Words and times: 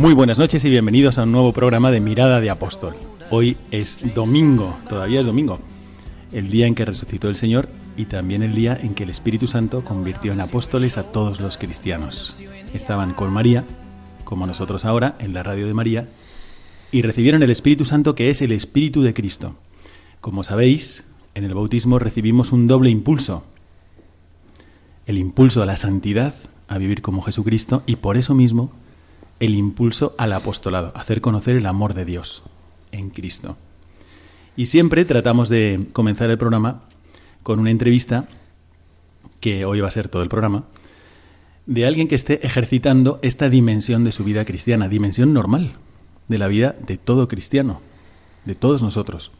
Muy 0.00 0.14
buenas 0.14 0.38
noches 0.38 0.64
y 0.64 0.70
bienvenidos 0.70 1.18
a 1.18 1.24
un 1.24 1.32
nuevo 1.32 1.52
programa 1.52 1.90
de 1.90 2.00
Mirada 2.00 2.40
de 2.40 2.48
Apóstol. 2.48 2.94
Hoy 3.28 3.58
es 3.70 3.98
domingo, 4.14 4.74
todavía 4.88 5.20
es 5.20 5.26
domingo, 5.26 5.58
el 6.32 6.48
día 6.50 6.66
en 6.66 6.74
que 6.74 6.86
resucitó 6.86 7.28
el 7.28 7.36
Señor 7.36 7.68
y 7.98 8.06
también 8.06 8.42
el 8.42 8.54
día 8.54 8.78
en 8.82 8.94
que 8.94 9.02
el 9.02 9.10
Espíritu 9.10 9.46
Santo 9.46 9.84
convirtió 9.84 10.32
en 10.32 10.40
apóstoles 10.40 10.96
a 10.96 11.12
todos 11.12 11.38
los 11.40 11.58
cristianos. 11.58 12.42
Estaban 12.72 13.12
con 13.12 13.30
María, 13.30 13.66
como 14.24 14.46
nosotros 14.46 14.86
ahora, 14.86 15.16
en 15.18 15.34
la 15.34 15.42
radio 15.42 15.66
de 15.66 15.74
María, 15.74 16.08
y 16.90 17.02
recibieron 17.02 17.42
el 17.42 17.50
Espíritu 17.50 17.84
Santo 17.84 18.14
que 18.14 18.30
es 18.30 18.40
el 18.40 18.52
Espíritu 18.52 19.02
de 19.02 19.12
Cristo. 19.12 19.56
Como 20.22 20.44
sabéis, 20.44 21.10
en 21.34 21.44
el 21.44 21.52
bautismo 21.52 21.98
recibimos 21.98 22.52
un 22.52 22.68
doble 22.68 22.88
impulso. 22.88 23.44
El 25.04 25.18
impulso 25.18 25.62
a 25.62 25.66
la 25.66 25.76
santidad, 25.76 26.34
a 26.68 26.78
vivir 26.78 27.02
como 27.02 27.20
Jesucristo, 27.20 27.82
y 27.84 27.96
por 27.96 28.16
eso 28.16 28.34
mismo 28.34 28.72
el 29.40 29.54
impulso 29.54 30.14
al 30.18 30.32
apostolado, 30.32 30.92
hacer 30.94 31.20
conocer 31.20 31.56
el 31.56 31.66
amor 31.66 31.94
de 31.94 32.04
Dios 32.04 32.42
en 32.92 33.10
Cristo. 33.10 33.56
Y 34.56 34.66
siempre 34.66 35.04
tratamos 35.04 35.48
de 35.48 35.88
comenzar 35.92 36.30
el 36.30 36.38
programa 36.38 36.82
con 37.42 37.58
una 37.58 37.70
entrevista, 37.70 38.28
que 39.40 39.64
hoy 39.64 39.80
va 39.80 39.88
a 39.88 39.92
ser 39.92 40.08
todo 40.08 40.22
el 40.22 40.28
programa, 40.28 40.64
de 41.66 41.86
alguien 41.86 42.08
que 42.08 42.14
esté 42.14 42.44
ejercitando 42.46 43.18
esta 43.22 43.48
dimensión 43.48 44.04
de 44.04 44.12
su 44.12 44.24
vida 44.24 44.44
cristiana, 44.44 44.88
dimensión 44.88 45.32
normal 45.32 45.72
de 46.28 46.38
la 46.38 46.48
vida 46.48 46.76
de 46.86 46.98
todo 46.98 47.26
cristiano, 47.26 47.80
de 48.44 48.54
todos 48.54 48.82
nosotros, 48.82 49.32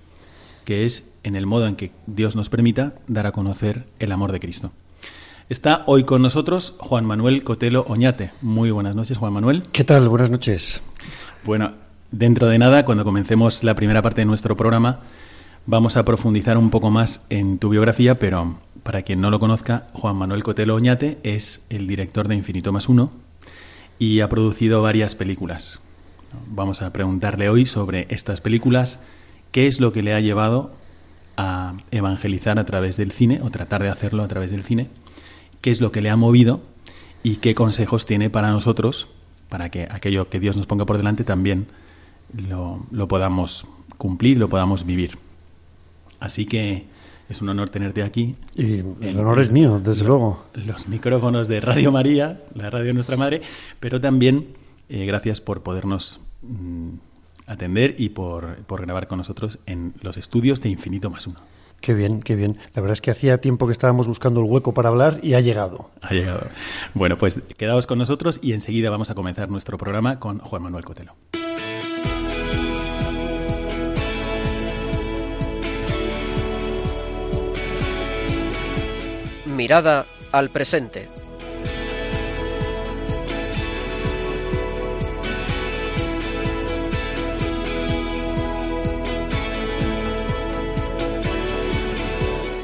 que 0.65 0.87
es 0.87 1.12
en 1.23 1.37
el 1.37 1.47
modo 1.47 1.67
en 1.67 1.77
que 1.77 1.93
Dios 2.06 2.37
nos 2.37 2.48
permita 2.48 2.95
dar 3.06 3.27
a 3.27 3.33
conocer 3.33 3.87
el 3.98 4.12
amor 4.12 4.33
de 4.33 4.41
Cristo. 4.41 4.73
Está 5.51 5.83
hoy 5.87 6.05
con 6.05 6.23
nosotros 6.23 6.77
Juan 6.79 7.05
Manuel 7.05 7.43
Cotelo 7.43 7.84
Oñate. 7.89 8.31
Muy 8.41 8.70
buenas 8.70 8.95
noches, 8.95 9.19
Juan 9.19 9.33
Manuel. 9.33 9.65
¿Qué 9.73 9.83
tal? 9.83 10.09
Buenas 10.09 10.31
noches. 10.31 10.81
Bueno, 11.44 11.72
dentro 12.12 12.47
de 12.47 12.56
nada, 12.56 12.84
cuando 12.84 13.03
comencemos 13.03 13.65
la 13.65 13.75
primera 13.75 14.00
parte 14.00 14.21
de 14.21 14.27
nuestro 14.27 14.55
programa, 14.55 15.00
vamos 15.66 15.97
a 15.97 16.05
profundizar 16.05 16.56
un 16.56 16.71
poco 16.71 16.93
más 16.93 17.27
en 17.31 17.59
tu 17.59 17.69
biografía, 17.69 18.16
pero 18.16 18.61
para 18.84 19.03
quien 19.03 19.21
no 19.21 19.28
lo 19.28 19.41
conozca, 19.41 19.88
Juan 19.93 20.15
Manuel 20.15 20.44
Cotelo 20.44 20.77
Oñate 20.77 21.19
es 21.25 21.67
el 21.69 21.88
director 21.88 22.28
de 22.28 22.37
Infinito 22.37 22.71
más 22.71 22.88
Uno 22.88 23.11
y 23.99 24.21
ha 24.21 24.28
producido 24.28 24.82
varias 24.82 25.17
películas. 25.17 25.81
Vamos 26.47 26.81
a 26.81 26.93
preguntarle 26.93 27.49
hoy 27.49 27.67
sobre 27.67 28.06
estas 28.11 28.41
películas, 28.41 29.03
qué 29.50 29.67
es 29.67 29.81
lo 29.81 29.93
que 29.93 30.05
le 30.05 30.15
ha 30.15 30.21
llevado 30.21 30.71
a 31.37 31.75
evangelizar 31.91 32.61
a 32.61 32.67
través 32.67 32.97
del 32.97 33.11
cine 33.11 33.41
o 33.43 33.50
tratar 33.50 33.82
de 33.82 33.88
hacerlo 33.88 34.22
a 34.22 34.28
través 34.28 34.53
del 34.53 34.62
cine, 34.62 34.91
qué 35.60 35.71
es 35.71 35.81
lo 35.81 35.93
que 35.93 36.00
le 36.00 36.10
ha 36.10 36.16
movido 36.16 36.60
y 37.22 37.37
qué 37.37 37.54
consejos 37.54 38.06
tiene 38.06 38.31
para 38.31 38.50
nosotros 38.50 39.09
para 39.48 39.69
que 39.69 39.87
aquello 39.91 40.31
que 40.31 40.41
Dios 40.41 40.56
nos 40.56 40.66
ponga 40.66 40.87
por 40.87 40.97
delante 40.97 41.25
también 41.25 41.66
lo, 42.48 42.87
lo 42.91 43.09
podamos 43.09 43.66
cumplir, 43.99 44.38
lo 44.38 44.49
podamos 44.49 44.87
vivir. 44.87 45.19
Así 46.20 46.47
que 46.47 46.87
es 47.28 47.43
un 47.43 47.49
honor 47.49 47.69
tenerte 47.69 48.03
aquí. 48.03 48.37
Y 48.54 48.78
el 48.78 49.19
honor 49.19 49.41
es 49.41 49.50
mío, 49.50 49.81
desde 49.82 50.04
luego. 50.04 50.47
Los 50.54 50.88
micrófonos 50.88 51.49
de 51.49 51.60
Radio 51.60 51.93
María, 51.93 52.41
la 52.54 52.70
radio 52.70 52.87
de 52.87 52.94
nuestra 52.94 53.16
madre, 53.16 53.43
pero 53.81 54.00
también 54.00 54.49
eh, 54.88 55.04
gracias 55.04 55.41
por 55.41 55.62
podernos 55.62 56.20
mm, 56.43 56.91
atender 57.47 57.97
y 57.99 58.10
por, 58.10 58.56
por 58.65 58.81
grabar 58.82 59.06
con 59.09 59.19
nosotros 59.19 59.59
en 59.66 59.94
los 60.00 60.16
estudios 60.16 60.60
de 60.60 60.70
Infinito 60.70 61.10
más 61.10 61.26
Uno. 61.26 61.38
Qué 61.81 61.95
bien, 61.95 62.21
qué 62.23 62.37
bien. 62.37 62.59
La 62.75 62.83
verdad 62.83 62.93
es 62.93 63.01
que 63.01 63.11
hacía 63.11 63.41
tiempo 63.41 63.67
que 63.67 63.73
estábamos 63.73 64.07
buscando 64.07 64.41
el 64.41 64.47
hueco 64.47 64.75
para 64.75 64.91
hablar 64.91 65.19
y 65.23 65.35
ha 65.35 65.41
llegado. 65.41 65.91
Ha 66.03 66.13
llegado. 66.13 66.47
Bueno, 66.93 67.17
pues 67.17 67.41
quedaos 67.57 67.87
con 67.87 67.99
nosotros 67.99 68.39
y 68.43 68.53
enseguida 68.53 68.91
vamos 68.91 69.11
a 69.11 69.15
comenzar 69.15 69.49
nuestro 69.49 69.79
programa 69.79 70.19
con 70.19 70.39
Juan 70.41 70.63
Manuel 70.63 70.85
Cotelo. 70.85 71.15
Mirada 79.47 80.07
al 80.33 80.51
presente. 80.51 81.09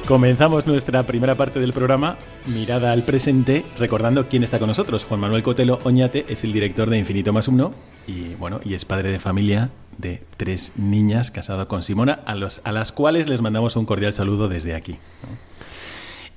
Comenzamos 0.06 0.68
nuestra 0.68 1.02
primera 1.02 1.34
parte 1.34 1.58
del 1.58 1.72
programa, 1.72 2.16
Mirada 2.46 2.92
al 2.92 3.02
presente, 3.02 3.64
recordando 3.76 4.28
quién 4.28 4.44
está 4.44 4.60
con 4.60 4.68
nosotros. 4.68 5.04
Juan 5.04 5.18
Manuel 5.18 5.42
Cotelo 5.42 5.80
Oñate 5.82 6.24
es 6.28 6.44
el 6.44 6.52
director 6.52 6.88
de 6.88 6.96
Infinito 6.96 7.32
más 7.32 7.48
Uno 7.48 7.72
y, 8.06 8.34
bueno, 8.36 8.60
y 8.64 8.74
es 8.74 8.84
padre 8.84 9.10
de 9.10 9.18
familia 9.18 9.70
de 9.98 10.22
tres 10.36 10.74
niñas, 10.76 11.32
casado 11.32 11.66
con 11.66 11.82
Simona, 11.82 12.20
a, 12.24 12.36
los, 12.36 12.60
a 12.62 12.70
las 12.70 12.92
cuales 12.92 13.28
les 13.28 13.40
mandamos 13.40 13.74
un 13.74 13.84
cordial 13.84 14.12
saludo 14.12 14.48
desde 14.48 14.76
aquí. 14.76 14.96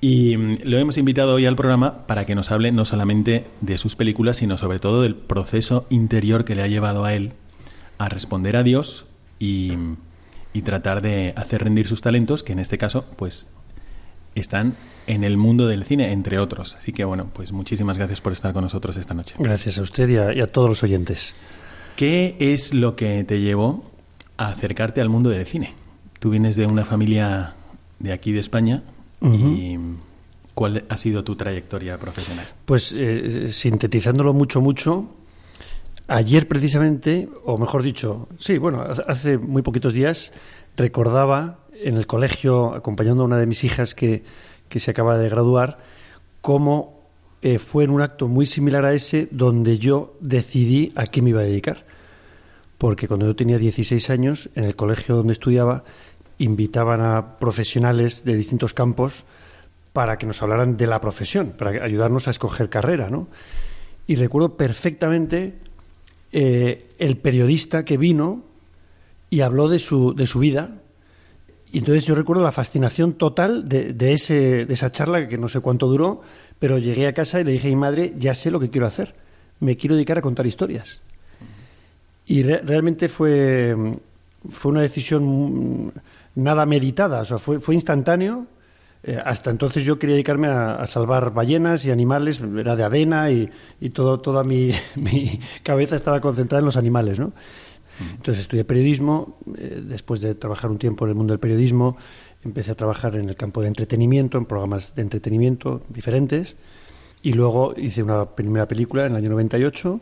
Y 0.01 0.35
mm, 0.35 0.57
lo 0.63 0.79
hemos 0.79 0.97
invitado 0.97 1.35
hoy 1.35 1.45
al 1.45 1.55
programa 1.55 2.07
para 2.07 2.25
que 2.25 2.33
nos 2.33 2.49
hable 2.49 2.71
no 2.71 2.85
solamente 2.85 3.45
de 3.61 3.77
sus 3.77 3.95
películas, 3.95 4.37
sino 4.37 4.57
sobre 4.57 4.79
todo 4.79 5.03
del 5.03 5.13
proceso 5.13 5.85
interior 5.91 6.43
que 6.43 6.55
le 6.55 6.63
ha 6.63 6.67
llevado 6.67 7.05
a 7.05 7.13
él 7.13 7.33
a 7.99 8.09
responder 8.09 8.57
a 8.57 8.63
Dios 8.63 9.05
y, 9.37 9.73
y 10.53 10.63
tratar 10.63 11.03
de 11.03 11.33
hacer 11.35 11.63
rendir 11.63 11.87
sus 11.87 12.01
talentos, 12.01 12.41
que 12.41 12.53
en 12.53 12.59
este 12.59 12.79
caso, 12.79 13.05
pues 13.15 13.53
están 14.35 14.75
en 15.07 15.23
el 15.23 15.37
mundo 15.37 15.67
del 15.67 15.85
cine, 15.85 16.11
entre 16.11 16.39
otros. 16.39 16.75
Así 16.75 16.91
que 16.91 17.03
bueno, 17.03 17.29
pues 17.33 17.51
muchísimas 17.51 17.97
gracias 17.97 18.21
por 18.21 18.33
estar 18.33 18.53
con 18.53 18.63
nosotros 18.63 18.97
esta 18.97 19.13
noche. 19.13 19.35
Gracias 19.39 19.77
a 19.77 19.81
usted 19.81 20.07
y 20.09 20.17
a, 20.17 20.33
y 20.33 20.41
a 20.41 20.47
todos 20.47 20.69
los 20.69 20.83
oyentes. 20.83 21.35
¿Qué 21.95 22.35
es 22.39 22.73
lo 22.73 22.95
que 22.95 23.23
te 23.23 23.41
llevó 23.41 23.91
a 24.37 24.49
acercarte 24.49 25.01
al 25.01 25.09
mundo 25.09 25.29
del 25.29 25.45
cine? 25.45 25.73
Tú 26.19 26.29
vienes 26.29 26.55
de 26.55 26.65
una 26.65 26.85
familia 26.85 27.55
de 27.99 28.13
aquí 28.13 28.31
de 28.31 28.39
España 28.39 28.83
y 29.21 29.77
¿cuál 30.53 30.85
ha 30.87 30.97
sido 30.97 31.23
tu 31.23 31.35
trayectoria 31.35 31.97
profesional? 31.97 32.47
Pues 32.65 32.93
eh, 32.95 33.51
sintetizándolo 33.51 34.33
mucho, 34.33 34.61
mucho, 34.61 35.09
ayer 36.07 36.47
precisamente, 36.47 37.29
o 37.45 37.57
mejor 37.57 37.83
dicho, 37.83 38.29
sí, 38.37 38.57
bueno, 38.57 38.81
hace 39.07 39.37
muy 39.37 39.61
poquitos 39.61 39.93
días 39.93 40.33
recordaba 40.75 41.59
en 41.83 41.97
el 41.97 42.07
colegio, 42.07 42.73
acompañando 42.73 43.23
a 43.23 43.25
una 43.25 43.37
de 43.37 43.45
mis 43.45 43.63
hijas 43.63 43.95
que, 43.95 44.23
que 44.67 44.79
se 44.79 44.91
acaba 44.91 45.17
de 45.17 45.29
graduar, 45.29 45.77
cómo 46.41 46.99
eh, 47.41 47.57
fue 47.57 47.85
en 47.85 47.91
un 47.91 48.01
acto 48.01 48.27
muy 48.27 48.45
similar 48.45 48.83
a 48.85 48.93
ese 48.93 49.27
donde 49.31 49.77
yo 49.77 50.15
decidí 50.19 50.91
a 50.95 51.05
qué 51.05 51.21
me 51.21 51.29
iba 51.29 51.41
a 51.41 51.45
dedicar. 51.45 51.85
Porque 52.77 53.07
cuando 53.07 53.25
yo 53.25 53.35
tenía 53.35 53.57
16 53.57 54.09
años, 54.09 54.49
en 54.55 54.65
el 54.65 54.75
colegio 54.75 55.15
donde 55.15 55.33
estudiaba, 55.33 55.83
invitaban 56.37 57.01
a 57.01 57.37
profesionales 57.39 58.23
de 58.23 58.35
distintos 58.35 58.73
campos 58.73 59.25
para 59.93 60.17
que 60.17 60.25
nos 60.25 60.41
hablaran 60.41 60.77
de 60.77 60.87
la 60.87 61.01
profesión, 61.01 61.53
para 61.57 61.83
ayudarnos 61.83 62.27
a 62.27 62.31
escoger 62.31 62.69
carrera, 62.69 63.09
¿no? 63.09 63.27
Y 64.07 64.15
recuerdo 64.15 64.55
perfectamente 64.55 65.55
eh, 66.31 66.87
el 66.99 67.17
periodista 67.17 67.83
que 67.85 67.97
vino 67.97 68.43
y 69.29 69.41
habló 69.41 69.67
de 69.67 69.79
su, 69.79 70.13
de 70.13 70.27
su 70.27 70.39
vida. 70.39 70.75
Y 71.71 71.79
entonces 71.79 72.05
yo 72.05 72.15
recuerdo 72.15 72.41
la 72.43 72.51
fascinación 72.51 73.13
total 73.13 73.69
de, 73.69 73.93
de, 73.93 74.13
ese, 74.13 74.65
de 74.65 74.73
esa 74.73 74.91
charla, 74.91 75.27
que 75.27 75.37
no 75.37 75.47
sé 75.47 75.59
cuánto 75.59 75.87
duró, 75.87 76.21
Pero 76.59 76.77
llegué 76.77 77.07
a 77.07 77.13
casa 77.13 77.39
y 77.39 77.43
le 77.43 77.51
dije 77.51 77.67
a 77.67 77.71
mi 77.71 77.75
madre, 77.77 78.13
ya 78.17 78.33
sé 78.33 78.49
lo 78.51 78.59
que 78.59 78.69
quiero 78.69 78.87
hacer, 78.87 79.13
me 79.59 79.77
quiero 79.77 79.95
dedicar 79.95 80.17
a 80.17 80.21
contar 80.21 80.45
historias. 80.47 81.01
Y 82.25 82.43
re- 82.43 82.61
realmente 82.63 83.07
fue, 83.07 83.75
fue 84.49 84.71
una 84.71 84.81
decisión 84.81 85.91
nada 86.35 86.65
meditada, 86.65 87.21
o 87.21 87.25
sea, 87.25 87.37
fue, 87.37 87.59
fue 87.59 87.75
instantáneo. 87.75 88.45
Eh, 89.03 89.17
hasta 89.23 89.49
entonces 89.49 89.85
yo 89.85 89.97
quería 89.97 90.15
dedicarme 90.15 90.47
a, 90.49 90.75
a 90.75 90.85
salvar 90.85 91.33
ballenas 91.33 91.85
y 91.85 91.91
animales, 91.91 92.41
era 92.57 92.75
de 92.75 92.83
avena 92.83 93.31
y, 93.31 93.49
y 93.79 93.89
todo, 93.91 94.19
toda 94.19 94.43
mi, 94.43 94.71
mi 94.95 95.39
cabeza 95.63 95.95
estaba 95.95 96.19
concentrada 96.19 96.59
en 96.59 96.65
los 96.65 96.77
animales, 96.77 97.19
¿no? 97.19 97.31
Entonces 98.11 98.39
estudié 98.39 98.63
periodismo, 98.63 99.37
eh, 99.57 99.81
después 99.85 100.21
de 100.21 100.35
trabajar 100.35 100.71
un 100.71 100.77
tiempo 100.77 101.05
en 101.05 101.09
el 101.09 101.15
mundo 101.15 101.33
del 101.33 101.39
periodismo, 101.39 101.97
empecé 102.43 102.71
a 102.71 102.75
trabajar 102.75 103.15
en 103.15 103.29
el 103.29 103.35
campo 103.35 103.61
de 103.61 103.67
entretenimiento, 103.67 104.37
en 104.37 104.45
programas 104.45 104.95
de 104.95 105.01
entretenimiento 105.01 105.81
diferentes, 105.89 106.57
y 107.21 107.33
luego 107.33 107.73
hice 107.75 108.03
una 108.03 108.25
primera 108.25 108.67
película 108.67 109.05
en 109.05 109.11
el 109.11 109.17
año 109.17 109.29
98, 109.29 109.99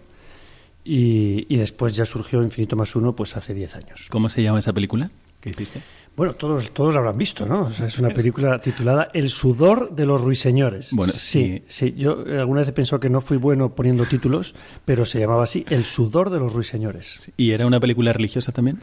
y, 0.84 1.46
y 1.54 1.58
después 1.58 1.96
ya 1.96 2.06
surgió 2.06 2.42
Infinito 2.42 2.76
más 2.76 2.96
uno, 2.96 3.16
pues 3.16 3.36
hace 3.36 3.54
10 3.54 3.76
años. 3.76 4.08
¿Cómo 4.10 4.30
se 4.30 4.42
llama 4.42 4.60
esa 4.60 4.74
película 4.74 5.10
que 5.42 5.50
hiciste? 5.50 5.82
Bueno, 6.18 6.34
todos, 6.34 6.72
todos 6.72 6.96
la 6.96 7.00
habrán 7.02 7.20
visto, 7.20 7.46
¿no? 7.46 7.66
O 7.66 7.70
sea, 7.70 7.86
es 7.86 8.00
una 8.00 8.10
película 8.10 8.60
titulada 8.60 9.08
El 9.14 9.30
sudor 9.30 9.96
de 9.96 10.08
los 10.08 10.20
ruiseñores. 10.20 10.90
Bueno, 10.94 11.14
sí, 11.14 11.62
sí. 11.68 11.94
Yo 11.96 12.24
alguna 12.40 12.62
vez 12.62 12.70
he 12.70 12.74
pensado 12.74 13.00
que 13.00 13.08
no 13.08 13.22
fui 13.22 13.38
bueno 13.38 13.76
poniendo 13.76 14.04
títulos, 14.04 14.56
pero 14.84 15.06
se 15.06 15.20
llamaba 15.20 15.44
así, 15.44 15.64
El 15.70 15.86
sudor 15.86 16.32
de 16.32 16.40
los 16.40 16.54
ruiseñores. 16.54 17.32
¿Y 17.38 17.52
era 17.52 17.68
una 17.68 17.80
película 17.80 18.14
religiosa 18.14 18.52
también? 18.52 18.82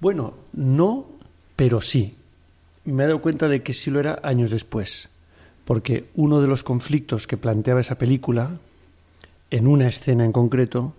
Bueno, 0.00 0.32
no, 0.54 1.08
pero 1.56 1.82
sí. 1.82 2.16
Me 2.86 3.04
he 3.04 3.06
dado 3.08 3.20
cuenta 3.20 3.46
de 3.46 3.62
que 3.62 3.74
sí 3.74 3.90
lo 3.90 4.00
era 4.00 4.18
años 4.22 4.48
después, 4.48 5.10
porque 5.66 6.06
uno 6.14 6.40
de 6.40 6.48
los 6.48 6.62
conflictos 6.62 7.26
que 7.26 7.36
planteaba 7.36 7.82
esa 7.82 7.98
película, 7.98 8.48
en 9.50 9.66
una 9.66 9.88
escena 9.88 10.24
en 10.24 10.32
concreto, 10.32 10.94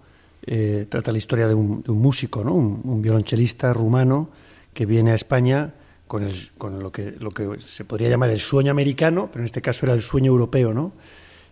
eh, 0.45 0.85
trata 0.87 1.11
la 1.11 1.17
historia 1.17 1.47
de 1.47 1.55
un, 1.55 1.81
de 1.81 1.91
un 1.91 1.99
músico, 1.99 2.43
¿no? 2.43 2.53
un, 2.53 2.81
un 2.83 3.01
violonchelista 3.01 3.73
rumano 3.73 4.45
que 4.77 4.85
viene 4.85 5.09
a 5.09 5.15
España 5.15 5.73
con, 6.05 6.23
el, 6.23 6.35
con 6.55 6.79
lo, 6.83 6.91
que, 6.91 7.15
lo 7.17 7.31
que 7.31 7.59
se 7.59 7.83
podría 7.83 8.09
llamar 8.09 8.29
el 8.29 8.39
sueño 8.39 8.69
americano, 8.69 9.27
pero 9.31 9.41
en 9.41 9.45
este 9.45 9.59
caso 9.59 9.87
era 9.87 9.95
el 9.95 10.03
sueño 10.03 10.31
europeo, 10.31 10.71
¿no? 10.71 10.93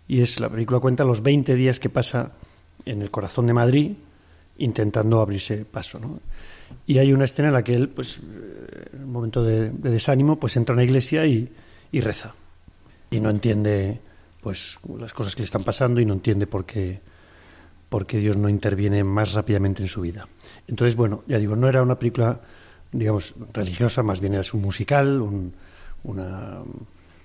Y 0.08 0.22
es 0.22 0.40
la 0.40 0.48
película 0.48 0.80
cuenta 0.80 1.04
los 1.04 1.24
20 1.24 1.56
días 1.56 1.80
que 1.80 1.90
pasa 1.90 2.34
en 2.86 3.02
el 3.02 3.10
corazón 3.10 3.48
de 3.48 3.54
Madrid 3.54 3.94
intentando 4.60 5.22
abrirse 5.22 5.66
paso, 5.66 6.00
¿no? 6.00 6.20
Y 6.86 7.00
hay 7.00 7.14
una 7.14 7.26
escena 7.26 7.48
en 7.48 7.56
la 7.56 7.64
que 7.64 7.74
él, 7.74 7.90
pues, 7.90 8.20
eh, 8.20 8.90
en 8.94 9.06
un 9.06 9.12
momento 9.12 9.44
de, 9.44 9.72
de 9.72 9.90
desánimo, 9.90 10.40
pues 10.40 10.56
entra 10.56 10.74
a 10.74 10.76
una 10.76 10.84
iglesia 10.84 11.26
y, 11.26 11.52
y 11.92 12.02
reza. 12.02 12.36
Y 13.10 13.20
no 13.22 13.32
entiende, 13.32 14.00
pues, 14.40 14.78
las 15.00 15.14
cosas 15.14 15.36
que 15.36 15.42
le 15.42 15.46
están 15.46 15.64
pasando 15.64 16.00
y 16.00 16.06
no 16.06 16.14
entiende 16.14 16.46
por 16.46 16.64
qué, 16.64 17.02
por 17.90 18.06
qué 18.06 18.20
Dios 18.20 18.38
no 18.38 18.50
interviene 18.50 19.04
más 19.04 19.34
rápidamente 19.34 19.82
en 19.82 19.90
su 19.90 20.02
vida. 20.02 20.28
Entonces, 20.68 20.96
bueno, 20.96 21.24
ya 21.26 21.40
digo, 21.40 21.56
no 21.56 21.68
era 21.68 21.82
una 21.82 21.98
película, 21.98 22.40
digamos, 22.98 23.36
religiosa, 23.54 24.04
más 24.04 24.20
bien 24.20 24.34
era 24.34 24.44
un 24.54 24.62
musical, 24.62 25.22
un- 25.22 25.54
una, 26.04 26.60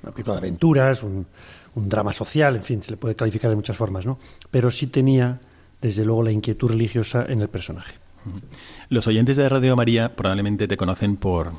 una 0.02 0.12
película 0.12 0.34
de 0.34 0.38
aventuras, 0.38 1.02
un, 1.02 1.26
un 1.74 1.88
drama 1.88 2.12
social, 2.12 2.56
en 2.56 2.62
fin, 2.62 2.82
se 2.82 2.90
le 2.92 2.96
puede 2.96 3.14
calificar 3.14 3.50
de 3.50 3.56
muchas 3.56 3.76
formas, 3.76 4.06
¿no? 4.06 4.18
Pero 4.50 4.70
sí 4.70 4.86
tenía, 4.86 5.38
desde 5.82 6.04
luego, 6.04 6.22
la 6.22 6.30
inquietud 6.32 6.70
religiosa 6.70 7.24
en 7.28 7.40
el 7.42 7.48
personaje. 7.48 7.94
Los 8.88 9.06
oyentes 9.06 9.36
de 9.36 9.48
Radio 9.48 9.76
María 9.76 10.14
probablemente 10.14 10.68
te 10.68 10.76
conocen 10.76 11.16
por 11.16 11.52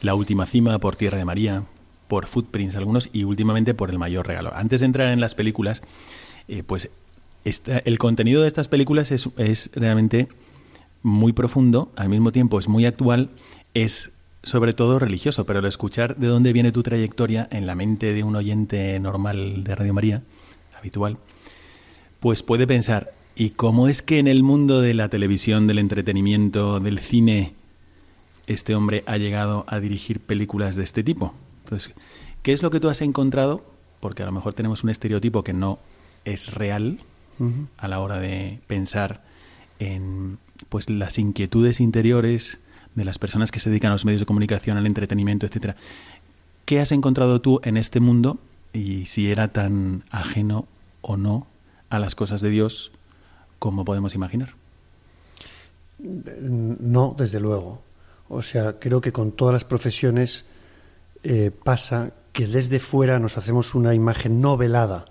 La 0.00 0.14
Última 0.14 0.46
Cima, 0.46 0.78
por 0.78 0.96
Tierra 0.96 1.18
de 1.18 1.24
María, 1.24 1.64
por 2.08 2.26
Footprints 2.26 2.76
algunos 2.76 3.08
y 3.12 3.24
últimamente 3.24 3.74
por 3.74 3.90
El 3.90 3.98
Mayor 3.98 4.26
Regalo. 4.26 4.54
Antes 4.54 4.80
de 4.80 4.86
entrar 4.86 5.08
en 5.10 5.20
las 5.20 5.34
películas, 5.34 5.82
eh, 6.48 6.62
pues 6.62 6.90
esta- 7.44 7.78
el 7.78 7.98
contenido 7.98 8.42
de 8.42 8.48
estas 8.48 8.68
películas 8.68 9.10
es, 9.12 9.28
es 9.38 9.70
realmente 9.74 10.28
muy 11.02 11.32
profundo, 11.32 11.92
al 11.96 12.08
mismo 12.08 12.32
tiempo 12.32 12.58
es 12.58 12.68
muy 12.68 12.86
actual, 12.86 13.30
es 13.74 14.12
sobre 14.42 14.72
todo 14.72 14.98
religioso, 14.98 15.46
pero 15.46 15.60
al 15.60 15.66
escuchar 15.66 16.16
de 16.16 16.26
dónde 16.26 16.52
viene 16.52 16.72
tu 16.72 16.82
trayectoria 16.82 17.48
en 17.50 17.66
la 17.66 17.74
mente 17.74 18.12
de 18.12 18.24
un 18.24 18.36
oyente 18.36 18.98
normal 18.98 19.64
de 19.64 19.74
Radio 19.74 19.94
María, 19.94 20.22
habitual, 20.76 21.18
pues 22.20 22.42
puede 22.42 22.66
pensar, 22.66 23.12
¿y 23.36 23.50
cómo 23.50 23.88
es 23.88 24.02
que 24.02 24.18
en 24.18 24.28
el 24.28 24.42
mundo 24.42 24.80
de 24.80 24.94
la 24.94 25.08
televisión, 25.08 25.66
del 25.66 25.78
entretenimiento, 25.78 26.80
del 26.80 26.98
cine, 26.98 27.54
este 28.46 28.74
hombre 28.74 29.04
ha 29.06 29.16
llegado 29.16 29.64
a 29.68 29.78
dirigir 29.80 30.20
películas 30.20 30.76
de 30.76 30.82
este 30.82 31.04
tipo? 31.04 31.34
Entonces, 31.64 31.94
¿qué 32.42 32.52
es 32.52 32.62
lo 32.62 32.70
que 32.70 32.80
tú 32.80 32.88
has 32.88 33.00
encontrado? 33.00 33.64
Porque 34.00 34.22
a 34.22 34.26
lo 34.26 34.32
mejor 34.32 34.54
tenemos 34.54 34.82
un 34.82 34.90
estereotipo 34.90 35.44
que 35.44 35.52
no 35.52 35.78
es 36.24 36.52
real 36.52 36.98
a 37.76 37.88
la 37.88 37.98
hora 37.98 38.20
de 38.20 38.60
pensar 38.68 39.24
en 39.80 40.38
pues 40.68 40.88
las 40.90 41.18
inquietudes 41.18 41.80
interiores 41.80 42.60
de 42.94 43.04
las 43.04 43.18
personas 43.18 43.50
que 43.50 43.60
se 43.60 43.70
dedican 43.70 43.90
a 43.90 43.94
los 43.94 44.04
medios 44.04 44.20
de 44.20 44.26
comunicación, 44.26 44.76
al 44.76 44.86
entretenimiento, 44.86 45.46
etcétera. 45.46 45.76
¿Qué 46.64 46.80
has 46.80 46.92
encontrado 46.92 47.40
tú 47.40 47.60
en 47.64 47.76
este 47.76 48.00
mundo 48.00 48.38
y 48.72 49.06
si 49.06 49.30
era 49.30 49.48
tan 49.48 50.04
ajeno 50.10 50.66
o 51.00 51.16
no 51.16 51.46
a 51.90 51.98
las 51.98 52.14
cosas 52.14 52.40
de 52.40 52.50
Dios 52.50 52.92
como 53.58 53.84
podemos 53.84 54.14
imaginar? 54.14 54.54
No, 55.98 57.14
desde 57.16 57.40
luego. 57.40 57.82
O 58.28 58.42
sea, 58.42 58.78
creo 58.78 59.00
que 59.00 59.12
con 59.12 59.32
todas 59.32 59.52
las 59.52 59.64
profesiones 59.64 60.46
eh, 61.22 61.50
pasa 61.50 62.12
que 62.32 62.46
desde 62.46 62.80
fuera 62.80 63.18
nos 63.18 63.36
hacemos 63.38 63.74
una 63.74 63.94
imagen 63.94 64.40
no 64.40 64.56
velada. 64.56 65.04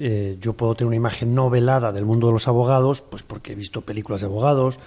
Eh, 0.00 0.38
yo 0.40 0.52
puedo 0.52 0.76
tener 0.76 0.86
una 0.86 0.96
imagen 0.96 1.34
no 1.34 1.50
velada 1.50 1.90
del 1.90 2.04
mundo 2.04 2.28
de 2.28 2.32
los 2.32 2.46
abogados, 2.46 3.02
pues 3.02 3.24
porque 3.24 3.52
he 3.52 3.54
visto 3.56 3.80
películas 3.80 4.20
de 4.20 4.28
abogados, 4.28 4.78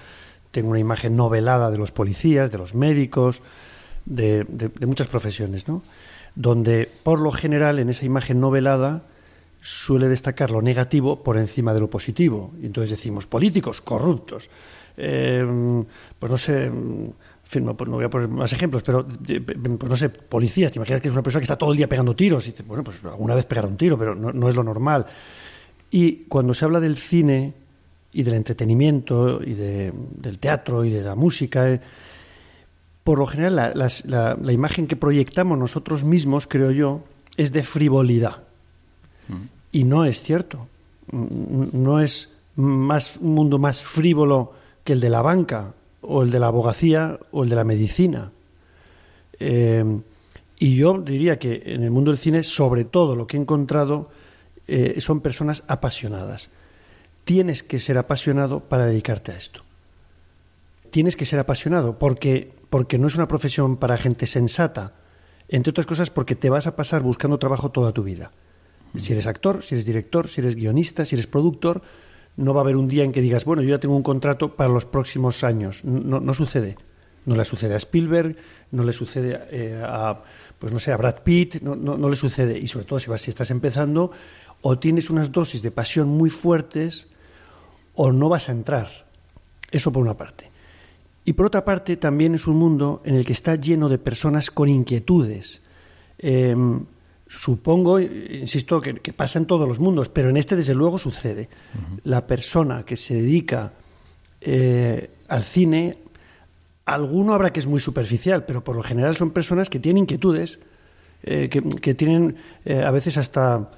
tengo 0.51 0.69
una 0.69 0.79
imagen 0.79 1.17
no 1.17 1.29
velada 1.29 1.69
de 1.69 1.77
los 1.77 1.91
policías, 1.91 2.49
de 2.49 2.57
los 2.57 2.75
médicos, 2.75 3.41
de, 4.05 4.45
muchas 4.85 5.07
profesiones, 5.07 5.67
¿no? 5.67 5.81
Donde, 6.35 6.89
por 7.03 7.19
lo 7.19 7.31
general, 7.33 7.79
en 7.79 7.89
esa 7.89 8.05
imagen 8.05 8.39
no 8.39 8.51
velada 8.51 9.03
suele 9.59 10.07
destacar 10.07 10.49
lo 10.49 10.61
negativo 10.61 11.23
por 11.23 11.37
encima 11.37 11.73
de 11.73 11.81
lo 11.81 11.89
positivo. 11.89 12.51
Y 12.61 12.65
entonces 12.65 12.91
decimos, 12.91 13.27
políticos 13.27 13.81
corruptos, 13.81 14.49
eh, 14.95 15.45
pues 16.17 16.31
no 16.31 16.37
sé, 16.37 16.71
no, 17.59 17.75
pues 17.75 17.89
no 17.89 17.97
voy 17.97 18.05
a 18.05 18.09
poner 18.09 18.27
más 18.29 18.53
ejemplos, 18.53 18.83
pero 18.83 19.05
eh, 19.27 19.41
pues 19.41 19.89
no 19.89 19.95
sé, 19.97 20.09
policías, 20.09 20.71
te 20.71 20.79
imaginas 20.79 21.01
que 21.01 21.07
es 21.07 21.11
una 21.13 21.23
persona 21.23 21.41
que 21.41 21.45
está 21.45 21.57
todo 21.57 21.71
el 21.71 21.77
día 21.77 21.89
pegando 21.89 22.15
tiros, 22.15 22.47
y 22.47 22.53
bueno, 22.65 22.83
pues 22.83 23.03
alguna 23.03 23.35
vez 23.35 23.45
pegará 23.45 23.67
un 23.67 23.75
tiro, 23.77 23.97
pero 23.97 24.15
no, 24.15 24.31
no 24.31 24.47
es 24.47 24.55
lo 24.55 24.63
normal. 24.63 25.05
Y 25.89 26.23
cuando 26.29 26.53
se 26.53 26.63
habla 26.65 26.79
del 26.79 26.95
cine 26.95 27.53
y 28.13 28.23
del 28.23 28.35
entretenimiento 28.35 29.41
y 29.43 29.53
de- 29.53 29.91
del 30.17 30.37
teatro 30.39 30.85
y 30.85 30.89
de 30.91 31.01
la 31.01 31.15
música, 31.15 31.69
eh, 31.69 31.81
por 33.03 33.19
lo 33.19 33.25
general 33.25 33.55
la, 33.55 33.73
las- 33.73 34.05
la- 34.05 34.37
la 34.41 34.51
imagen 34.51 34.87
que 34.87 34.95
proyectamos 34.95 35.57
nosotros 35.57 36.03
mismos, 36.03 36.47
creo 36.47 36.71
yo, 36.71 37.01
es 37.37 37.51
de 37.51 37.63
frivolidad. 37.63 38.43
Y 39.71 39.83
no 39.85 40.03
es 40.05 40.21
cierto. 40.21 40.67
Mm, 41.11 41.27
No 41.83 41.99
es 42.01 42.29
más, 42.57 43.17
un 43.17 43.33
mundo 43.33 43.57
más 43.59 43.81
frívolo 43.81 44.53
que 44.83 44.93
el 44.93 44.99
de 44.99 45.09
la 45.09 45.21
banca, 45.21 45.73
o 46.01 46.23
el 46.23 46.31
de 46.31 46.39
la 46.39 46.47
abogacía, 46.47 47.19
o 47.31 47.43
el 47.43 47.49
de 47.49 47.55
la 47.55 47.63
medicina. 47.63 48.31
Eh, 49.39 49.83
y 50.59 50.75
yo 50.75 50.99
diría 50.99 51.39
que 51.39 51.63
en 51.65 51.83
el 51.83 51.91
mundo 51.91 52.11
del 52.11 52.17
cine, 52.17 52.43
sobre 52.43 52.85
todo 52.85 53.15
lo 53.15 53.25
que 53.25 53.37
he 53.37 53.39
encontrado, 53.39 54.09
eh, 54.67 55.01
son 55.01 55.21
personas 55.21 55.63
apasionadas. 55.67 56.49
Tienes 57.23 57.63
que 57.63 57.79
ser 57.79 57.97
apasionado 57.97 58.61
para 58.61 58.85
dedicarte 58.85 59.31
a 59.31 59.37
esto. 59.37 59.63
Tienes 60.91 61.15
que 61.15 61.25
ser 61.25 61.39
apasionado 61.39 61.97
porque, 61.97 62.53
porque 62.69 62.97
no 62.97 63.07
es 63.07 63.15
una 63.15 63.27
profesión 63.27 63.77
para 63.77 63.97
gente 63.97 64.27
sensata. 64.27 64.93
Entre 65.47 65.71
otras 65.71 65.87
cosas 65.87 66.11
porque 66.11 66.35
te 66.35 66.49
vas 66.49 66.67
a 66.67 66.75
pasar 66.75 67.01
buscando 67.01 67.39
trabajo 67.39 67.71
toda 67.71 67.91
tu 67.91 68.03
vida. 68.03 68.31
Si 68.95 69.13
eres 69.13 69.27
actor, 69.27 69.63
si 69.63 69.75
eres 69.75 69.85
director, 69.85 70.27
si 70.27 70.41
eres 70.41 70.55
guionista, 70.55 71.05
si 71.05 71.15
eres 71.15 71.27
productor, 71.27 71.81
no 72.37 72.53
va 72.53 72.61
a 72.61 72.63
haber 72.63 72.75
un 72.75 72.87
día 72.87 73.03
en 73.03 73.11
que 73.11 73.21
digas, 73.21 73.45
bueno, 73.45 73.61
yo 73.61 73.69
ya 73.69 73.79
tengo 73.79 73.95
un 73.95 74.03
contrato 74.03 74.55
para 74.55 74.69
los 74.69 74.85
próximos 74.85 75.43
años. 75.43 75.83
No, 75.85 76.19
no 76.19 76.33
sucede. 76.33 76.77
No 77.25 77.35
le 77.35 77.45
sucede 77.45 77.75
a 77.75 77.77
Spielberg, 77.77 78.35
no 78.71 78.83
le 78.83 78.93
sucede 78.93 79.39
eh, 79.51 79.81
a, 79.85 80.21
pues 80.57 80.73
no 80.73 80.79
sé, 80.79 80.91
a 80.91 80.97
Brad 80.97 81.21
Pitt, 81.23 81.61
no, 81.61 81.75
no, 81.75 81.97
no 81.97 82.09
le 82.09 82.15
sucede. 82.15 82.57
Y 82.57 82.67
sobre 82.67 82.85
todo 82.85 82.97
si, 82.97 83.09
vas, 83.09 83.21
si 83.21 83.29
estás 83.29 83.51
empezando, 83.51 84.11
o 84.61 84.79
tienes 84.79 85.09
unas 85.09 85.31
dosis 85.31 85.61
de 85.61 85.69
pasión 85.69 86.07
muy 86.07 86.29
fuertes, 86.29 87.09
o 87.93 88.11
no 88.11 88.29
vas 88.29 88.49
a 88.49 88.53
entrar. 88.53 88.87
Eso 89.69 89.91
por 89.91 90.01
una 90.01 90.17
parte. 90.17 90.49
Y 91.23 91.33
por 91.33 91.45
otra 91.45 91.63
parte, 91.63 91.97
también 91.97 92.33
es 92.33 92.47
un 92.47 92.57
mundo 92.57 93.01
en 93.05 93.13
el 93.13 93.25
que 93.25 93.33
está 93.33 93.55
lleno 93.55 93.87
de 93.87 93.99
personas 93.99 94.49
con 94.49 94.69
inquietudes. 94.69 95.61
Eh, 96.17 96.55
supongo, 97.31 97.99
insisto, 97.99 98.81
que, 98.81 98.95
que, 98.95 99.13
pasa 99.13 99.39
en 99.39 99.45
todos 99.45 99.65
los 99.65 99.79
mundos, 99.79 100.09
pero 100.09 100.29
en 100.29 100.35
este 100.35 100.57
desde 100.57 100.75
luego 100.75 100.97
sucede. 100.97 101.47
Uh 101.73 101.77
-huh. 101.77 101.99
La 102.03 102.27
persona 102.27 102.83
que 102.83 102.97
se 102.97 103.15
dedica 103.15 103.71
eh, 104.41 105.09
al 105.29 105.43
cine, 105.43 105.97
alguno 106.85 107.33
habrá 107.33 107.53
que 107.53 107.61
es 107.61 107.67
muy 107.67 107.79
superficial, 107.79 108.43
pero 108.45 108.63
por 108.63 108.75
lo 108.75 108.83
general 108.83 109.15
son 109.15 109.31
personas 109.31 109.69
que 109.69 109.79
tienen 109.79 110.03
inquietudes, 110.03 110.59
eh, 111.23 111.47
que, 111.47 111.61
que 111.61 111.93
tienen 111.93 112.35
eh, 112.65 112.83
a 112.83 112.91
veces 112.91 113.17
hasta, 113.17 113.71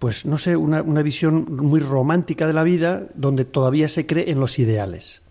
pues 0.00 0.26
no 0.26 0.38
sé, 0.38 0.56
una, 0.56 0.82
una 0.82 1.02
visión 1.02 1.46
muy 1.54 1.78
romántica 1.78 2.48
de 2.48 2.52
la 2.52 2.64
vida 2.64 3.06
donde 3.14 3.44
todavía 3.44 3.86
se 3.86 4.06
cree 4.06 4.28
en 4.32 4.40
los 4.40 4.58
ideales. 4.58 5.22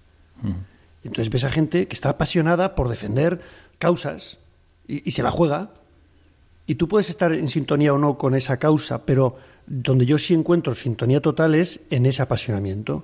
Entonces 1.04 1.30
ves 1.30 1.44
a 1.44 1.50
gente 1.50 1.88
que 1.88 1.96
está 1.96 2.12
apasionada 2.12 2.76
por 2.76 2.88
defender 2.88 3.42
causas 3.78 4.40
y, 4.88 5.02
y 5.06 5.12
se 5.12 5.22
la 5.22 5.32
juega. 5.32 5.72
Y 6.66 6.76
tú 6.76 6.88
puedes 6.88 7.10
estar 7.10 7.34
en 7.34 7.48
sintonía 7.48 7.94
o 7.94 7.98
no 7.98 8.18
con 8.18 8.36
esa 8.36 8.58
causa, 8.58 9.06
pero 9.06 9.36
donde 9.66 10.06
yo 10.06 10.18
sí 10.18 10.34
encuentro 10.34 10.74
sintonía 10.76 11.22
total 11.22 11.56
es 11.56 11.82
en 11.90 12.06
ese 12.06 12.22
apasionamiento. 12.22 13.04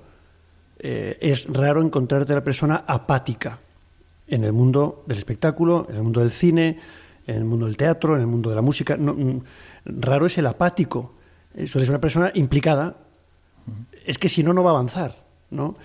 Eh, 0.78 1.18
es 1.20 1.52
raro 1.52 1.82
encontrarte 1.82 2.32
a 2.32 2.36
la 2.36 2.44
persona 2.44 2.84
apática 2.86 3.58
en 4.28 4.44
el 4.44 4.52
mundo 4.52 5.04
del 5.06 5.18
espectáculo, 5.18 5.86
en 5.90 5.96
el 5.96 6.02
mundo 6.02 6.20
del 6.20 6.30
cine, 6.30 6.78
en 7.26 7.36
el 7.36 7.44
mundo 7.44 7.66
del 7.66 7.76
teatro, 7.76 8.14
en 8.14 8.22
el 8.22 8.26
mundo 8.26 8.48
de 8.48 8.56
la 8.56 8.62
música. 8.62 8.96
Mm, 8.96 9.40
raro 9.84 10.26
es 10.26 10.38
el 10.38 10.46
apático. 10.46 11.14
Eh, 11.54 11.66
suele 11.66 11.84
ser 11.84 11.92
una 11.92 12.00
persona 12.00 12.30
implicada. 12.34 12.96
Es 14.06 14.18
que 14.18 14.28
si 14.28 14.42
no, 14.42 14.54
no 14.54 14.62
va 14.62 14.70
a 14.70 14.74
avanzar. 14.74 15.14
¿no? 15.50 15.76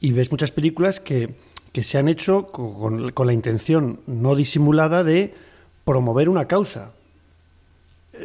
Y 0.00 0.12
ves 0.12 0.30
muchas 0.30 0.52
películas 0.52 1.00
que, 1.00 1.34
que 1.74 1.82
se 1.82 1.98
han 1.98 2.08
hecho 2.08 2.46
con, 2.46 3.12
la 3.12 3.32
intención 3.32 3.98
no 4.06 4.36
disimulada 4.36 5.02
de 5.02 5.34
promover 5.84 6.28
una 6.28 6.46
causa, 6.46 6.92
eh, 6.92 7.03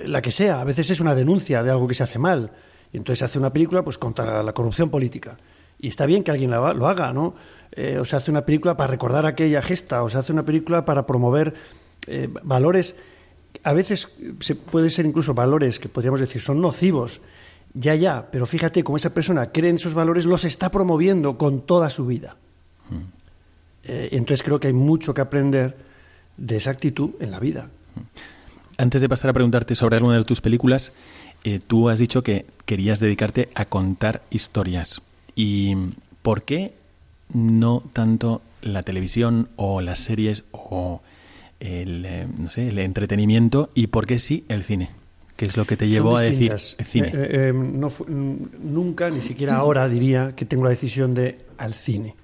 la 0.06 0.22
que 0.22 0.32
sea. 0.32 0.62
A 0.62 0.64
veces 0.64 0.90
es 0.90 1.00
una 1.00 1.16
denuncia 1.16 1.64
de 1.64 1.72
algo 1.72 1.88
que 1.88 1.96
se 1.96 2.04
hace 2.04 2.20
mal. 2.20 2.52
Y 2.92 2.98
entonces 2.98 3.20
se 3.20 3.26
hace 3.26 3.40
una 3.40 3.54
película 3.54 3.84
pues 3.84 3.98
contra 3.98 4.42
la 4.44 4.54
corrupción 4.54 4.90
política. 4.90 5.38
Y 5.80 5.88
está 5.88 6.06
bien 6.06 6.24
que 6.24 6.32
alguien 6.32 6.52
lo 6.52 6.88
haga, 6.88 7.14
¿no? 7.14 7.36
Eh, 7.72 7.98
o 8.00 8.06
se 8.06 8.16
hace 8.16 8.32
una 8.32 8.46
película 8.46 8.76
para 8.76 8.92
recordar 8.92 9.26
aquella 9.26 9.62
gesta, 9.62 10.04
o 10.04 10.10
se 10.10 10.18
hace 10.18 10.34
una 10.34 10.44
película 10.44 10.84
para 10.84 11.06
promover 11.06 11.54
eh, 12.08 12.28
valores. 12.44 12.98
A 13.64 13.74
veces 13.74 14.16
se 14.40 14.56
puede 14.56 14.90
ser 14.90 15.06
incluso 15.06 15.34
valores 15.34 15.80
que 15.80 15.88
podríamos 15.88 16.20
decir 16.20 16.42
son 16.42 16.60
nocivos. 16.60 17.22
Ya, 17.74 17.96
ya, 17.96 18.30
pero 18.32 18.46
fíjate 18.46 18.84
cómo 18.84 18.98
esa 18.98 19.14
persona 19.14 19.52
cree 19.52 19.70
en 19.70 19.76
esos 19.76 19.94
valores, 19.94 20.26
los 20.26 20.44
está 20.44 20.70
promoviendo 20.70 21.38
con 21.38 21.62
toda 21.62 21.90
su 21.90 22.06
vida. 22.08 22.36
Eh, 23.84 24.10
entonces 24.12 24.44
creo 24.44 24.60
que 24.60 24.68
hay 24.68 24.74
mucho 24.74 25.14
que 25.14 25.22
aprender 25.22 25.78
de 26.36 26.58
esa 26.58 26.72
actitud 26.72 27.12
en 27.20 27.32
la 27.32 27.40
vida. 27.40 27.70
Antes 28.80 29.02
de 29.02 29.10
pasar 29.10 29.30
a 29.30 29.34
preguntarte 29.34 29.76
sobre 29.76 29.98
alguna 29.98 30.18
de 30.18 30.24
tus 30.24 30.40
películas, 30.40 30.94
eh, 31.44 31.60
tú 31.60 31.90
has 31.90 32.00
dicho 32.00 32.24
que 32.24 32.46
querías 32.66 33.02
dedicarte 33.02 33.50
a 33.54 33.66
contar 33.66 34.22
historias. 34.30 35.02
¿Y 35.36 35.76
por 36.22 36.44
qué 36.44 36.74
no 37.34 37.84
tanto 37.92 38.42
la 38.62 38.84
televisión 38.84 39.50
o 39.58 39.82
las 39.82 40.00
series 40.00 40.46
o 40.54 41.02
el, 41.60 42.06
eh, 42.06 42.26
no 42.38 42.50
sé, 42.50 42.70
el 42.70 42.80
entretenimiento 42.80 43.70
y 43.76 43.88
por 43.88 44.06
qué 44.06 44.18
sí 44.18 44.46
el 44.48 44.64
cine? 44.64 44.90
¿Qué 45.36 45.46
es 45.46 45.58
lo 45.58 45.66
que 45.66 45.76
te 45.76 45.90
llevó 45.90 46.16
a 46.16 46.22
decir 46.22 46.58
cine? 46.58 47.08
Eh, 47.08 47.12
eh, 47.14 47.28
eh, 47.50 47.54
no 47.54 47.92
nunca, 48.08 49.10
ni 49.10 49.22
siquiera 49.22 49.58
ahora 49.58 49.90
diría 49.90 50.36
que 50.38 50.46
tengo 50.46 50.64
la 50.64 50.70
decisión 50.70 51.14
de 51.14 51.40
al 51.58 51.74
cine. 51.74 52.16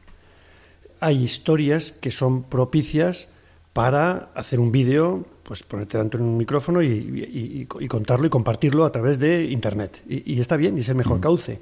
Hay 1.02 1.22
historias 1.22 1.92
que 1.92 2.12
son 2.12 2.44
propicias 2.44 3.28
para 3.76 4.30
hacer 4.36 4.62
un 4.62 4.72
vídeo, 4.72 5.26
pues 5.44 5.62
ponerte 5.64 5.98
delante 5.98 6.16
de 6.18 6.24
un 6.24 6.38
micrófono 6.38 6.82
y, 6.82 6.88
y- 6.88 7.68
y- 7.68 7.84
y 7.84 7.88
contarlo 7.90 8.26
y 8.26 8.30
compartirlo 8.30 8.86
a 8.86 8.92
través 8.94 9.20
de 9.20 9.44
Internet. 9.44 10.02
Y, 10.08 10.34
y 10.36 10.40
está 10.40 10.56
bien, 10.56 10.78
y 10.78 10.80
es 10.80 10.88
el 10.88 10.96
mejor 10.96 11.20
cauce. 11.20 11.60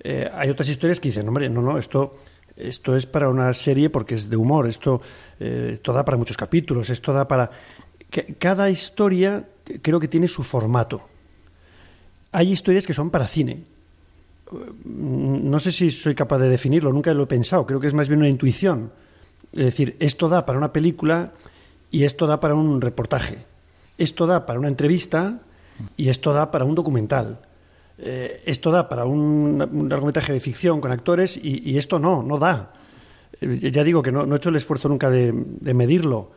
Eh, 0.00 0.30
hay 0.32 0.48
otras 0.48 0.66
historias 0.70 0.98
que 0.98 1.08
dicen, 1.08 1.28
hombre, 1.28 1.50
no, 1.50 1.60
no, 1.60 1.76
esto, 1.76 2.16
esto 2.56 2.96
es 2.96 3.04
para 3.04 3.28
una 3.28 3.52
serie 3.52 3.90
porque 3.90 4.14
es 4.14 4.30
de 4.30 4.36
humor, 4.38 4.66
esto, 4.66 5.02
eh, 5.38 5.72
esto 5.74 5.92
da 5.92 6.06
para 6.06 6.16
muchos 6.16 6.38
capítulos, 6.38 6.88
esto 6.88 7.12
da 7.12 7.28
para... 7.28 7.50
que- 8.08 8.34
Cada 8.38 8.70
historia 8.70 9.44
eh, 9.68 9.78
creo 9.82 10.00
que 10.00 10.08
tiene 10.08 10.28
su 10.28 10.42
formato. 10.42 11.02
Hay 12.32 12.50
historias 12.50 12.86
que 12.86 12.94
son 12.94 13.10
para 13.10 13.28
cine. 13.28 13.62
Mm, 14.84 15.50
No 15.50 15.58
sé 15.58 15.70
si 15.70 15.90
soy 15.90 16.14
capaz 16.14 16.38
de 16.38 16.48
definirlo, 16.48 16.94
nunca 16.94 17.12
lo 17.12 17.24
he 17.24 17.26
pensado, 17.26 17.66
creo 17.66 17.78
que 17.78 17.88
es 17.88 17.94
más 17.94 18.08
bien 18.08 18.20
una 18.20 18.28
intuición. 18.30 18.90
Es 19.52 19.64
decir, 19.64 19.96
esto 20.00 20.28
da 20.28 20.44
para 20.44 20.58
una 20.58 20.72
película 20.72 21.32
y 21.90 22.04
esto 22.04 22.26
da 22.26 22.40
para 22.40 22.54
un 22.54 22.80
reportaje. 22.80 23.38
Esto 23.98 24.26
da 24.26 24.44
para 24.44 24.58
una 24.58 24.68
entrevista 24.68 25.40
y 25.96 26.08
esto 26.08 26.32
da 26.32 26.50
para 26.50 26.64
un 26.64 26.74
documental. 26.74 27.40
Eh, 27.98 28.42
esto 28.44 28.70
da 28.70 28.88
para 28.88 29.06
un, 29.06 29.62
un 29.72 29.88
largometraje 29.88 30.32
de 30.32 30.40
ficción 30.40 30.80
con 30.80 30.92
actores 30.92 31.40
y, 31.42 31.78
esto 31.78 31.98
no, 31.98 32.22
no 32.22 32.38
da. 32.38 32.72
Eh, 33.40 33.70
ya 33.70 33.82
digo 33.82 34.02
que 34.02 34.12
no, 34.12 34.30
he 34.30 34.36
hecho 34.36 34.50
el 34.50 34.56
esfuerzo 34.56 34.88
nunca 34.88 35.10
de, 35.10 35.32
medirlo, 35.32 36.30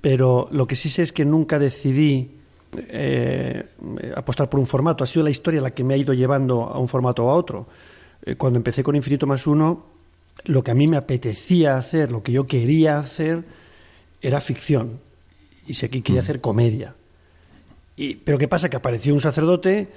pero 0.00 0.48
lo 0.50 0.66
que 0.66 0.76
sí 0.76 0.90
sé 0.90 1.02
es 1.02 1.12
que 1.12 1.24
nunca 1.24 1.58
decidí 1.58 2.36
eh, 2.76 3.64
apostar 4.14 4.50
por 4.50 4.60
un 4.60 4.66
formato. 4.66 5.04
Ha 5.04 5.06
sido 5.06 5.24
la 5.24 5.30
historia 5.30 5.60
la 5.60 5.70
que 5.70 5.84
me 5.84 5.94
ha 5.94 5.96
ido 5.96 6.12
llevando 6.12 6.64
a 6.64 6.78
un 6.78 6.88
formato 6.88 7.24
o 7.24 7.30
a 7.30 7.34
otro. 7.34 7.66
Cuando 8.36 8.58
empecé 8.58 8.84
con 8.84 8.94
Infinito 8.94 9.26
más 9.26 9.48
uno, 9.48 9.84
lo 10.44 10.64
que 10.64 10.70
a 10.70 10.74
mí 10.74 10.88
me 10.88 10.96
apetecía 10.96 11.76
hacer, 11.76 12.10
lo 12.12 12.22
que 12.22 12.32
yo 12.32 12.46
quería 12.46 12.98
hacer, 12.98 13.44
era 14.20 14.40
ficción. 14.40 15.00
Y 15.66 15.74
sé 15.74 15.90
que 15.90 16.02
quería 16.02 16.20
hacer 16.20 16.40
comedia. 16.40 16.94
Y, 17.96 18.16
pero 18.16 18.38
¿qué 18.38 18.48
pasa? 18.48 18.68
Que 18.68 18.76
apareció 18.76 19.14
un 19.14 19.20
sacerdote 19.20 19.88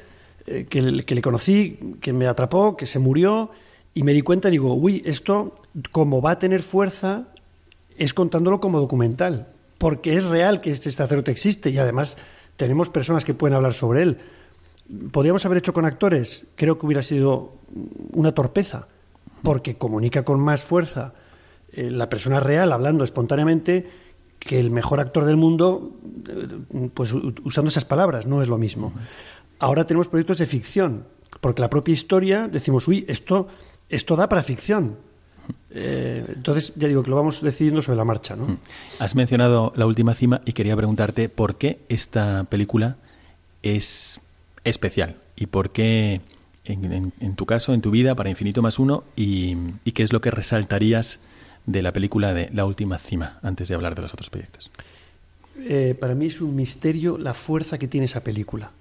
eh, 0.46 0.66
que, 0.70 1.04
que 1.06 1.16
le 1.16 1.22
conocí, 1.22 1.80
que 2.02 2.14
me 2.14 2.28
atrapó, 2.28 2.76
que 2.76 2.86
se 2.86 3.00
murió, 3.00 3.52
y 3.94 4.04
me 4.04 4.14
di 4.14 4.22
cuenta 4.22 4.50
y 4.50 4.52
digo, 4.52 4.74
uy, 4.74 5.02
esto, 5.06 5.56
como 5.92 6.22
va 6.22 6.32
a 6.32 6.40
tener 6.40 6.62
fuerza, 6.62 7.28
es 7.98 8.14
contándolo 8.14 8.60
como 8.60 8.80
documental. 8.80 9.48
Porque 9.78 10.16
es 10.16 10.26
real 10.26 10.62
que 10.62 10.72
este 10.72 10.92
sacerdote 10.92 11.32
existe 11.32 11.70
y 11.70 11.78
además 11.78 12.18
tenemos 12.58 12.90
personas 12.90 13.26
que 13.26 13.34
pueden 13.34 13.56
hablar 13.56 13.74
sobre 13.74 14.02
él. 14.02 14.18
¿Podríamos 15.12 15.46
haber 15.46 15.58
hecho 15.58 15.74
con 15.74 15.86
actores? 15.86 16.48
Creo 16.56 16.78
que 16.78 16.86
hubiera 16.86 17.02
sido 17.02 17.54
una 18.14 18.34
torpeza, 18.34 18.88
porque 19.46 19.78
comunica 19.78 20.26
con 20.26 20.42
más 20.42 20.66
fuerza 20.66 21.14
eh, 21.72 21.90
la 21.90 22.10
persona 22.10 22.42
real 22.42 22.74
hablando 22.74 23.04
espontáneamente 23.06 23.88
que 24.40 24.60
el 24.60 24.72
mejor 24.72 25.00
actor 25.00 25.26
del 25.26 25.38
mundo, 25.38 25.94
eh, 26.28 26.90
pues 26.94 27.14
usando 27.14 27.70
esas 27.70 27.86
palabras, 27.86 28.28
no 28.28 28.42
es 28.42 28.48
lo 28.48 28.58
mismo. 28.58 28.92
Ahora 29.60 29.88
tenemos 29.88 30.08
proyectos 30.08 30.40
de 30.40 30.46
ficción, 30.46 31.06
porque 31.42 31.62
la 31.62 31.70
propia 31.70 31.94
historia 31.94 32.48
decimos, 32.48 32.88
uy, 32.88 33.06
esto, 33.08 33.48
esto 33.90 34.16
da 34.16 34.28
para 34.28 34.44
ficción. 34.44 34.98
Eh, 35.72 36.26
entonces, 36.28 36.74
ya 36.76 36.88
digo 36.88 37.04
que 37.04 37.10
lo 37.10 37.16
vamos 37.16 37.42
decidiendo 37.42 37.82
sobre 37.82 37.98
la 37.98 38.06
marcha, 38.06 38.36
¿no? 38.36 38.58
Has 39.00 39.16
mencionado 39.16 39.74
la 39.76 39.86
última 39.86 40.14
cima 40.14 40.42
y 40.46 40.54
quería 40.54 40.76
preguntarte 40.76 41.30
por 41.30 41.56
qué 41.56 41.80
esta 41.90 42.46
película 42.46 42.98
es 43.62 44.20
especial 44.64 45.18
y 45.36 45.48
por 45.48 45.72
qué, 45.72 46.22
en, 46.66 47.14
en- 47.20 47.36
tu 47.36 47.46
caso, 47.46 47.74
en 47.74 47.82
tu 47.82 47.92
vida, 47.92 48.16
para 48.16 48.30
Infinito 48.30 48.62
más 48.62 48.80
uno, 48.80 49.04
y, 49.16 49.56
qué 49.94 50.04
es 50.04 50.12
lo 50.14 50.22
que 50.22 50.32
resaltarías 50.32 51.20
de 51.66 51.82
la 51.82 51.92
película 51.94 52.34
de 52.34 52.50
La 52.54 52.66
última 52.66 52.98
cima, 52.98 53.40
antes 53.42 53.68
de 53.68 53.76
hablar 53.76 53.96
de 53.96 54.02
los 54.04 54.14
otros 54.14 54.30
proyectos. 54.30 54.70
Eh, 55.60 55.96
para 56.00 56.16
mí 56.16 56.26
es 56.28 56.42
un 56.42 56.56
misterio 56.56 57.18
la 57.18 57.34
fuerza 57.34 57.78
que 57.78 57.88
tiene 57.88 58.06
esa 58.06 58.24
película. 58.24 58.72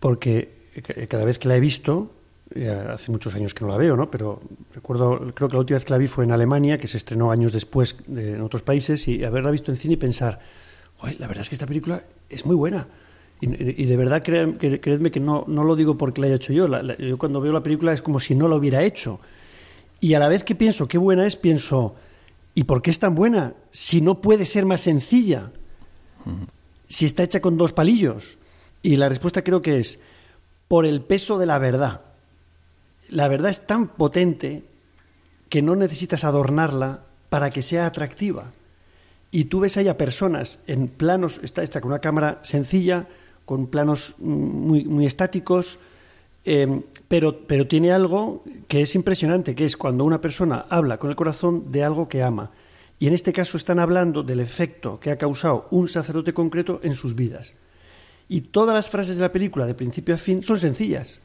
Porque 0.00 0.50
ca- 0.82 1.06
cada 1.06 1.24
vez 1.24 1.38
que 1.38 1.48
la 1.48 1.56
he 1.56 1.60
visto, 1.60 2.12
eh, 2.54 2.68
hace 2.90 3.10
muchos 3.10 3.34
años 3.34 3.54
que 3.54 3.64
no 3.64 3.70
la 3.70 3.76
veo, 3.78 3.96
¿no? 3.96 4.10
Pero 4.10 4.40
recuerdo, 4.74 5.32
creo 5.34 5.48
que 5.48 5.54
la 5.54 5.60
última 5.60 5.76
vez 5.76 5.84
que 5.84 5.92
la 5.92 5.98
vi 5.98 6.06
fue 6.06 6.24
en 6.24 6.32
Alemania, 6.32 6.78
que 6.78 6.86
se 6.86 6.96
estrenó 6.98 7.30
años 7.30 7.52
después 7.52 7.96
de- 8.06 8.34
en 8.34 8.40
otros 8.42 8.62
países, 8.62 9.08
y 9.08 9.24
haberla 9.24 9.50
visto 9.50 9.70
en 9.70 9.76
cine 9.76 9.94
y 9.94 9.96
pensar, 9.96 10.40
"Uy, 11.02 11.16
la 11.18 11.26
verdad 11.26 11.42
es 11.42 11.48
que 11.48 11.54
esta 11.54 11.66
película 11.66 12.02
es 12.28 12.44
muy 12.46 12.54
buena. 12.54 12.86
Y, 13.40 13.82
y 13.82 13.86
de 13.86 13.96
verdad, 13.96 14.22
cre- 14.22 14.56
cre- 14.56 14.80
creedme 14.80 15.10
que 15.10 15.20
no, 15.20 15.44
no 15.48 15.64
lo 15.64 15.76
digo 15.76 15.98
porque 15.98 16.20
la 16.20 16.28
haya 16.28 16.36
hecho 16.36 16.52
yo. 16.52 16.66
La- 16.68 16.82
la- 16.82 16.96
yo 16.96 17.18
cuando 17.18 17.40
veo 17.40 17.52
la 17.52 17.62
película 17.62 17.92
es 17.92 18.02
como 18.02 18.20
si 18.20 18.34
no 18.34 18.48
la 18.48 18.56
hubiera 18.56 18.82
hecho. 18.82 19.20
Y 20.00 20.14
a 20.14 20.18
la 20.18 20.28
vez 20.28 20.44
que 20.44 20.54
pienso 20.54 20.86
qué 20.88 20.98
buena 20.98 21.26
es, 21.26 21.36
pienso, 21.36 21.94
¿y 22.54 22.64
por 22.64 22.82
qué 22.82 22.90
es 22.90 22.98
tan 22.98 23.14
buena? 23.14 23.54
Si 23.70 24.00
no 24.00 24.20
puede 24.20 24.46
ser 24.46 24.66
más 24.66 24.80
sencilla, 24.82 25.50
si 26.88 27.06
está 27.06 27.22
hecha 27.22 27.40
con 27.40 27.56
dos 27.56 27.72
palillos. 27.72 28.38
Y 28.82 28.96
la 28.96 29.08
respuesta 29.08 29.42
creo 29.42 29.62
que 29.62 29.78
es 29.78 30.00
por 30.68 30.84
el 30.86 31.00
peso 31.00 31.38
de 31.38 31.46
la 31.46 31.58
verdad. 31.58 32.02
La 33.08 33.28
verdad 33.28 33.50
es 33.50 33.66
tan 33.66 33.88
potente 33.88 34.64
que 35.48 35.62
no 35.62 35.76
necesitas 35.76 36.24
adornarla 36.24 37.04
para 37.28 37.50
que 37.50 37.62
sea 37.62 37.86
atractiva. 37.86 38.52
Y 39.30 39.44
tú 39.44 39.60
ves 39.60 39.76
ahí 39.76 39.88
a 39.88 39.98
personas 39.98 40.60
en 40.66 40.88
planos, 40.88 41.40
está 41.42 41.62
esta 41.62 41.80
con 41.80 41.90
una 41.90 42.00
cámara 42.00 42.40
sencilla, 42.42 43.06
con 43.44 43.66
planos 43.66 44.14
mm, 44.18 44.32
muy, 44.32 44.84
muy 44.84 45.06
estáticos, 45.06 45.78
eh, 46.44 46.82
pero, 47.08 47.46
pero 47.46 47.66
tiene 47.66 47.92
algo 47.92 48.44
que 48.68 48.82
es 48.82 48.94
impresionante, 48.94 49.54
que 49.54 49.64
es 49.64 49.76
cuando 49.76 50.04
una 50.04 50.20
persona 50.20 50.66
habla 50.68 50.98
con 50.98 51.10
el 51.10 51.16
corazón 51.16 51.72
de 51.72 51.84
algo 51.84 52.08
que 52.08 52.22
ama. 52.22 52.50
Y 52.98 53.06
en 53.06 53.14
este 53.14 53.32
caso 53.32 53.56
están 53.56 53.78
hablando 53.78 54.22
del 54.22 54.40
efecto 54.40 55.00
que 55.00 55.10
ha 55.10 55.18
causado 55.18 55.66
un 55.70 55.88
sacerdote 55.88 56.32
concreto 56.32 56.80
en 56.82 56.94
sus 56.94 57.14
vidas. 57.14 57.54
Y 58.28 58.42
todas 58.42 58.74
las 58.74 58.88
frases 58.88 59.16
de 59.16 59.22
la 59.22 59.32
película, 59.32 59.66
de 59.66 59.74
principio 59.74 60.14
a 60.14 60.18
fin, 60.18 60.42
son 60.42 60.58
sencillas, 60.58 61.20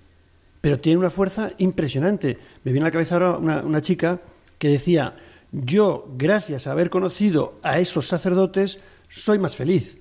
pero 0.61 0.79
tienen 0.79 0.99
una 0.99 1.09
fuerza 1.09 1.51
impresionante. 1.57 2.37
Me 2.63 2.71
viene 2.71 2.85
a 2.85 2.89
la 2.89 2.91
cabeza 2.91 3.15
ahora 3.15 3.37
una, 3.37 3.61
una 3.61 3.81
chica 3.81 4.19
que 4.57 4.69
decía, 4.69 5.15
yo, 5.51 6.07
gracias 6.17 6.67
a 6.67 6.71
haber 6.71 6.89
conocido 6.89 7.59
a 7.63 7.79
esos 7.79 8.07
sacerdotes, 8.07 8.79
soy 9.07 9.39
más 9.39 9.55
feliz. 9.55 9.97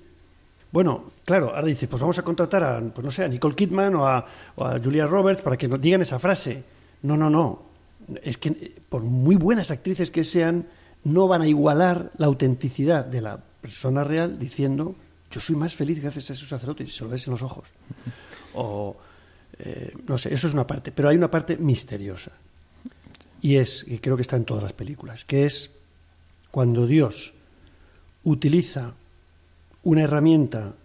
Bueno, 0.71 1.05
claro, 1.25 1.55
ahora 1.55 1.65
dice, 1.65 1.87
pues 1.87 1.99
vamos 1.99 2.19
a 2.19 2.23
contratar 2.23 2.63
a, 2.63 2.79
pues 2.79 3.03
no 3.03 3.09
sé, 3.11 3.23
a 3.23 3.27
Nicole 3.27 3.55
Kidman 3.55 3.95
o 3.95 4.07
a, 4.07 4.23
o 4.55 4.65
a 4.65 4.79
Julia 4.79 5.07
Roberts 5.07 5.41
para 5.41 5.57
que 5.57 5.67
nos 5.67 5.81
digan 5.81 6.01
esa 6.01 6.19
frase. 6.19 6.63
No, 7.01 7.17
no, 7.17 7.29
no. 7.29 7.63
Es 8.21 8.37
que 8.37 8.49
eh, 8.49 8.75
por 8.87 9.01
muy 9.01 9.35
buenas 9.35 9.71
actrices 9.71 10.11
que 10.11 10.23
sean, 10.23 10.67
no 11.03 11.27
van 11.27 11.41
a 11.41 11.47
igualar 11.47 12.11
la 12.17 12.27
autenticidad 12.27 13.05
de 13.05 13.21
la 13.21 13.37
persona 13.37 14.03
real 14.03 14.37
diciendo, 14.37 14.95
yo 15.31 15.39
soy 15.39 15.55
más 15.55 15.75
feliz 15.75 16.01
gracias 16.01 16.29
a 16.29 16.33
esos 16.33 16.47
sacerdotes, 16.47 16.87
y 16.87 16.91
se 16.91 17.03
lo 17.03 17.09
ves 17.09 17.25
en 17.25 17.31
los 17.31 17.41
ojos. 17.41 17.69
O, 18.53 18.95
eh, 19.57 19.93
no 20.07 20.17
sé, 20.17 20.33
eso 20.33 20.47
es 20.47 20.53
una 20.53 20.67
parte. 20.67 20.91
Pero 20.91 21.09
hay 21.09 21.17
una 21.17 21.31
parte 21.31 21.57
misteriosa. 21.57 22.31
Y 23.41 23.55
es, 23.55 23.85
y 23.87 23.99
creo 23.99 24.15
que 24.15 24.21
está 24.21 24.35
en 24.35 24.45
todas 24.45 24.63
las 24.63 24.73
películas, 24.73 25.25
que 25.25 25.45
es 25.45 25.71
cuando 26.51 26.85
Dios 26.85 27.33
utiliza 28.23 28.93
una 29.83 30.01
herramienta 30.03 30.75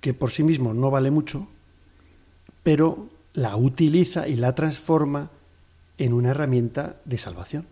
que 0.00 0.14
por 0.14 0.30
sí 0.30 0.42
mismo 0.42 0.74
no 0.74 0.90
vale 0.90 1.10
mucho, 1.10 1.48
pero 2.62 3.08
la 3.34 3.56
utiliza 3.56 4.28
y 4.28 4.36
la 4.36 4.54
transforma 4.54 5.30
en 5.98 6.12
una 6.12 6.30
herramienta 6.30 6.96
de 7.04 7.18
salvación. 7.18 7.66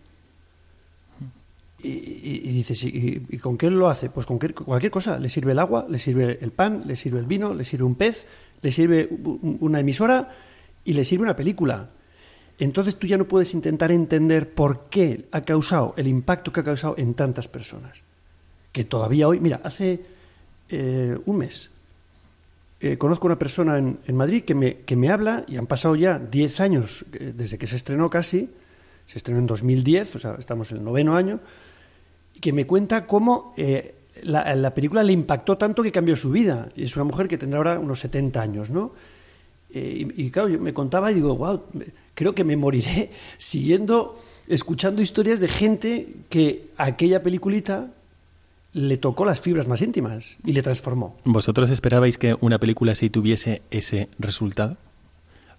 Y, 1.82 1.88
y- 1.90 2.40
y 2.44 2.52
dices, 2.52 2.82
¿y, 2.84 3.20
con 3.38 3.58
qué 3.58 3.70
lo 3.70 3.88
hace? 3.88 4.08
Pues 4.10 4.26
con 4.26 4.38
qué- 4.38 4.52
cualquier 4.54 4.90
cosa. 4.90 5.18
Le 5.18 5.28
sirve 5.28 5.52
el 5.52 5.58
agua, 5.58 5.86
le 5.88 5.98
sirve 5.98 6.38
el 6.40 6.50
pan, 6.50 6.82
le 6.86 6.96
sirve 6.96 7.20
el 7.20 7.26
vino, 7.26 7.54
le 7.54 7.64
sirve 7.64 7.84
un 7.84 7.94
pez, 7.94 8.26
le 8.62 8.72
sirve 8.72 9.08
una 9.60 9.80
emisora 9.80 10.30
y 10.84 10.94
le 10.94 11.04
sirve 11.04 11.24
una 11.24 11.36
película. 11.36 11.90
Entonces 12.58 12.96
tú 12.96 13.06
ya 13.06 13.18
no 13.18 13.28
puedes 13.28 13.52
intentar 13.54 13.92
entender 13.92 14.50
por 14.54 14.88
qué 14.88 15.26
ha 15.30 15.42
causado 15.42 15.92
el 15.98 16.08
impacto 16.08 16.52
que 16.52 16.60
ha 16.60 16.64
causado 16.64 16.94
en 16.96 17.12
tantas 17.14 17.46
personas. 17.48 18.02
Que 18.72 18.84
todavía 18.84 19.28
hoy, 19.28 19.38
mira, 19.40 19.60
hace 19.62 20.00
eh, 20.68 21.16
un 21.26 21.36
mes 21.36 21.70
eh, 22.78 22.98
conozco 22.98 23.26
una 23.26 23.38
persona 23.38 23.78
en, 23.78 24.16
Madrid 24.16 24.44
que 24.44 24.54
me, 24.54 24.78
que 24.80 24.96
me 24.96 25.08
habla, 25.08 25.44
y 25.48 25.56
han 25.56 25.66
pasado 25.66 25.96
ya 25.96 26.18
10 26.18 26.60
años 26.60 27.06
eh, 27.14 27.32
desde 27.34 27.56
que 27.56 27.66
se 27.66 27.76
estrenó 27.76 28.10
casi, 28.10 28.50
se 29.06 29.16
estrenó 29.16 29.40
en 29.40 29.46
2010, 29.46 30.16
o 30.16 30.18
sea, 30.18 30.36
estamos 30.38 30.70
en 30.72 30.78
el 30.78 30.84
noveno 30.84 31.16
año, 31.16 31.40
y 32.34 32.40
que 32.40 32.52
me 32.52 32.66
cuenta 32.66 33.06
cómo 33.06 33.54
eh, 33.56 33.94
la, 34.22 34.54
la 34.54 34.74
película 34.74 35.02
le 35.02 35.12
impactó 35.12 35.56
tanto 35.56 35.82
que 35.82 35.90
cambió 35.90 36.16
su 36.16 36.30
vida. 36.30 36.68
Y 36.76 36.84
es 36.84 36.94
una 36.96 37.04
mujer 37.04 37.28
que 37.28 37.38
tendrá 37.38 37.58
ahora 37.58 37.78
unos 37.78 37.98
70 38.00 38.42
años, 38.42 38.70
¿no? 38.70 38.92
Y, 39.70 40.24
y 40.26 40.30
claro, 40.30 40.50
yo 40.50 40.60
me 40.60 40.74
contaba 40.74 41.10
y 41.10 41.14
digo, 41.14 41.34
wow, 41.34 41.62
creo 42.14 42.34
que 42.34 42.44
me 42.44 42.56
moriré 42.58 43.10
siguiendo, 43.38 44.20
escuchando 44.48 45.00
historias 45.00 45.40
de 45.40 45.48
gente 45.48 46.08
que 46.28 46.68
aquella 46.76 47.22
peliculita 47.22 47.90
le 48.76 48.98
tocó 48.98 49.24
las 49.24 49.40
fibras 49.40 49.68
más 49.68 49.80
íntimas 49.80 50.36
y 50.44 50.52
le 50.52 50.62
transformó. 50.62 51.16
¿Vosotros 51.24 51.70
esperabais 51.70 52.18
que 52.18 52.36
una 52.42 52.58
película 52.58 52.92
así 52.92 53.08
tuviese 53.08 53.62
ese 53.70 54.10
resultado? 54.18 54.76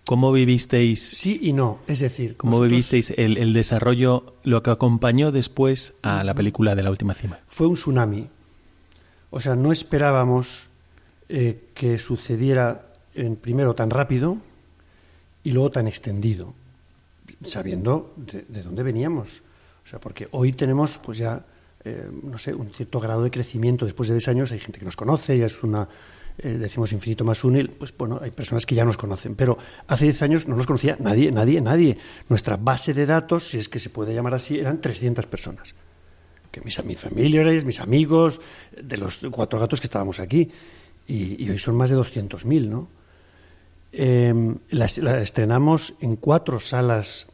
¿Cómo 0.05 0.31
vivisteis, 0.31 1.01
Sí 1.01 1.39
y 1.41 1.51
no, 1.51 1.79
es 1.87 1.99
decir, 1.99 2.37
cómo 2.37 2.51
nosotros- 2.51 2.69
vivisteis 2.69 3.09
el, 3.17 3.37
el 3.37 3.53
desarrollo, 3.53 4.35
lo 4.43 4.61
que 4.61 4.69
acompañó 4.69 5.31
después 5.31 5.95
a 6.03 6.23
la 6.23 6.35
película 6.35 6.75
de 6.75 6.83
la 6.83 6.91
última 6.91 7.13
cima? 7.15 7.39
fue 7.47 7.65
un 7.67 7.73
tsunami. 7.75 8.27
O 9.31 9.39
sea, 9.39 9.55
no 9.55 9.71
esperábamos 9.71 10.69
eh, 11.27 11.69
que 11.73 11.97
sucediera 11.97 12.85
en 13.15 13.35
primero 13.35 13.73
tan 13.73 13.89
rápido 13.89 14.37
y 15.43 15.51
luego 15.53 15.71
tan 15.71 15.87
extendido, 15.87 16.53
sabiendo 17.43 18.13
de, 18.15 18.45
de 18.47 18.63
dónde 18.63 18.83
veníamos. 18.83 19.41
O 19.83 19.87
sea, 19.89 19.99
porque 19.99 20.27
hoy 20.31 20.53
tenemos, 20.53 20.97
pues 20.99 21.17
ya, 21.17 21.43
eh, 21.83 22.09
no 22.23 22.37
sé, 22.37 22.53
un 22.53 22.73
cierto 22.73 22.99
grado 22.99 23.23
de 23.23 23.31
crecimiento. 23.31 23.85
Después 23.85 24.09
de 24.09 24.15
10 24.15 24.27
años 24.29 24.51
hay 24.51 24.59
gente 24.59 24.79
que 24.79 24.85
nos 24.85 24.95
conoce, 24.95 25.37
ya 25.37 25.45
es 25.45 25.63
una, 25.63 25.87
eh, 26.37 26.57
decimos 26.59 26.91
infinito 26.91 27.23
más 27.23 27.43
útil, 27.43 27.69
pues 27.69 27.95
bueno, 27.97 28.19
hay 28.21 28.31
personas 28.31 28.65
que 28.65 28.75
ya 28.75 28.83
nos 28.83 28.97
conocen. 28.97 29.35
Pero 29.35 29.57
hace 29.87 30.05
10 30.05 30.21
años 30.23 30.47
no 30.47 30.55
nos 30.55 30.65
conocía 30.65 30.97
nadie, 30.99 31.31
nadie, 31.31 31.61
nadie. 31.61 31.97
Nuestra 32.29 32.57
base 32.57 32.93
de 32.93 33.05
datos, 33.05 33.49
si 33.49 33.57
es 33.57 33.69
que 33.69 33.79
se 33.79 33.89
puede 33.89 34.13
llamar 34.13 34.33
así, 34.33 34.59
eran 34.59 34.81
300 34.81 35.25
personas 35.27 35.75
que 36.51 36.61
mis, 36.61 36.77
familiares, 36.97 37.65
mis 37.65 37.79
amigos, 37.79 38.41
de 38.81 38.97
los 38.97 39.19
cuatro 39.31 39.59
gatos 39.59 39.79
que 39.79 39.87
estábamos 39.87 40.19
aquí. 40.19 40.49
Y, 41.05 41.49
hoy 41.49 41.59
son 41.59 41.75
más 41.75 41.89
de 41.89 41.97
200.000, 41.97 42.67
¿no? 42.67 42.89
La, 44.69 44.87
la 45.01 45.21
estrenamos 45.21 45.95
en 46.01 46.15
cuatro 46.17 46.59
salas 46.59 47.27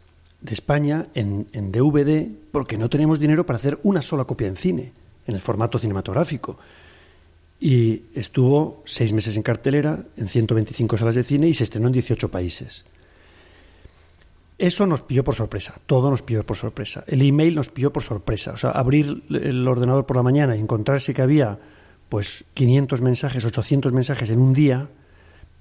de 0.44 0.54
España, 0.54 1.08
en, 1.16 1.48
en 1.54 1.72
DVD, 1.72 2.28
porque 2.52 2.78
no 2.78 2.90
teníamos 2.90 3.20
dinero 3.20 3.46
para 3.46 3.58
hacer 3.58 3.80
una 3.84 4.02
sola 4.02 4.26
copia 4.26 4.48
en 4.48 4.58
cine, 4.58 4.92
en 5.26 5.36
el 5.36 5.42
formato 5.42 5.80
cinematográfico. 5.80 6.58
Y 7.60 8.04
estuvo 8.14 8.84
seis 8.86 9.14
meses 9.14 9.38
en 9.38 9.44
cartelera, 9.44 10.04
en 10.18 10.28
125 10.28 10.98
salas 10.98 11.16
de 11.16 11.24
cine 11.24 11.48
y 11.48 11.54
se 11.54 11.64
estrenó 11.64 11.88
en 11.88 11.94
18 11.94 12.30
países. 12.30 12.84
Eso 14.58 14.86
nos 14.86 15.02
pilló 15.02 15.24
por 15.24 15.34
sorpresa, 15.34 15.76
todo 15.86 16.10
nos 16.10 16.22
pilló 16.22 16.46
por 16.46 16.58
sorpresa. 16.58 17.06
El 17.08 17.22
email 17.22 17.56
nos 17.56 17.70
pilló 17.70 17.94
por 17.94 18.04
sorpresa. 18.04 18.52
O 18.52 18.58
sea, 18.58 18.72
abrir 18.72 19.24
el 19.30 19.66
ordenador 19.68 20.06
por 20.06 20.18
la 20.18 20.24
mañana 20.24 20.58
y 20.58 20.60
encontrarse 20.60 21.14
que 21.14 21.22
había 21.22 21.58
pues 22.10 22.44
500 22.54 23.02
mensajes, 23.02 23.46
800 23.46 23.94
mensajes 23.94 24.30
en 24.30 24.40
un 24.40 24.54
día 24.54 24.90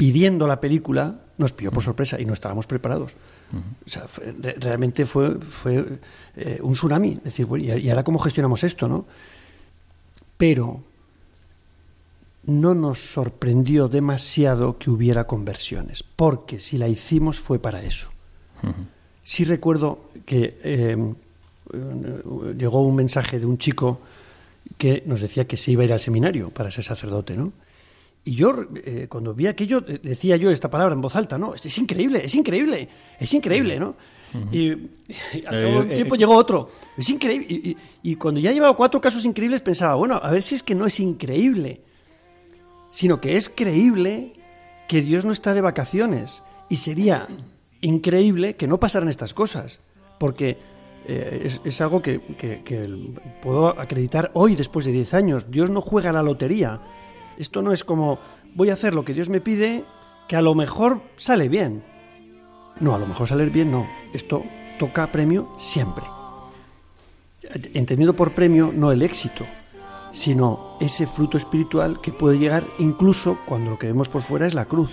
pidiendo 0.02 0.48
la 0.48 0.58
película, 0.60 1.14
nos 1.38 1.52
pilló 1.52 1.70
por 1.70 1.82
sorpresa 1.84 2.20
y 2.20 2.24
no 2.24 2.32
estábamos 2.32 2.66
preparados. 2.66 3.12
O 3.86 3.88
sea, 3.88 4.08
fue- 4.08 4.34
re- 4.40 4.56
realmente 4.58 5.06
fue, 5.06 5.38
fue 5.38 6.00
eh, 6.36 6.58
un 6.60 6.72
tsunami. 6.72 7.12
Es 7.12 7.22
decir, 7.24 7.46
bueno, 7.46 7.76
¿y 7.76 7.88
ahora 7.88 8.02
cómo 8.02 8.18
gestionamos 8.18 8.64
esto, 8.64 8.88
no? 8.88 9.04
Pero 10.36 10.82
no 12.46 12.74
nos 12.74 12.98
sorprendió 12.98 13.86
demasiado 13.86 14.76
que 14.78 14.90
hubiera 14.90 15.28
conversiones, 15.28 16.02
porque 16.02 16.58
si 16.58 16.78
la 16.78 16.88
hicimos 16.88 17.38
fue 17.38 17.60
para 17.60 17.80
eso. 17.82 18.10
Sí 19.22 19.44
recuerdo 19.44 20.00
que 20.26 20.58
eh, 20.64 20.96
eh, 21.72 22.22
llegó 22.58 22.82
un 22.82 22.96
mensaje 22.96 23.38
de 23.38 23.46
un 23.46 23.58
chico 23.58 24.00
que 24.78 25.04
nos 25.06 25.20
decía 25.20 25.46
que 25.46 25.56
se 25.56 25.70
iba 25.70 25.82
a 25.82 25.84
ir 25.86 25.92
al 25.92 26.00
seminario 26.00 26.50
para 26.50 26.72
ser 26.72 26.82
sacerdote, 26.82 27.36
¿no? 27.36 27.52
Y 28.24 28.34
yo, 28.36 28.52
eh, 28.84 29.06
cuando 29.08 29.34
vi 29.34 29.48
aquello, 29.48 29.82
eh, 29.88 29.98
decía 30.02 30.36
yo 30.36 30.50
esta 30.50 30.70
palabra 30.70 30.94
en 30.94 31.00
voz 31.00 31.16
alta, 31.16 31.38
¿no? 31.38 31.54
Es 31.54 31.76
increíble, 31.78 32.22
es 32.24 32.34
increíble, 32.34 32.88
es 33.18 33.34
increíble, 33.34 33.78
¿no? 33.80 33.96
Y, 34.50 34.68
y 34.70 35.44
al 35.46 35.60
cabo 35.60 35.72
de 35.72 35.78
un 35.80 35.86
Eh, 35.88 35.92
eh, 35.92 35.94
tiempo 35.94 36.14
llegó 36.14 36.34
otro, 36.36 36.68
es 36.96 37.10
increíble. 37.10 37.46
Y, 37.50 37.70
y- 37.70 37.76
y 38.02 38.16
cuando 38.16 38.40
ya 38.40 38.52
llevaba 38.52 38.74
cuatro 38.76 39.00
casos 39.00 39.24
increíbles 39.24 39.60
pensaba, 39.60 39.94
bueno, 39.96 40.18
a 40.22 40.30
ver 40.30 40.40
si 40.42 40.54
es 40.54 40.62
que 40.62 40.74
no 40.74 40.86
es 40.86 41.00
increíble, 41.00 41.80
sino 42.90 43.20
que 43.20 43.36
es 43.36 43.48
creíble 43.48 44.32
que 44.88 45.02
Dios 45.02 45.24
no 45.24 45.32
está 45.32 45.52
de 45.54 45.60
vacaciones. 45.60 46.42
Y 46.68 46.76
sería 46.76 47.26
increíble 47.80 48.54
que 48.56 48.66
no 48.66 48.78
pasaran 48.78 49.08
estas 49.08 49.34
cosas, 49.34 49.80
porque 50.18 50.56
eh, 51.06 51.42
es, 51.44 51.60
es 51.64 51.80
algo 51.80 52.00
que, 52.00 52.20
que- 52.38 52.62
que 52.64 52.88
puedo 53.42 53.68
acreditar 53.80 54.30
hoy, 54.34 54.54
después 54.54 54.86
de 54.86 54.92
10 54.92 55.12
años. 55.14 55.50
Dios 55.50 55.68
no 55.70 55.80
juega 55.80 56.12
la 56.12 56.22
lotería. 56.22 56.80
Esto 57.38 57.62
no 57.62 57.72
es 57.72 57.84
como, 57.84 58.18
voy 58.54 58.70
a 58.70 58.74
hacer 58.74 58.94
lo 58.94 59.04
que 59.04 59.14
Dios 59.14 59.28
me 59.28 59.40
pide, 59.40 59.84
que 60.28 60.36
a 60.36 60.42
lo 60.42 60.54
mejor 60.54 61.02
sale 61.16 61.48
bien. 61.48 61.84
No, 62.80 62.94
a 62.94 62.98
lo 62.98 63.06
mejor 63.06 63.28
salir 63.28 63.50
bien 63.50 63.70
no. 63.70 63.86
Esto 64.12 64.42
toca 64.78 65.12
premio 65.12 65.52
siempre. 65.58 66.04
Entendido 67.74 68.14
por 68.14 68.32
premio 68.32 68.70
no 68.72 68.92
el 68.92 69.02
éxito, 69.02 69.44
sino 70.10 70.76
ese 70.80 71.06
fruto 71.06 71.36
espiritual 71.36 72.00
que 72.00 72.12
puede 72.12 72.38
llegar 72.38 72.64
incluso 72.78 73.38
cuando 73.46 73.70
lo 73.70 73.78
que 73.78 73.88
vemos 73.88 74.08
por 74.08 74.22
fuera 74.22 74.46
es 74.46 74.54
la 74.54 74.64
cruz. 74.64 74.90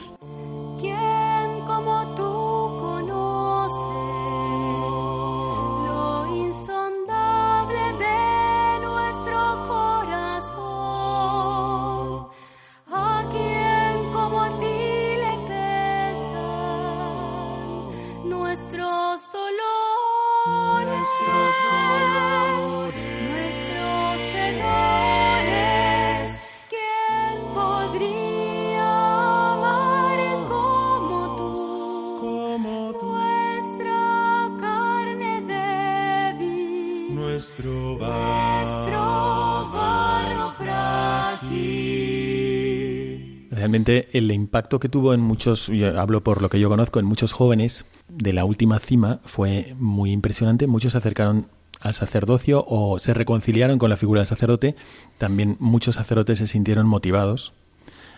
Realmente 43.60 44.08
el 44.14 44.32
impacto 44.32 44.80
que 44.80 44.88
tuvo 44.88 45.14
en 45.14 45.20
muchos, 45.20 45.70
hablo 45.98 46.24
por 46.24 46.42
lo 46.42 46.48
que 46.48 46.62
yo 46.62 46.70
conozco, 46.70 46.98
en 47.02 47.06
muchos 47.06 47.34
jóvenes 47.34 47.84
de 48.08 48.32
la 48.32 48.46
última 48.46 48.80
cima 48.80 49.20
fue 49.26 49.76
muy 49.78 50.14
impresionante. 50.14 50.66
Muchos 50.66 50.94
se 50.94 51.00
acercaron 51.00 51.48
al 51.82 51.94
sacerdocio 51.94 52.64
o 52.66 53.00
se 53.00 53.14
reconciliaron 53.14 53.78
con 53.78 53.90
la 53.90 53.98
figura 53.98 54.22
del 54.22 54.28
sacerdote, 54.28 54.78
también 55.18 55.58
muchos 55.60 55.96
sacerdotes 55.96 56.40
se 56.40 56.48
sintieron 56.48 56.88
motivados 56.88 57.52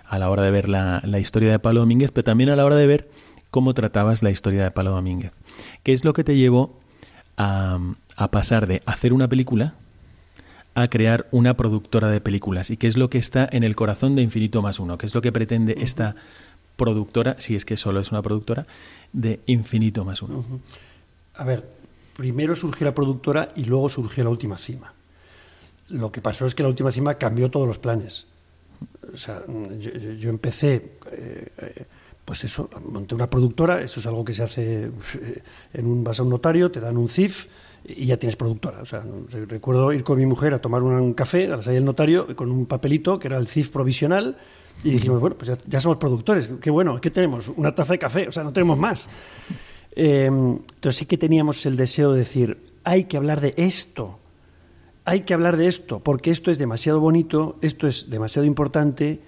a 0.06 0.20
la 0.20 0.30
hora 0.30 0.44
de 0.44 0.52
ver 0.52 0.70
la, 0.70 1.02
la 1.06 1.18
historia 1.18 1.50
de 1.50 1.58
Pablo 1.58 1.80
Domínguez, 1.80 2.12
pero 2.12 2.26
también 2.26 2.52
a 2.52 2.56
la 2.56 2.64
hora 2.64 2.76
de 2.76 2.86
ver 2.86 3.10
cómo 3.50 3.74
tratabas 3.74 4.22
la 4.22 4.30
historia 4.30 4.64
de 4.64 4.70
Pablo 4.70 4.92
Domínguez. 4.92 5.32
¿Qué 5.82 5.92
es 5.92 6.06
lo 6.06 6.14
que 6.14 6.24
te 6.24 6.36
llevó 6.36 6.78
a, 7.38 7.80
a 8.16 8.30
pasar 8.30 8.68
de 8.68 8.84
hacer 8.86 9.12
una 9.12 9.28
película 9.28 9.74
a 10.74 10.88
crear 10.90 11.28
una 11.32 11.56
productora 11.56 12.10
de 12.10 12.22
películas 12.22 12.70
y 12.70 12.78
qué 12.78 12.88
es 12.88 12.98
lo 12.98 13.10
que 13.10 13.18
está 13.18 13.48
en 13.52 13.64
el 13.64 13.76
corazón 13.76 14.16
de 14.16 14.22
Infinito 14.22 14.62
más 14.62 14.80
uno, 14.80 14.98
qué 14.98 15.06
es 15.06 15.16
lo 15.16 15.22
que 15.22 15.32
pretende 15.32 15.76
esta 15.80 16.16
productora, 16.78 17.36
si 17.40 17.56
es 17.56 17.66
que 17.66 17.78
solo 17.78 18.00
es 18.00 18.12
una 18.12 18.22
productora, 18.22 18.66
de 19.14 19.42
Infinito 19.48 20.06
más 20.06 20.22
uno. 20.22 20.46
A 21.36 21.44
ver, 21.44 21.68
primero 22.16 22.56
surgió 22.56 22.86
la 22.86 22.96
productora 22.96 23.52
y 23.56 23.66
luego 23.66 23.90
surgió 23.90 24.24
la 24.24 24.30
última 24.30 24.58
cima. 24.58 24.94
Lo 25.90 26.12
que 26.12 26.22
pasó 26.22 26.46
es 26.46 26.56
que 26.56 26.64
la 26.64 26.70
última 26.70 26.92
cima 26.92 27.16
cambió 27.16 27.52
todos 27.52 27.68
los 27.68 27.78
planes. 27.78 28.28
O 29.14 29.18
sea, 29.18 29.44
yo, 30.18 30.30
empecé, 30.30 30.98
eh, 31.12 31.48
eh, 31.58 31.86
pues 32.24 32.44
eso, 32.46 32.70
monté 32.90 33.14
una 33.14 33.30
productora, 33.30 33.82
eso 33.82 34.00
es 34.00 34.08
algo 34.08 34.24
que 34.24 34.34
se 34.34 34.44
hace 34.44 34.86
eh, 34.86 35.44
en 35.74 35.86
un, 35.86 36.04
vas 36.04 36.20
a 36.20 36.24
un 36.24 36.30
notario, 36.30 36.72
te 36.72 36.80
dan 36.80 36.98
un 36.98 37.10
CIF 37.10 37.48
y 37.86 38.06
ya 38.06 38.18
tienes 38.18 38.36
productora. 38.36 38.82
O 38.82 38.86
sea, 38.86 39.04
re- 39.30 39.46
recuerdo 39.46 39.92
ir 39.94 40.04
con 40.04 40.18
mi 40.18 40.26
mujer 40.26 40.54
a 40.54 40.60
tomar 40.62 40.84
un, 40.84 41.14
café 41.14 41.46
a 41.48 41.58
la 41.58 41.62
salida 41.64 41.80
del 41.80 41.86
notario 41.86 42.36
con 42.36 42.52
un 42.52 42.66
papelito 42.66 43.18
que 43.20 43.28
era 43.28 43.38
el 43.38 43.48
CIF 43.48 43.70
provisional 43.70 44.38
y 44.84 44.92
dijimos, 44.92 45.20
bueno, 45.20 45.36
pues 45.38 45.48
ya, 45.50 45.58
ya 45.68 45.80
somos 45.80 45.98
productores, 45.98 46.52
qué 46.62 46.70
bueno, 46.72 47.00
¿qué 47.02 47.12
tenemos? 47.12 47.50
Una 47.50 47.74
taza 47.76 47.94
de 47.94 48.00
café, 48.00 48.28
o 48.28 48.32
sea, 48.32 48.44
no 48.44 48.52
tenemos 48.54 48.78
más. 48.78 49.08
Eh, 49.96 50.26
entonces 50.26 50.96
sí 50.98 51.06
que 51.06 51.18
teníamos 51.18 51.66
el 51.66 51.76
deseo 51.76 52.14
de 52.14 52.20
decir, 52.20 52.58
hay 52.84 53.04
que 53.06 53.18
hablar 53.18 53.42
de 53.42 53.54
esto, 53.58 54.20
hay 55.06 55.22
que 55.22 55.34
hablar 55.34 55.58
de 55.58 55.68
esto, 55.68 56.00
porque 56.00 56.32
esto 56.32 56.50
es 56.52 56.58
demasiado 56.58 57.00
bonito, 57.00 57.58
esto 57.62 57.88
es 57.88 58.10
demasiado 58.10 58.46
importante 58.46 59.20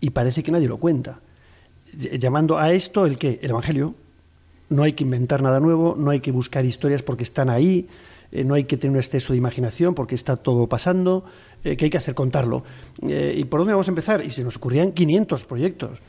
y 0.00 0.10
parece 0.10 0.42
que 0.42 0.50
nadie 0.50 0.68
lo 0.68 0.78
cuenta. 0.78 1.20
Ll- 1.96 2.18
Llamando 2.18 2.58
a 2.58 2.72
esto 2.72 3.06
el 3.06 3.16
qué? 3.18 3.38
El 3.42 3.50
Evangelio. 3.50 3.94
No 4.68 4.82
hay 4.82 4.94
que 4.94 5.04
inventar 5.04 5.42
nada 5.42 5.60
nuevo, 5.60 5.94
no 5.96 6.10
hay 6.10 6.20
que 6.20 6.32
buscar 6.32 6.64
historias 6.64 7.02
porque 7.02 7.22
están 7.22 7.50
ahí, 7.50 7.88
eh, 8.32 8.44
no 8.44 8.54
hay 8.54 8.64
que 8.64 8.76
tener 8.76 8.92
un 8.92 8.98
exceso 8.98 9.32
de 9.32 9.38
imaginación 9.38 9.94
porque 9.94 10.14
está 10.14 10.36
todo 10.36 10.68
pasando, 10.68 11.24
eh, 11.62 11.76
que 11.76 11.86
hay 11.86 11.90
que 11.90 11.98
hacer 11.98 12.14
contarlo. 12.14 12.64
Eh, 13.06 13.34
¿Y 13.36 13.44
por 13.44 13.60
dónde 13.60 13.74
vamos 13.74 13.88
a 13.88 13.90
empezar? 13.90 14.24
Y 14.24 14.30
se 14.30 14.42
nos 14.42 14.56
ocurrían 14.56 14.92
500 14.92 15.44
proyectos. 15.44 16.00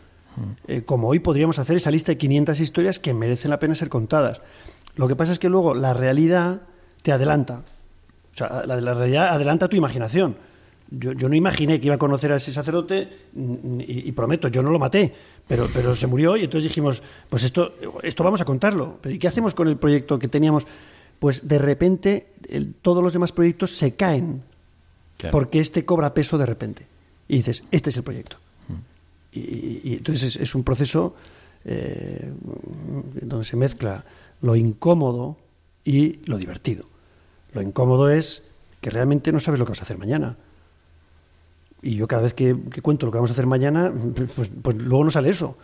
Eh, 0.67 0.83
como 0.83 1.07
hoy 1.07 1.19
podríamos 1.19 1.59
hacer 1.59 1.77
esa 1.77 1.91
lista 1.91 2.11
de 2.11 2.17
500 2.17 2.59
historias 2.59 2.99
que 2.99 3.13
merecen 3.13 3.51
la 3.51 3.59
pena 3.59 3.75
ser 3.75 3.89
contadas. 3.89 4.41
Lo 4.95 5.07
que 5.07 5.15
pasa 5.15 5.31
es 5.31 5.39
que 5.39 5.49
luego 5.49 5.73
la 5.73 5.93
realidad 5.93 6.63
te 7.01 7.11
adelanta. 7.11 7.63
O 8.33 8.37
sea, 8.37 8.63
la, 8.65 8.79
la 8.81 8.93
realidad 8.93 9.29
adelanta 9.29 9.69
tu 9.69 9.77
imaginación. 9.77 10.35
Yo, 10.91 11.13
yo 11.13 11.27
no 11.29 11.35
imaginé 11.35 11.79
que 11.79 11.87
iba 11.87 11.95
a 11.95 11.99
conocer 11.99 12.31
a 12.31 12.35
ese 12.35 12.53
sacerdote 12.53 13.09
mm, 13.33 13.79
y, 13.81 14.07
y 14.09 14.11
prometo, 14.11 14.47
yo 14.49 14.61
no 14.61 14.69
lo 14.71 14.77
maté, 14.79 15.11
pero, 15.47 15.67
pero 15.73 15.95
se 15.95 16.05
murió 16.07 16.37
y 16.37 16.43
entonces 16.43 16.69
dijimos, 16.69 17.01
pues 17.29 17.43
esto, 17.43 17.73
esto 18.03 18.23
vamos 18.23 18.41
a 18.41 18.45
contarlo. 18.45 18.97
Pero 19.01 19.15
¿y 19.15 19.17
qué 19.19 19.27
hacemos 19.27 19.53
con 19.55 19.67
el 19.67 19.77
proyecto 19.77 20.19
que 20.19 20.27
teníamos? 20.27 20.67
Pues 21.19 21.47
de 21.47 21.57
repente 21.57 22.27
el- 22.49 22.73
todos 22.75 23.03
los 23.03 23.13
demás 23.13 23.31
proyectos 23.31 23.71
se 23.71 23.95
caen 23.95 24.43
Claro. 25.17 25.31
porque 25.31 25.59
este 25.59 25.85
cobra 25.85 26.13
peso 26.13 26.37
de 26.37 26.45
repente. 26.45 26.85
Y 27.27 27.37
dices, 27.37 27.63
este 27.71 27.89
es 27.89 27.97
el 27.97 28.03
proyecto. 28.03 28.37
Y, 29.31 29.39
y- 29.39 29.79
y 29.83 29.93
entonces 29.93 30.35
es, 30.35 30.41
es 30.41 30.55
un 30.55 30.63
proceso 30.63 31.15
eh, 31.65 32.31
donde 33.21 33.43
se 33.45 33.57
mezcla 33.57 34.05
lo 34.41 34.55
incómodo 34.55 35.37
y 35.83 36.19
lo 36.25 36.37
divertido. 36.37 36.85
Lo 37.53 37.61
incómodo 37.61 38.09
es 38.11 38.43
que 38.81 38.89
realmente 38.91 39.31
no 39.31 39.39
sabes 39.39 39.59
lo 39.59 39.65
que 39.65 39.71
vas 39.71 39.79
a 39.79 39.83
hacer 39.83 39.97
mañana. 39.97 40.37
Y 41.85 41.97
yo 41.97 42.07
cada 42.07 42.23
vez 42.23 42.33
que, 42.33 42.55
cuento 42.81 43.05
lo 43.05 43.11
que 43.11 43.19
vamos 43.19 43.29
a 43.29 43.33
hacer 43.33 43.45
mañana, 43.45 43.93
pues, 44.35 44.49
pues 44.59 44.75
luego 44.77 45.03
no 45.03 45.11
sale 45.11 45.29
eso. 45.29 45.55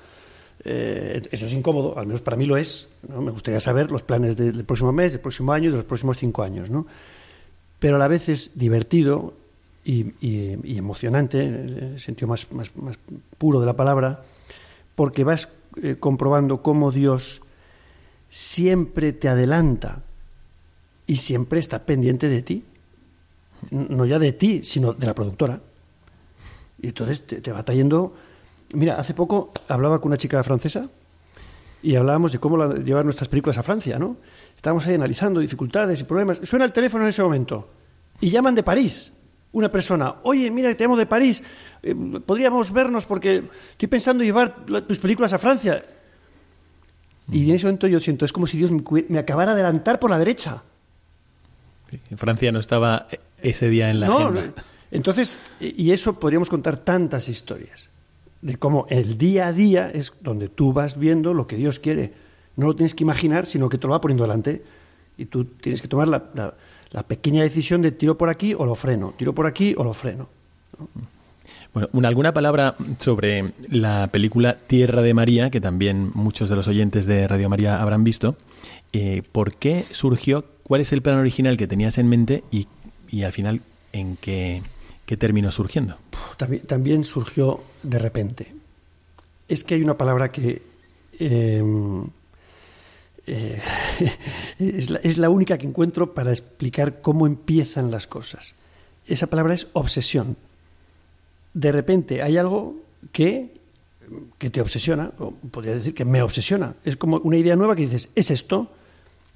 Eh, 0.64 1.28
eso 1.32 1.48
es 1.48 1.54
incómodo, 1.54 1.98
al 1.98 2.06
menos 2.06 2.22
para 2.22 2.38
mí 2.38 2.46
lo 2.46 2.58
es. 2.58 2.92
¿no? 3.10 3.24
Me 3.24 3.32
gustaría 3.32 3.60
saber 3.60 3.90
los 3.90 4.04
planes 4.04 4.38
del, 4.38 4.64
próximo 4.64 4.92
mes, 4.92 5.14
del 5.14 5.22
próximo 5.22 5.52
año 5.52 5.72
de 5.72 5.78
los 5.78 5.86
próximos 5.86 6.18
cinco 6.18 6.44
años. 6.44 6.70
¿no? 6.70 6.86
Pero 7.80 7.96
a 7.96 8.00
la 8.00 8.08
vez 8.08 8.30
es 8.30 8.52
divertido 8.54 9.34
y, 9.84 10.14
emocionante, 10.78 11.44
en 11.44 11.94
el 11.94 12.00
sentido 12.00 12.28
más, 12.28 12.52
más- 12.52 12.70
puro 13.40 13.60
de 13.60 13.66
la 13.66 13.76
palabra, 13.76 14.22
porque 14.94 15.24
vas 15.24 15.50
eh, 15.82 15.96
comprobando 16.00 16.62
cómo 16.62 16.92
Dios 16.92 17.42
siempre 18.30 19.12
te 19.12 19.28
adelanta 19.28 20.04
y 21.08 21.16
siempre 21.16 21.60
está 21.60 21.84
pendiente 21.88 22.30
de 22.30 22.44
ti. 22.44 22.64
No 23.72 24.06
ya 24.06 24.20
de 24.20 24.34
ti, 24.34 24.62
sino 24.62 24.94
de 24.94 25.08
la 25.08 25.16
productora. 25.16 25.60
Y 26.82 26.88
entonces 26.88 27.26
te, 27.26 27.42
te 27.42 27.52
va 27.52 27.64
trayendo... 27.64 28.14
Mira, 28.74 28.96
hace 28.98 29.14
poco 29.14 29.52
hablaba 29.68 30.00
con 30.00 30.10
una 30.10 30.18
chica 30.18 30.42
francesa 30.44 30.88
y 31.84 31.96
hablábamos 31.96 32.32
de 32.32 32.40
cómo 32.40 32.58
la- 32.58 32.76
llevar 32.76 33.04
nuestras 33.06 33.28
películas 33.28 33.58
a 33.58 33.64
Francia, 33.64 34.00
¿no? 34.00 34.16
Estábamos 34.56 34.86
ahí 34.88 34.96
analizando 34.96 35.40
dificultades 35.42 36.00
y 36.00 36.04
problemas. 36.06 36.40
Suena 36.44 36.64
el 36.66 36.72
teléfono 36.72 37.04
en 37.04 37.10
ese 37.10 37.22
momento 37.22 37.70
y 38.22 38.30
llaman 38.30 38.56
de 38.56 38.64
París. 38.64 39.12
Una 39.54 39.70
persona, 39.70 40.16
oye, 40.24 40.50
mira, 40.50 40.74
te 40.74 40.84
llamo 40.86 40.96
de 40.96 41.06
París, 41.06 41.44
eh, 41.84 41.94
podríamos 42.26 42.72
vernos 42.72 43.06
porque 43.06 43.44
estoy 43.72 43.88
pensando 43.90 44.24
llevar 44.24 44.56
la- 44.68 44.86
tus 44.88 45.00
películas 45.00 45.34
a 45.34 45.38
Francia. 45.40 45.84
Y 47.30 47.50
en 47.50 47.56
ese 47.56 47.66
momento 47.66 47.88
yo 47.88 48.00
siento, 48.00 48.24
es 48.26 48.32
como 48.32 48.48
si 48.48 48.58
Dios 48.58 48.72
me, 49.10 49.20
acabara 49.20 49.54
de 49.54 49.62
adelantar 49.62 50.00
por 50.00 50.10
la 50.10 50.18
derecha. 50.18 50.62
En 52.10 52.18
Francia 52.18 52.52
no 52.54 52.60
estaba 52.60 53.08
ese 53.42 53.70
día 53.70 53.90
en 53.90 54.00
la 54.00 54.08
No, 54.08 54.18
agenda. 54.20 54.54
Entonces, 54.92 55.40
y 55.60 55.92
eso 55.92 56.20
podríamos 56.20 56.50
contar 56.50 56.78
tantas 56.78 57.30
historias 57.30 57.90
de 58.42 58.58
cómo 58.58 58.88
el 58.90 59.18
día 59.18 59.48
a 59.48 59.54
día 59.54 59.90
es 59.90 60.14
donde 60.22 60.50
tú 60.50 60.74
vas 60.74 60.98
viendo 61.00 61.34
lo 61.34 61.48
que 61.48 61.56
Dios 61.56 61.80
quiere. 61.80 62.14
No 62.58 62.68
lo 62.68 62.76
tienes 62.76 62.94
que 62.94 63.04
imaginar, 63.04 63.46
sino 63.46 63.70
que 63.70 63.78
te 63.78 63.88
lo 63.88 63.92
va 63.92 64.02
poniendo 64.02 64.24
delante. 64.24 64.62
Y 65.18 65.26
tú 65.26 65.46
tienes 65.46 65.82
que 65.82 65.88
tomar 65.88 66.08
la, 66.08 66.54
pequeña 67.08 67.44
decisión 67.44 67.82
de 67.82 67.92
tiro 67.92 68.18
por 68.18 68.30
aquí 68.30 68.54
o 68.54 68.66
lo 68.66 68.76
freno, 68.76 69.14
tiro 69.18 69.34
por 69.34 69.48
aquí 69.48 69.74
o 69.78 69.84
lo 69.84 69.94
freno. 69.94 70.28
Bueno, 71.74 71.88
una, 71.94 72.10
alguna 72.10 72.34
palabra 72.34 72.76
sobre 73.00 73.54
la 73.70 74.10
película 74.12 74.58
Tierra 74.68 75.02
de 75.02 75.14
María, 75.14 75.50
que 75.50 75.62
también 75.62 76.12
muchos 76.14 76.50
de 76.50 76.58
los 76.58 76.68
oyentes 76.68 77.06
de 77.06 77.28
Radio 77.30 77.48
María 77.48 77.82
habrán 77.82 78.04
visto. 78.04 78.36
Eh, 78.92 79.22
¿Por 79.32 79.54
qué 79.54 79.86
surgió? 79.92 80.44
¿Cuál 80.64 80.82
es 80.82 80.92
el 80.92 81.02
plan 81.02 81.18
original 81.18 81.56
que 81.56 81.68
tenías 81.68 81.98
en 81.98 82.10
mente 82.10 82.44
y 82.52 83.24
al 83.24 83.32
final 83.32 83.62
en 83.94 84.18
qué, 84.18 84.62
qué 85.12 85.18
terminó 85.18 85.52
surgiendo? 85.52 85.98
También, 86.68 87.04
surgió 87.04 87.62
de 87.84 88.00
repente. 88.00 88.48
Es 89.46 89.66
que 89.66 89.76
hay 89.76 89.84
una 89.84 89.98
palabra 89.98 90.32
que 90.32 90.62
eh, 91.20 91.62
eh, 93.28 93.62
es, 94.60 94.90
la, 94.90 95.00
es 95.00 95.18
la 95.18 95.30
única 95.30 95.58
que 95.58 95.68
encuentro 95.68 96.14
para 96.14 96.32
explicar 96.32 97.02
cómo 97.02 97.28
empiezan 97.28 97.92
las 97.92 98.08
cosas. 98.08 98.56
Esa 99.06 99.28
palabra 99.28 99.54
es 99.54 99.68
obsesión. 99.74 100.38
De 101.54 101.74
repente 101.74 102.24
hay 102.24 102.38
algo 102.38 102.78
que, 103.12 103.54
que 104.38 104.50
te 104.50 104.62
obsesiona, 104.62 105.12
o 105.20 105.32
podría 105.32 105.76
decir 105.76 105.94
que 105.94 106.06
me 106.06 106.22
obsesiona. 106.22 106.76
Es 106.86 106.96
como 106.96 107.18
una 107.18 107.36
idea 107.36 107.58
nueva 107.58 107.76
que 107.76 107.82
dices, 107.82 108.08
es 108.16 108.32
esto, 108.32 108.72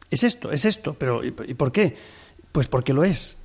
es 0.10 0.24
esto, 0.24 0.54
es 0.54 0.64
esto, 0.64 0.94
pero 0.94 1.22
¿y 1.22 1.36
y 1.48 1.54
por 1.54 1.74
qué? 1.74 1.98
Pues 2.54 2.70
porque 2.70 2.94
lo 2.94 3.04
es. 3.04 3.40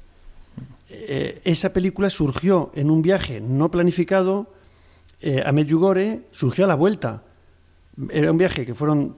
Eh, 0.93 1.41
esa 1.45 1.73
película 1.73 2.11
surgió 2.11 2.73
en 2.75 2.91
un 2.91 3.01
viaje 3.01 3.41
no 3.41 3.71
planificado 3.71 4.53
eh, 5.21 5.41
a 5.47 5.53
Medjugorje, 5.53 6.23
surgió 6.33 6.65
a 6.65 6.69
la 6.69 6.75
vuelta. 6.75 7.23
Era 8.11 8.33
un 8.33 8.39
viaje 8.39 8.67
que 8.67 8.75
fueron 8.75 9.17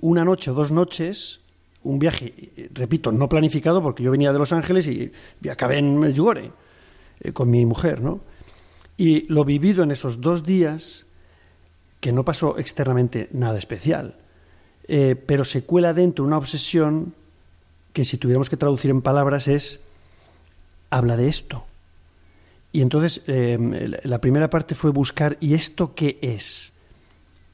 una 0.00 0.24
noche 0.24 0.50
o 0.50 0.54
dos 0.54 0.72
noches, 0.72 1.42
un 1.82 1.98
viaje, 1.98 2.32
eh, 2.56 2.70
repito, 2.72 3.12
no 3.12 3.28
planificado 3.28 3.82
porque 3.82 4.02
yo 4.02 4.10
venía 4.10 4.32
de 4.32 4.38
Los 4.38 4.52
Ángeles 4.52 4.86
y, 4.86 5.12
acabé 5.50 5.76
en 5.76 5.98
Medjugorje 5.98 6.52
con 7.34 7.50
mi 7.50 7.66
mujer, 7.66 8.00
¿no? 8.00 8.20
Y 8.96 9.30
lo 9.30 9.44
vivido 9.44 9.82
en 9.82 9.90
esos 9.90 10.22
dos 10.22 10.44
días, 10.44 11.06
que 12.00 12.12
no 12.12 12.24
pasó 12.24 12.58
externamente 12.58 13.28
nada 13.32 13.58
especial, 13.58 14.16
pero 14.86 15.44
se 15.44 15.64
cuela 15.64 15.92
dentro 15.92 16.24
una 16.24 16.38
obsesión 16.38 17.14
que 17.92 18.04
si 18.04 18.18
tuviéramos 18.18 18.48
que 18.48 18.56
traducir 18.56 18.92
en 18.92 19.02
palabras 19.02 19.48
es 19.48 19.88
habla 20.90 21.16
de 21.16 21.28
esto. 21.28 21.64
Y 22.72 22.82
entonces 22.82 23.22
eh, 23.26 23.98
la 24.04 24.20
primera 24.20 24.50
parte 24.50 24.74
fue 24.74 24.90
buscar, 24.90 25.36
¿y 25.40 25.54
esto 25.54 25.94
qué 25.94 26.18
es? 26.20 26.74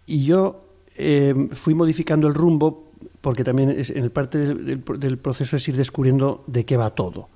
Y 0.07 0.25
yo 0.25 0.65
eh, 0.97 1.49
fui 1.53 1.75
modificando 1.75 2.29
el 2.29 2.35
rumbo, 2.35 2.91
porque 3.21 3.45
también 3.45 3.71
es, 3.71 3.91
en 3.91 4.05
el 4.05 4.11
parte 4.11 4.39
del, 4.39 5.19
proceso 5.19 5.57
es 5.57 5.69
ir 5.69 5.77
descubriendo 5.77 6.45
de 6.47 6.65
qué 6.65 6.77
va 6.77 6.91
todo. 6.91 7.29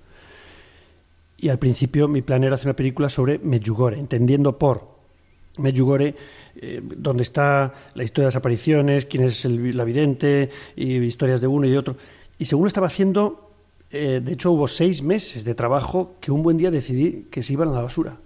Y 1.36 1.48
al 1.48 1.58
principio 1.58 2.08
mi 2.08 2.20
plan 2.20 2.42
era 2.42 2.56
hacer 2.56 2.66
una 2.66 2.76
película 2.76 3.08
sobre 3.08 3.38
Medjugorje, 3.38 3.98
entendiendo 3.98 4.58
por 4.58 4.98
Medjugorje, 5.58 6.14
eh, 6.56 6.82
donde 6.82 7.22
está 7.22 7.72
la 7.94 8.02
historia 8.02 8.24
de 8.24 8.28
las 8.28 8.36
apariciones, 8.36 9.06
quién 9.06 9.24
es 9.24 9.44
el, 9.44 9.76
la 9.76 9.84
vidente, 9.84 10.50
y 10.76 10.96
historias 10.96 11.40
de 11.40 11.46
uno 11.46 11.66
y 11.66 11.70
de 11.70 11.78
otro. 11.78 11.96
Y 12.38 12.44
según 12.44 12.66
estaba 12.66 12.88
haciendo, 12.88 13.47
Eh, 13.90 14.20
de 14.22 14.32
hecho, 14.32 14.52
hubo 14.52 14.68
seis 14.68 15.02
meses 15.02 15.44
de 15.44 15.54
trabajo 15.54 16.16
que 16.20 16.30
un 16.30 16.42
buen 16.42 16.56
día 16.58 16.70
decidí 16.70 17.26
que 17.30 17.42
se 17.42 17.54
iban 17.54 17.68
a 17.68 17.72
la 17.72 17.80
basura. 17.82 18.16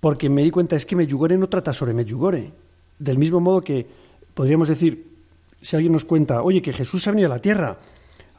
Porque 0.00 0.28
me 0.28 0.42
di 0.42 0.50
cuenta, 0.50 0.76
es 0.76 0.84
que 0.84 0.96
Medjugorje 0.96 1.38
no 1.38 1.48
trata 1.48 1.72
sobre 1.72 1.94
Medjugorje. 1.94 2.52
Del 2.98 3.18
mismo 3.18 3.40
modo 3.40 3.62
que 3.62 3.86
podríamos 4.34 4.68
decir, 4.68 5.06
si 5.60 5.76
alguien 5.76 5.92
nos 5.92 6.04
cuenta, 6.04 6.42
oye, 6.42 6.60
que 6.60 6.72
Jesús 6.72 7.06
ha 7.08 7.10
venido 7.10 7.26
a 7.32 7.36
la 7.36 7.40
tierra. 7.42 7.78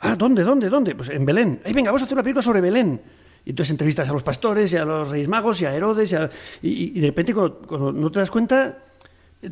Ah, 0.01 0.15
¿dónde, 0.15 0.43
dónde, 0.43 0.69
dónde? 0.69 0.93
Pues 0.93 1.09
en 1.09 1.25
Belén. 1.25 1.59
Ay, 1.65 1.73
venga, 1.73 1.89
vamos 1.89 2.01
a 2.03 2.05
hacer 2.05 2.15
una 2.15 2.23
película 2.23 2.43
sobre 2.43 2.61
Belén. 2.61 3.01
Y 3.45 3.49
entonces 3.51 3.71
entrevistas 3.71 4.07
a 4.09 4.13
los 4.13 4.23
pastores 4.23 4.71
y 4.73 4.77
a 4.77 4.85
los 4.85 5.09
reyes 5.09 5.27
magos 5.27 5.61
y 5.61 5.65
a 5.65 5.73
Herodes 5.75 6.11
y, 6.11 6.15
a- 6.15 6.29
y- 6.61 6.97
y 6.97 6.99
de 6.99 7.07
repente 7.07 7.33
cuando, 7.33 7.59
cuando 7.59 7.91
no 7.91 8.11
te 8.11 8.19
das 8.19 8.29
cuenta 8.31 8.79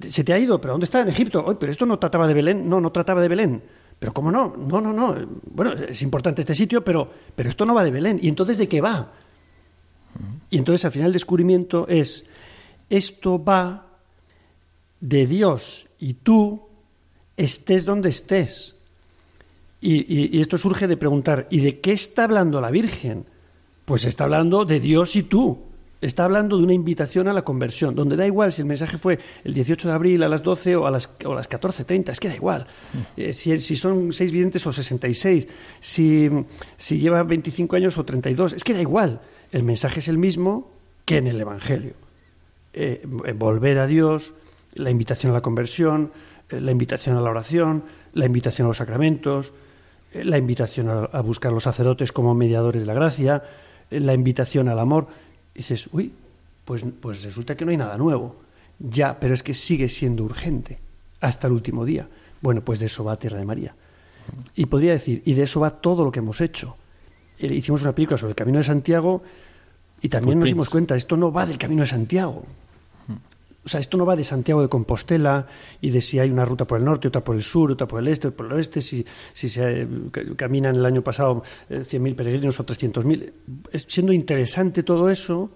se 0.10 0.24
te 0.24 0.34
ha 0.34 0.40
ido, 0.40 0.60
pero 0.60 0.74
¿dónde 0.74 0.86
está 0.86 1.02
en 1.02 1.10
Egipto? 1.10 1.44
Oye, 1.46 1.58
pero 1.60 1.72
esto 1.72 1.86
no 1.86 2.00
trataba 2.00 2.28
de 2.28 2.34
Belén, 2.34 2.68
no, 2.68 2.82
no 2.82 2.92
trataba 2.92 3.22
de 3.22 3.28
Belén. 3.28 3.62
Pero 4.04 4.12
¿cómo 4.14 4.34
no? 4.34 4.54
No, 4.58 4.82
no, 4.82 4.92
no. 4.92 5.16
Bueno, 5.46 5.72
es 5.72 6.02
importante 6.02 6.42
este 6.42 6.54
sitio, 6.54 6.84
pero, 6.84 7.10
pero 7.38 7.48
esto 7.48 7.66
no 7.66 7.74
va 7.74 7.86
de 7.86 7.90
Belén. 7.92 8.20
¿Y 8.22 8.28
entonces 8.28 8.58
de 8.58 8.68
qué 8.68 8.82
va? 8.82 9.14
Y 10.50 10.58
entonces 10.58 10.84
al 10.84 10.92
final 10.92 11.08
el 11.08 11.14
descubrimiento 11.14 11.88
es, 11.88 12.26
esto 12.90 13.42
va 13.42 13.88
de 15.00 15.26
Dios 15.26 15.88
y 16.00 16.16
tú 16.16 16.64
estés 17.38 17.86
donde 17.86 18.10
estés. 18.10 18.76
Y, 19.80 20.00
y- 20.14 20.38
y 20.38 20.42
esto 20.42 20.58
surge 20.58 20.86
de 20.88 20.98
preguntar, 20.98 21.48
¿y 21.50 21.62
de 21.62 21.80
qué 21.80 21.94
está 21.94 22.26
hablando 22.26 22.60
la 22.60 22.72
Virgen? 22.72 23.24
Pues 23.86 24.04
está 24.04 24.26
hablando 24.26 24.66
de 24.66 24.82
Dios 24.82 25.16
y 25.16 25.24
tú. 25.24 25.60
Está 26.04 26.26
hablando 26.26 26.58
de 26.58 26.64
una 26.64 26.74
invitación 26.74 27.28
a 27.28 27.34
la 27.34 27.44
conversión, 27.44 27.96
donde 27.96 28.16
da 28.16 28.26
igual 28.26 28.52
si 28.52 28.62
el 28.62 28.68
mensaje 28.68 28.98
fue 28.98 29.20
el 29.44 29.54
18 29.54 29.88
de 29.88 29.94
abril 29.94 30.24
a 30.24 30.28
las 30.28 30.44
12 30.44 30.76
o 30.76 30.88
a 30.88 30.92
las, 30.92 31.10
o 31.26 31.32
a 31.32 31.36
las 31.36 31.50
14.30, 31.50 32.12
es 32.12 32.20
que 32.20 32.28
da 32.28 32.36
igual. 32.36 32.68
Eh, 33.18 33.34
si, 33.34 33.60
si 33.60 33.76
son 33.76 34.12
seis 34.12 34.32
videntes 34.32 34.66
o 34.68 34.74
66, 34.74 35.48
si, 35.80 36.30
si 36.78 37.00
lleva 37.00 37.24
25 37.24 37.76
años 37.76 37.98
o 37.98 38.04
32, 38.04 38.54
es 38.54 38.64
que 38.64 38.74
da 38.74 38.82
igual. 38.82 39.22
El 39.52 39.64
mensaje 39.64 40.00
es 40.00 40.08
el 40.08 40.18
mismo 40.18 40.72
que 41.06 41.18
en 41.18 41.28
el 41.28 41.40
Evangelio. 41.40 41.94
Eh, 42.74 43.06
eh, 43.26 43.34
volver 43.34 43.78
a 43.78 43.88
Dios, 43.88 44.34
la 44.76 44.90
invitación 44.90 45.32
a 45.32 45.36
la 45.36 45.42
conversión, 45.42 46.12
eh, 46.50 46.60
la 46.60 46.72
invitación 46.72 47.18
a 47.18 47.22
la 47.22 47.30
oración, 47.30 47.84
la 48.14 48.26
invitación 48.26 48.66
a 48.66 48.70
los 48.70 48.78
sacramentos, 48.78 49.54
eh, 50.12 50.24
la 50.24 50.38
invitación 50.38 50.90
a, 50.90 51.04
a 51.06 51.22
buscar 51.22 51.52
a 51.52 51.54
los 51.54 51.64
sacerdotes 51.64 52.12
como 52.12 52.34
mediadores 52.34 52.82
de 52.82 52.88
la 52.88 52.94
gracia, 52.94 53.44
la 53.90 54.14
invitación 54.14 54.70
al 54.70 54.80
amor. 54.80 55.08
Y 55.54 55.60
dices, 55.60 55.90
uy, 55.92 56.12
pues, 56.66 56.86
pues 57.00 57.24
resulta 57.24 57.56
que 57.56 57.66
no 57.66 57.72
hay 57.72 57.78
nada 57.78 57.98
nuevo. 57.98 58.36
Ya, 58.80 59.20
pero 59.20 59.34
es 59.34 59.44
que 59.44 59.54
sigue 59.54 59.88
siendo 59.90 60.24
urgente 60.24 60.80
hasta 61.22 61.48
el 61.48 61.54
último 61.54 61.86
día. 61.86 62.08
Bueno, 62.42 62.62
pues 62.62 62.80
de 62.80 62.88
eso 62.88 63.04
va 63.04 63.18
Tierra 63.18 63.38
de 63.38 63.46
María. 63.46 63.76
Y 64.56 64.66
podría 64.66 64.92
decir, 64.92 65.22
y 65.26 65.34
de 65.34 65.44
eso 65.44 65.60
va 65.60 65.70
todo 65.70 66.04
lo 66.04 66.12
que 66.12 66.20
hemos 66.20 66.42
hecho. 66.42 66.76
Eh, 67.40 67.54
Hicimos 67.54 67.82
una 67.82 67.94
película 67.94 68.18
sobre 68.18 68.32
el 68.32 68.36
Camino 68.36 68.58
de 68.58 68.64
Santiago 68.64 69.22
y 70.02 70.10
también 70.10 70.40
nos 70.40 70.48
dimos 70.48 70.70
cuenta, 70.70 70.96
esto 70.96 71.16
no 71.16 71.32
va 71.32 71.46
del 71.46 71.58
Camino 71.58 71.82
de 71.82 71.88
Santiago. 71.88 72.44
O 73.66 73.70
sea, 73.70 73.80
esto 73.80 73.96
no 73.98 74.06
va 74.06 74.16
de 74.18 74.24
Santiago 74.26 74.62
de 74.62 74.68
Compostela 74.68 75.48
y 75.80 75.92
de 75.92 76.02
si 76.02 76.20
hay 76.20 76.30
una 76.30 76.44
ruta 76.44 76.66
por 76.66 76.80
el 76.80 76.86
norte, 76.86 77.08
otra 77.08 77.24
por 77.24 77.36
el 77.36 77.44
sur, 77.44 77.72
otra 77.72 77.88
por 77.88 78.02
el 78.02 78.10
este, 78.10 78.30
por 78.32 78.48
el 78.48 78.52
oeste, 78.54 78.82
si, 78.82 79.06
si 79.34 79.48
se 79.48 79.82
eh, 79.84 79.88
ca- 80.12 80.22
caminan 80.36 80.76
el 80.76 80.86
año 80.86 81.02
pasado 81.02 81.44
eh, 81.70 81.80
100.000 81.86 82.16
peregrinos 82.16 82.60
o 82.60 82.66
300.000. 82.66 83.32
Es- 83.72 83.86
Siendo 83.88 84.12
interesante 84.12 84.84
todo 84.84 85.10
eso, 85.10 85.50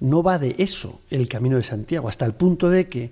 no 0.00 0.22
va 0.22 0.38
de 0.38 0.54
eso 0.58 1.00
el 1.10 1.26
Camino 1.28 1.56
de 1.56 1.64
Santiago, 1.64 2.08
hasta 2.08 2.24
el 2.26 2.34
punto 2.34 2.70
de 2.70 2.88
que 2.88 3.10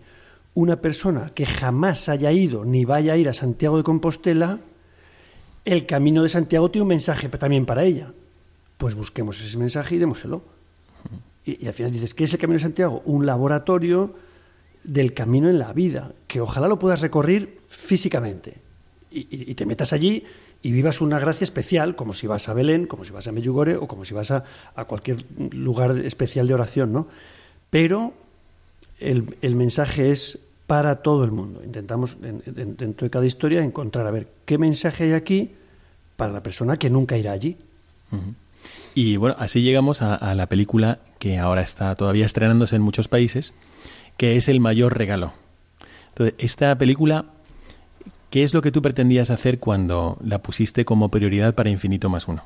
una 0.55 0.81
persona 0.81 1.33
que 1.35 1.45
jamás 1.45 2.09
haya 2.09 2.31
ido 2.31 2.65
ni 2.65 2.85
vaya 2.85 3.15
a 3.15 3.17
ir 3.17 3.29
a 3.29 3.35
Santiago 3.35 3.77
de 3.79 3.83
Compostela, 3.83 4.61
el 5.65 5.87
Camino 5.87 6.23
de 6.23 6.29
Santiago 6.29 6.71
tiene 6.71 6.83
un 6.85 6.89
mensaje 6.89 7.29
también 7.29 7.67
para 7.67 7.83
ella. 7.83 8.13
Pues 8.79 8.95
busquemos 8.95 9.41
ese 9.41 9.59
mensaje 9.59 9.97
y 9.97 9.99
démoselo. 9.99 10.43
Y, 11.45 11.65
y 11.65 11.67
al 11.67 11.75
final 11.75 11.91
dices, 11.91 12.15
¿qué 12.15 12.25
es 12.25 12.33
el 12.35 12.39
Camino 12.39 12.55
de 12.59 12.63
Santiago? 12.63 13.03
Un 13.07 13.27
laboratorio 13.27 14.15
del 14.87 15.13
camino 15.15 15.49
en 15.51 15.59
la 15.59 15.73
vida, 15.73 16.13
que 16.27 16.41
ojalá 16.41 16.69
lo 16.69 16.79
puedas 16.79 17.01
recorrer 17.01 17.59
físicamente. 17.69 18.55
Y, 19.11 19.55
te 19.55 19.65
metas 19.67 19.93
allí 19.93 20.25
y 20.63 20.73
vivas 20.73 21.01
una 21.01 21.19
gracia 21.19 21.45
especial, 21.45 21.97
como 21.97 22.13
si 22.13 22.27
vas 22.27 22.49
a 22.49 22.55
Belén, 22.55 22.87
como 22.87 23.05
si 23.05 23.13
vas 23.13 23.27
a 23.29 23.33
Medjugorje 23.33 23.77
o 23.77 23.87
como 23.89 24.05
si 24.05 24.13
vas 24.15 24.31
a, 24.31 24.45
a 24.75 24.85
cualquier 24.85 25.25
lugar 25.53 25.97
especial 26.05 26.47
de 26.47 26.55
oración, 26.55 26.93
¿no? 26.93 27.09
Pero 27.71 28.13
el, 29.01 29.37
el 29.43 29.55
mensaje 29.57 30.11
es 30.11 30.41
para 30.67 30.97
todo 30.97 31.25
el 31.25 31.31
mundo. 31.31 31.63
Intentamos, 31.65 32.17
en- 32.23 32.43
en- 32.47 32.77
dentro 32.77 33.07
de 33.07 33.11
cada 33.11 33.25
historia, 33.27 33.63
encontrar, 33.63 34.07
a 34.07 34.11
ver, 34.11 34.29
qué 34.45 34.59
mensaje 34.59 35.05
hay 35.05 35.13
aquí 35.13 35.53
para 36.17 36.33
la 36.33 36.43
persona 36.43 36.77
que 36.79 36.91
nunca 36.91 37.17
irá 37.17 37.33
allí. 37.33 37.57
Y 38.95 39.17
bueno, 39.17 39.37
así 39.39 39.63
llegamos 39.63 40.03
a, 40.03 40.15
a 40.15 40.35
la 40.35 40.47
película 40.49 40.99
que 41.19 41.39
ahora 41.39 41.63
está 41.63 41.95
todavía 41.95 42.27
estrenándose 42.27 42.77
en 42.77 42.83
muchos 42.83 43.09
países, 43.09 43.53
que 44.17 44.37
es 44.37 44.49
El 44.49 44.61
mayor 44.61 44.97
regalo. 44.97 45.33
Entonces, 46.09 46.35
esta 46.39 46.77
película, 46.79 47.27
¿qué 48.31 48.45
es 48.45 48.55
lo 48.55 48.63
que 48.63 48.73
tú 48.73 48.83
pretendías 48.83 49.31
hacer 49.31 49.59
cuando 49.59 50.19
la 50.25 50.43
pusiste 50.43 50.85
como 50.85 51.11
prioridad 51.11 51.55
para 51.55 51.71
Infinito 51.71 52.09
más 52.09 52.29
uno? 52.29 52.43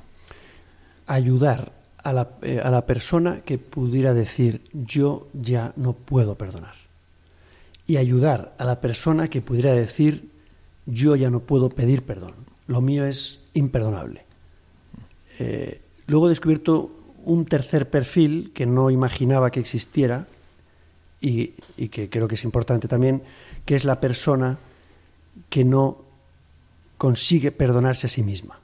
ayudar 1.10 1.72
a 2.02 2.12
la, 2.12 2.30
eh, 2.42 2.60
a 2.62 2.70
la 2.70 2.86
persona 2.86 3.40
que 3.40 3.58
pudiera 3.58 4.14
decir 4.14 4.62
yo 4.72 5.26
ya 5.34 5.72
no 5.76 5.92
puedo 5.92 6.36
perdonar. 6.36 6.74
Y 7.86 7.96
ayudar 7.96 8.54
a 8.58 8.64
la 8.64 8.80
persona 8.80 9.28
que 9.28 9.42
pudiera 9.42 9.72
decir 9.72 10.30
yo 10.86 11.16
ya 11.16 11.28
no 11.28 11.40
puedo 11.40 11.68
pedir 11.68 12.02
perdón. 12.04 12.34
Lo 12.68 12.80
mío 12.80 13.04
es 13.04 13.40
imperdonable. 13.54 14.24
Eh, 15.40 15.80
luego 16.06 16.26
he 16.26 16.30
descubierto 16.30 16.92
un 17.24 17.44
tercer 17.44 17.90
perfil 17.90 18.52
que 18.54 18.66
no 18.66 18.90
imaginaba 18.90 19.50
que 19.50 19.60
existiera 19.60 20.28
y, 21.20 21.48
que 21.88 22.08
creo 22.08 22.26
que 22.26 22.34
es 22.34 22.44
importante 22.44 22.88
también, 22.88 23.22
que 23.64 23.74
es 23.76 23.84
la 23.84 24.00
persona 24.00 24.58
que 25.48 25.64
no 25.64 25.98
consigue 26.96 27.52
perdonarse 27.52 28.06
a 28.06 28.10
sí 28.10 28.22
misma. 28.22 28.58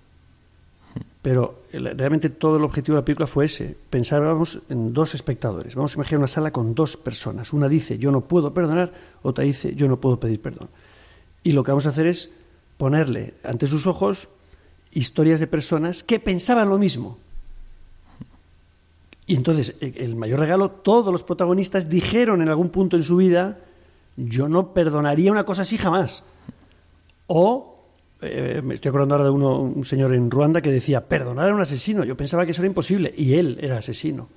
Pero 1.22 1.62
el- 1.72 1.96
realmente 1.98 2.30
todo 2.30 2.56
el 2.56 2.64
objetivo 2.64 2.96
de 2.96 3.02
la 3.02 3.04
película 3.04 3.26
fue 3.26 3.46
ese. 3.46 3.76
Pensábamos 3.90 4.60
en 4.68 4.92
dos 4.92 5.14
espectadores. 5.14 5.74
Vamos 5.74 5.92
a 5.92 5.96
imaginar 5.96 6.18
una 6.20 6.28
sala 6.28 6.52
con 6.52 6.74
dos 6.74 6.96
personas. 6.96 7.52
Una 7.52 7.68
dice, 7.68 7.98
yo 7.98 8.10
no 8.12 8.20
puedo 8.20 8.54
perdonar, 8.54 8.92
otra 9.22 9.44
dice, 9.44 9.74
yo 9.74 9.88
no 9.88 10.00
puedo 10.00 10.20
pedir 10.20 10.40
perdón. 10.40 10.68
Y 11.42 11.52
lo 11.52 11.64
que 11.64 11.72
vamos 11.72 11.86
a 11.86 11.90
hacer 11.90 12.06
es 12.06 12.30
ponerle 12.76 13.34
ante 13.42 13.66
sus 13.66 13.86
ojos 13.86 14.28
historias 14.92 15.40
de 15.40 15.46
personas 15.46 16.02
que 16.02 16.20
pensaban 16.20 16.68
lo 16.68 16.78
mismo. 16.78 17.18
Y 19.26 19.34
entonces, 19.34 19.76
el 19.80 19.96
el 19.96 20.16
mayor 20.16 20.38
regalo, 20.38 20.70
todos 20.70 21.12
los 21.12 21.22
protagonistas 21.24 21.88
dijeron 21.88 22.42
en 22.42 22.48
algún 22.48 22.68
punto 22.70 22.96
en 22.96 23.02
su 23.02 23.16
vida, 23.16 23.58
yo 24.16 24.48
no 24.48 24.72
perdonaría 24.72 25.32
una 25.32 25.44
cosa 25.44 25.62
así 25.62 25.76
jamás. 25.76 26.22
O, 27.26 27.82
eh, 28.22 28.62
me 28.64 28.76
estoy 28.76 28.90
acordando 28.90 29.14
ahora 29.16 29.24
de 29.24 29.30
uno, 29.30 29.60
un 29.60 29.84
señor 29.84 30.14
en 30.14 30.30
Ruanda 30.30 30.62
que 30.62 30.70
decía, 30.70 31.04
perdonar 31.04 31.50
a 31.50 31.54
un 31.54 31.60
asesino. 31.60 32.04
Yo 32.04 32.16
pensaba 32.16 32.44
que 32.44 32.52
eso 32.52 32.62
era 32.62 32.68
imposible 32.68 33.12
y 33.16 33.34
él 33.34 33.58
era 33.60 33.78
asesino. 33.78 34.28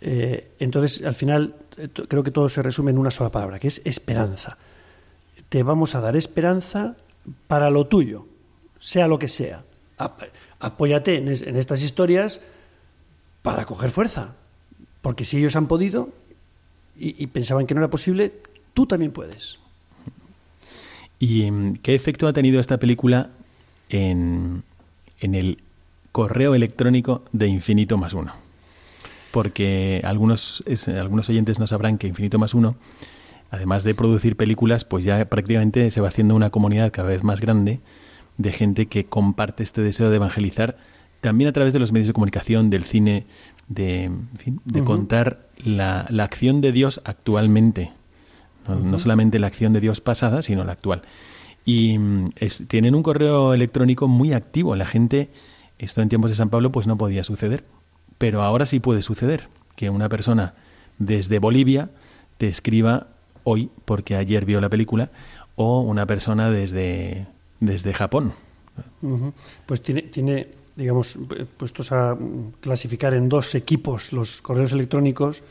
Eh, 0.00 0.52
entonces, 0.60 1.04
al 1.04 1.14
final, 1.14 1.56
eh, 1.76 1.88
creo 2.08 2.22
que 2.22 2.30
todo 2.30 2.48
se 2.48 2.62
resume 2.62 2.92
en 2.92 2.98
una 2.98 3.10
sola 3.10 3.30
palabra, 3.30 3.58
que 3.58 3.68
es 3.68 3.82
esperanza. 3.84 4.56
Te 5.48 5.62
vamos 5.64 5.96
a 5.96 6.00
dar 6.00 6.16
esperanza 6.16 6.96
para 7.48 7.70
lo 7.70 7.86
tuyo, 7.88 8.26
sea 8.78 9.08
lo 9.08 9.18
que 9.18 9.28
sea. 9.28 9.64
Ap- 9.98 10.22
apóyate 10.60 11.16
en 11.16 11.56
estas 11.56 11.82
historias 11.82 12.40
para 13.42 13.64
coger 13.66 13.90
fuerza. 13.90 14.34
Porque 15.02 15.24
si 15.24 15.38
ellos 15.38 15.56
han 15.56 15.66
podido 15.66 16.10
y, 16.96 17.26
pensaban 17.28 17.66
que 17.66 17.74
no 17.74 17.80
era 17.80 17.88
posible, 17.88 18.32
tú 18.74 18.86
también 18.86 19.12
puedes. 19.12 19.58
¿Y 21.18 21.50
mm, 21.50 21.76
qué 21.76 21.94
efecto 21.94 22.28
ha 22.28 22.32
tenido 22.32 22.60
esta 22.60 22.78
película 22.78 23.30
en, 23.88 24.62
en 25.20 25.34
el 25.34 25.62
correo 26.12 26.54
electrónico 26.54 27.22
de 27.32 27.48
Infinito 27.48 27.96
más 27.96 28.12
uno? 28.12 28.34
Porque 29.30 30.02
algunos, 30.04 30.62
algunos 30.88 31.28
oyentes 31.30 31.58
no 31.58 31.66
sabrán 31.66 31.96
que 31.96 32.08
Infinito 32.08 32.38
más 32.38 32.52
uno, 32.52 32.76
además 33.50 33.84
de 33.84 33.94
producir 33.94 34.36
películas, 34.36 34.84
pues 34.84 35.04
ya 35.04 35.24
prácticamente 35.24 35.90
se 35.90 36.00
va 36.00 36.08
haciendo 36.08 36.34
una 36.34 36.50
comunidad 36.50 36.92
cada 36.92 37.08
vez 37.08 37.22
más 37.22 37.40
grande 37.40 37.80
de 38.36 38.52
gente 38.52 38.86
que 38.86 39.04
comparte 39.06 39.62
este 39.62 39.82
deseo 39.82 40.10
de 40.10 40.16
evangelizar, 40.16 40.76
también 41.20 41.48
a 41.48 41.52
través 41.52 41.72
de 41.72 41.78
los 41.78 41.92
medios 41.92 42.06
de 42.08 42.12
comunicación, 42.12 42.70
del 42.70 42.84
cine, 42.84 43.26
de, 43.68 44.04
en 44.04 44.28
fin, 44.36 44.60
de 44.64 44.82
contar 44.84 45.48
la, 45.58 46.06
la 46.08 46.24
acción 46.24 46.60
de 46.60 46.72
Dios 46.72 47.00
actualmente. 47.04 47.92
No, 48.68 48.76
no 48.76 48.98
solamente 48.98 49.38
la 49.38 49.46
acción 49.48 49.72
de 49.72 49.80
Dios 49.80 50.00
pasada, 50.00 50.42
sino 50.42 50.64
la 50.64 50.72
actual. 50.72 51.02
Y 51.64 51.98
mm, 51.98 52.30
es- 52.36 52.64
tienen 52.68 52.94
un 52.94 53.02
correo 53.02 53.52
electrónico 53.54 54.06
muy 54.08 54.32
activo. 54.32 54.76
La 54.76 54.86
gente, 54.86 55.30
esto 55.78 56.02
en 56.02 56.08
tiempos 56.08 56.30
de 56.30 56.36
San 56.36 56.50
Pablo, 56.50 56.70
pues 56.72 56.86
no 56.86 56.96
podía 56.96 57.24
suceder. 57.24 57.64
Pero 58.18 58.42
ahora 58.42 58.66
sí 58.66 58.80
puede 58.80 59.02
suceder 59.02 59.48
que 59.76 59.88
una 59.90 60.08
persona 60.08 60.54
desde 60.98 61.38
Bolivia 61.38 61.90
te 62.38 62.48
escriba 62.48 63.08
hoy, 63.44 63.70
porque 63.86 64.14
ayer 64.16 64.44
vio 64.44 64.60
la 64.60 64.68
película, 64.68 65.10
o 65.56 65.80
una 65.80 66.06
persona 66.06 66.50
desde, 66.50 67.26
desde 67.60 67.92
Japón. 67.94 68.32
Pues 69.66 69.82
tiene, 69.82 70.02
tiene, 70.02 70.48
digamos, 70.80 71.16
eh, 71.36 71.44
puestos 71.44 71.92
a 71.92 72.14
mm, 72.14 72.54
clasificar 72.60 73.12
en 73.14 73.28
dos 73.28 73.54
equipos 73.54 74.12
los 74.12 74.40
correos 74.40 74.72
electrónicos, 74.72 75.42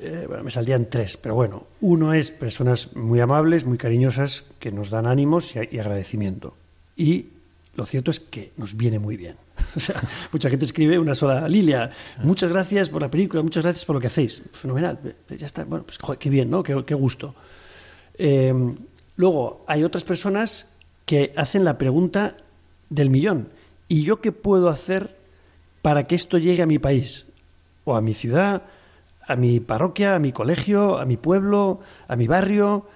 eh, 0.00 0.24
bueno, 0.26 0.44
me 0.44 0.50
saldrían 0.50 0.88
tres, 0.90 1.16
pero 1.16 1.34
bueno, 1.34 1.66
uno 1.80 2.12
es 2.12 2.30
personas 2.30 2.96
muy 2.96 3.20
amables, 3.20 3.64
muy 3.64 3.78
cariñosas, 3.78 4.46
que 4.58 4.72
nos 4.72 4.90
dan 4.90 5.06
ánimos 5.06 5.54
y, 5.54 5.60
y 5.70 5.78
agradecimiento. 5.78 6.56
Y 6.96 7.26
lo 7.76 7.86
cierto 7.86 8.10
es 8.10 8.18
que 8.18 8.52
nos 8.56 8.76
viene 8.76 8.98
muy 8.98 9.16
bien. 9.16 9.36
O 9.76 9.78
sea, 9.78 10.02
mucha 10.32 10.50
gente 10.50 10.64
escribe 10.64 10.98
una 10.98 11.14
sola 11.14 11.46
Lilia, 11.48 11.90
muchas 12.24 12.50
gracias 12.50 12.88
por 12.88 13.02
la 13.02 13.10
película, 13.10 13.42
muchas 13.42 13.62
gracias 13.62 13.84
por 13.84 13.94
lo 13.94 14.00
que 14.00 14.08
hacéis. 14.08 14.42
Fenomenal, 14.52 14.98
eh, 15.04 15.36
ya 15.36 15.46
está, 15.46 15.64
bueno, 15.64 15.84
pues 15.84 15.98
joder, 15.98 16.18
qué 16.18 16.30
bien, 16.30 16.50
¿no? 16.50 16.62
Qué, 16.62 16.82
qué 16.84 16.94
gusto. 16.94 17.34
Eh, 18.14 18.52
luego, 19.16 19.64
hay 19.68 19.84
otras 19.84 20.02
personas 20.02 20.72
que 21.04 21.32
hacen 21.36 21.64
la 21.64 21.78
pregunta 21.78 22.38
del 22.88 23.10
millón. 23.10 23.48
¿Y 23.90 24.04
yo 24.04 24.20
qué 24.20 24.30
puedo 24.32 24.68
hacer 24.68 25.16
para 25.82 26.04
que 26.04 26.14
esto 26.14 26.38
llegue 26.38 26.62
a 26.62 26.66
mi 26.66 26.78
país? 26.78 27.26
O 27.84 27.96
a 27.96 28.00
mi 28.00 28.14
ciudad, 28.14 28.62
a 29.26 29.34
mi 29.34 29.58
parroquia, 29.58 30.14
a 30.14 30.18
mi 30.20 30.30
colegio, 30.30 30.96
a 30.98 31.04
mi 31.04 31.16
pueblo, 31.16 31.80
a 32.06 32.14
mi 32.14 32.26
barrio. 32.28 32.86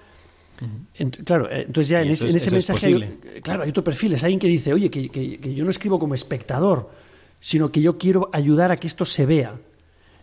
Claro, 1.25 1.51
eh, 1.51 1.63
entonces 1.67 1.89
ya 1.89 2.01
en 2.01 2.07
ese, 2.11 2.27
es- 2.27 2.31
en 2.31 2.37
ese 2.37 2.47
eso 2.47 2.55
es 2.57 2.69
mensaje, 2.69 2.87
hay, 2.87 3.37
eh, 3.37 3.41
claro, 3.41 3.63
hay 3.63 3.69
otro 3.69 3.83
perfil, 3.83 4.13
es 4.13 4.23
alguien 4.23 4.39
que 4.39 4.47
dice, 4.47 4.73
oye, 4.73 4.89
que, 4.89 5.09
que- 5.09 5.37
que 5.37 5.53
yo 5.53 5.65
no 5.65 5.69
escribo 5.69 5.99
como 5.99 6.13
espectador, 6.15 6.89
sino 7.41 7.69
que 7.69 7.81
yo 7.81 7.97
quiero 7.97 8.29
ayudar 8.31 8.71
a 8.71 8.77
que 8.77 8.87
esto 8.87 9.03
se 9.03 9.25
vea. 9.25 9.53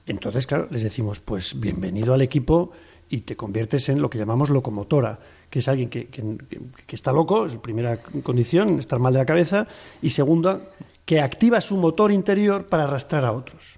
Entonces, 0.06 0.46
claro, 0.46 0.68
les 0.70 0.82
decimos, 0.82 1.20
pues 1.20 1.60
bienvenido 1.60 2.14
al 2.14 2.22
equipo 2.22 2.72
y 3.10 3.18
te 3.20 3.36
conviertes 3.36 3.90
en 3.90 4.00
lo 4.00 4.08
que 4.08 4.16
llamamos 4.18 4.48
locomotora, 4.48 5.18
que 5.52 5.58
es 5.58 5.68
alguien 5.68 5.90
que, 5.90 6.06
que- 6.06 6.38
que- 6.48 6.60
que 6.86 6.96
está 6.96 7.12
loco, 7.12 7.44
es 7.44 7.56
primera 7.56 7.98
condición, 8.00 8.78
estar 8.78 8.98
mal 8.98 9.12
de 9.12 9.18
la 9.18 9.26
cabeza, 9.26 9.66
y 10.00 10.08
segunda, 10.08 10.62
que 11.04 11.20
activa 11.20 11.60
su 11.60 11.76
motor 11.76 12.10
interior 12.10 12.64
para 12.64 12.84
arrastrar 12.84 13.26
a 13.26 13.32
otros. 13.32 13.76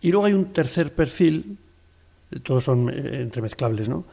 Y 0.00 0.10
luego 0.10 0.24
hay 0.24 0.32
un 0.32 0.46
tercer 0.50 0.94
perfil, 0.94 1.58
todos 2.42 2.64
son 2.64 2.88
eh, 2.88 3.20
entremezclables, 3.20 3.90
¿no? 3.90 4.04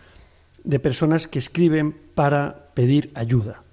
De 0.65 0.79
personas 0.79 1.27
que 1.27 1.39
escriben 1.39 1.95
para 2.13 2.67
pedir 2.73 3.11
ayuda, 3.15 3.63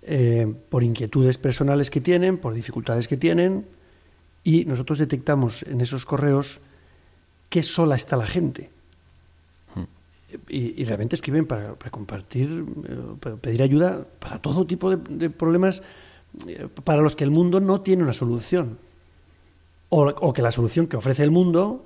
eh, 0.00 0.50
por 0.70 0.82
inquietudes 0.82 1.36
personales 1.36 1.90
que 1.90 2.00
tienen, 2.00 2.38
por 2.38 2.54
dificultades 2.54 3.06
que 3.06 3.18
tienen, 3.18 3.66
y 4.44 4.64
nosotros 4.64 4.96
detectamos 4.96 5.62
en 5.64 5.82
esos 5.82 6.06
correos 6.06 6.60
qué 7.50 7.62
sola 7.62 7.96
está 7.96 8.16
la 8.16 8.26
gente. 8.26 8.70
Y, 10.48 10.84
realmente 10.84 11.16
escriben 11.16 11.46
para, 11.46 11.74
compartir, 11.90 12.64
eh, 12.88 12.98
para 13.20 13.36
pedir 13.36 13.62
ayuda 13.62 14.06
para 14.18 14.38
todo 14.38 14.66
tipo 14.66 14.96
de, 14.96 15.30
problemas 15.30 15.82
eh, 16.46 16.68
para 16.84 17.02
los 17.02 17.16
que 17.16 17.24
el 17.24 17.30
mundo 17.30 17.60
no 17.60 17.80
tiene 17.80 18.02
una 18.02 18.12
solución. 18.12 18.78
O, 19.88 20.32
que 20.32 20.42
la 20.42 20.52
solución 20.52 20.86
que 20.86 20.96
ofrece 20.96 21.24
el 21.24 21.32
mundo 21.32 21.84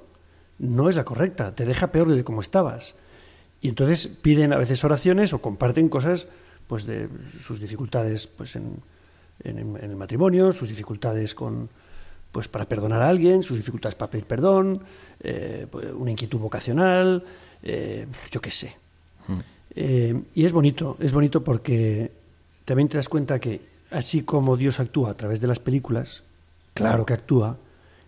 no 0.59 0.90
es 0.90 0.96
la 0.96 1.04
correcta, 1.04 1.54
te 1.54 1.64
deja 1.64 1.90
peor 1.90 2.11
de 2.11 2.22
como 2.22 2.42
estabas. 2.42 2.96
Y 3.62 3.68
entonces 3.68 4.09
piden 4.09 4.52
a 4.52 4.59
veces 4.59 4.85
oraciones 4.85 5.33
o 5.33 5.40
comparten 5.40 5.88
cosas 5.88 6.26
pues 6.66 6.85
de 6.87 7.09
sus 7.40 7.61
dificultades 7.61 8.26
pues 8.26 8.57
en 8.57 8.83
el 9.44 9.96
matrimonio, 9.96 10.52
sus 10.52 10.68
dificultades 10.68 11.35
con 11.35 11.70
pues 12.35 12.48
para 12.48 12.64
perdonar 12.64 13.00
a 13.00 13.09
alguien, 13.09 13.44
sus 13.44 13.57
dificultades 13.57 13.94
para 13.94 14.11
pedir 14.11 14.26
perdón, 14.26 14.83
eh, 15.20 15.68
pues, 15.70 15.92
una 15.92 16.11
inquietud 16.11 16.40
vocacional, 16.40 17.22
eh, 17.64 18.07
yo 18.31 18.40
qué 18.40 18.50
sé. 18.50 18.77
Eh, 19.77 20.22
y 20.35 20.44
es 20.44 20.53
bonito, 20.53 20.96
es 21.00 21.12
bonito 21.12 21.42
porque 21.42 22.12
también 22.64 22.88
te 22.88 22.96
das 22.96 23.09
cuenta 23.09 23.40
que 23.40 23.61
así 23.90 24.22
como 24.22 24.57
Dios 24.57 24.79
actúa 24.79 25.11
a 25.11 25.16
través 25.16 25.40
de 25.40 25.48
las 25.48 25.59
películas, 25.59 26.22
claro 26.74 27.05
que 27.05 27.14
actúa, 27.14 27.57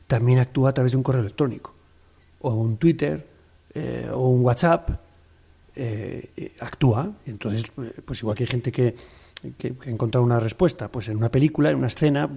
también 0.07 0.39
actúa 0.39 0.71
a 0.71 0.75
través 0.75 0.93
de 0.93 0.99
un 0.99 1.03
correo 1.03 1.23
electrónico, 1.23 1.75
o 2.41 2.51
un 2.55 2.77
Twitter, 2.77 3.27
eh, 3.75 4.09
o 4.13 4.29
un 4.29 4.43
WhatsApp, 4.43 4.91
eh, 5.75 6.53
actúa. 6.61 7.13
Entonces, 7.27 7.65
pues 8.05 8.21
igual 8.21 8.37
que 8.37 8.45
hay 8.45 8.49
gente 8.49 8.71
que, 8.71 8.95
que, 9.59 9.75
que 9.75 9.89
ha 9.89 9.93
encontrado 9.93 10.25
una 10.25 10.39
respuesta 10.39 10.89
pues 10.89 11.09
en 11.09 11.17
una 11.17 11.31
película, 11.31 11.71
en 11.71 11.79
una 11.79 11.89
escena, 11.89 12.31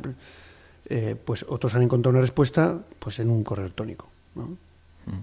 pues 1.24 1.46
otros 1.48 1.76
han 1.76 1.84
encontrado 1.84 2.14
una 2.18 2.22
respuesta 2.22 2.80
pues 2.98 3.20
en 3.20 3.30
un 3.30 3.44
correo 3.44 3.66
electrónico. 3.66 4.10
¿no? 4.34 4.69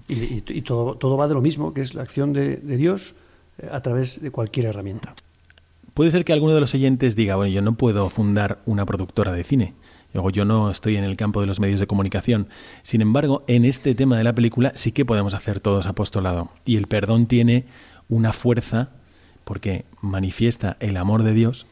Y, 0.07 0.61
todo, 0.61 0.95
todo 0.95 1.17
va 1.17 1.27
de 1.27 1.33
lo 1.33 1.41
mismo, 1.41 1.73
que 1.73 1.81
es 1.81 1.93
la 1.93 2.01
acción 2.01 2.33
de, 2.33 2.57
de 2.57 2.77
Dios 2.77 3.15
eh, 3.57 3.69
a 3.71 3.81
través 3.81 4.21
de 4.21 4.31
cualquier 4.31 4.65
herramienta. 4.65 5.15
Puede 5.93 6.11
ser 6.11 6.25
que 6.25 6.33
alguno 6.33 6.53
de 6.53 6.59
los 6.59 6.75
oyentes 6.75 7.15
diga, 7.15 7.37
bueno, 7.37 7.51
yo 7.51 7.61
no 7.61 7.75
puedo 7.75 8.09
fundar 8.09 8.59
una 8.65 8.85
productora 8.85 9.31
de 9.31 9.43
cine. 9.43 9.73
Luego, 10.13 10.29
yo 10.29 10.45
no 10.45 10.69
estoy 10.69 10.95
en 10.95 11.03
el 11.03 11.17
campo 11.17 11.41
de 11.41 11.47
los 11.47 11.59
medios 11.59 11.79
de 11.79 11.87
comunicación. 11.87 12.49
Sin 12.83 13.01
embargo, 13.01 13.43
en 13.47 13.65
este 13.65 13.95
tema 13.95 14.17
de 14.17 14.23
la 14.23 14.35
película 14.35 14.71
sí 14.75 14.91
que 14.91 15.05
podemos 15.05 15.33
hacer 15.33 15.59
todos 15.59 15.87
apostolado. 15.87 16.49
Y 16.65 16.75
el 16.75 16.87
perdón 16.87 17.25
tiene 17.25 17.65
una 18.09 18.33
fuerza 18.33 18.89
porque 19.43 19.85
manifiesta 20.01 20.77
el 20.79 20.97
amor 20.97 21.23
de 21.23 21.33
Dios 21.33 21.65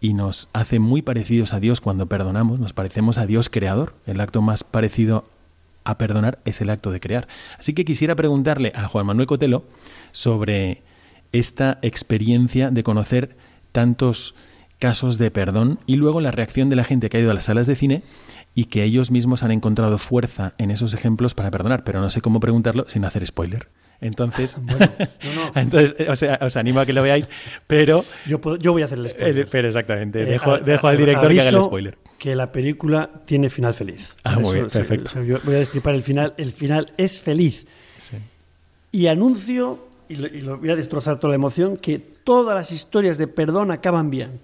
y 0.00 0.14
nos 0.14 0.48
hace 0.52 0.78
muy 0.78 1.02
parecidos 1.02 1.52
a 1.52 1.60
Dios 1.60 1.80
cuando 1.80 2.06
perdonamos, 2.06 2.58
nos 2.58 2.72
parecemos 2.72 3.18
a 3.18 3.26
Dios 3.26 3.50
creador. 3.50 3.94
El 4.06 4.20
acto 4.20 4.42
más 4.42 4.64
parecido 4.64 5.24
a 5.90 5.98
perdonar 5.98 6.38
es 6.44 6.60
el 6.60 6.70
acto 6.70 6.90
de 6.90 7.00
crear. 7.00 7.26
Así 7.58 7.72
que 7.74 7.84
quisiera 7.84 8.14
preguntarle 8.14 8.72
a 8.74 8.88
Juan 8.88 9.06
Manuel 9.06 9.26
Cotelo 9.26 9.64
sobre 10.12 10.82
esta 11.32 11.78
experiencia 11.82 12.70
de 12.70 12.82
conocer 12.82 13.36
tantos 13.72 14.34
casos 14.78 15.18
de 15.18 15.30
perdón 15.30 15.78
y 15.86 15.96
luego 15.96 16.20
la 16.20 16.30
reacción 16.30 16.68
de 16.70 16.76
la 16.76 16.84
gente 16.84 17.08
que 17.08 17.16
ha 17.16 17.20
ido 17.20 17.30
a 17.30 17.34
las 17.34 17.46
salas 17.46 17.66
de 17.66 17.74
cine 17.76 18.02
y 18.54 18.66
que 18.66 18.84
ellos 18.84 19.10
mismos 19.10 19.42
han 19.42 19.50
encontrado 19.50 19.98
fuerza 19.98 20.54
en 20.58 20.70
esos 20.70 20.94
ejemplos 20.94 21.34
para 21.34 21.50
perdonar, 21.50 21.84
pero 21.84 22.00
no 22.00 22.10
sé 22.10 22.20
cómo 22.20 22.40
preguntarlo 22.40 22.84
sin 22.88 23.04
hacer 23.04 23.26
spoiler. 23.26 23.68
Entonces, 24.00 24.56
entonces 25.54 25.94
eh, 25.98 26.06
o 26.08 26.16
sea, 26.16 26.38
os 26.42 26.56
animo 26.56 26.80
a 26.80 26.86
que 26.86 26.92
lo 26.92 27.02
veáis, 27.02 27.28
pero, 27.66 28.04
Yo, 28.26 28.40
puedo- 28.40 28.56
yo 28.56 28.72
voy 28.72 28.82
a 28.82 28.84
hacer 28.86 28.98
el 28.98 29.08
spoiler. 29.08 29.38
eh, 29.40 29.48
pero 29.50 29.68
exactamente, 29.68 30.22
Eh, 30.22 30.26
dejo, 30.26 30.54
a- 30.54 30.58
dejo 30.60 30.86
a- 30.86 30.90
al 30.90 30.96
director 30.96 31.28
que 31.32 31.40
haga 31.40 31.48
el 31.48 31.54
aviso 31.56 31.64
spoiler. 31.66 31.98
Que 32.18 32.34
la 32.34 32.50
película 32.50 33.10
tiene 33.24 33.48
final 33.48 33.74
feliz. 33.74 34.16
Ah, 34.24 34.38
muy 34.38 34.54
bien, 34.54 34.68
perfecto. 34.68 35.06
o 35.06 35.12
sea, 35.12 35.22
yo 35.22 35.38
voy 35.44 35.54
a 35.54 35.58
destripar 35.58 35.94
el 35.94 36.02
final. 36.02 36.34
El 36.36 36.52
final 36.52 36.92
es 36.96 37.20
feliz. 37.20 37.66
Sí. 37.98 38.16
Y 38.90 39.06
anuncio, 39.06 39.86
y 40.08 40.16
lo, 40.16 40.26
y 40.26 40.40
lo 40.40 40.58
voy 40.58 40.70
a 40.70 40.76
destrozar 40.76 41.18
toda 41.18 41.30
la 41.30 41.36
emoción, 41.36 41.76
que 41.76 41.98
todas 41.98 42.54
las 42.54 42.72
historias 42.72 43.18
de 43.18 43.28
perdón 43.28 43.70
acaban 43.70 44.10
bien. 44.10 44.40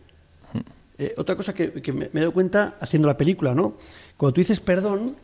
Eh, 0.97 1.13
otra 1.17 1.35
cosa 1.35 1.53
que, 1.53 1.73
que 1.83 1.93
me, 1.93 2.09
me 2.13 2.21
he 2.21 2.23
dado 2.23 2.33
cuenta 2.33 2.77
haciendo 2.81 3.09
la 3.09 3.17
película, 3.17 3.53
¿no? 3.53 3.77
Cuando 4.17 4.35
tú 4.35 4.41
dices 4.41 4.61
perdón, 4.61 5.17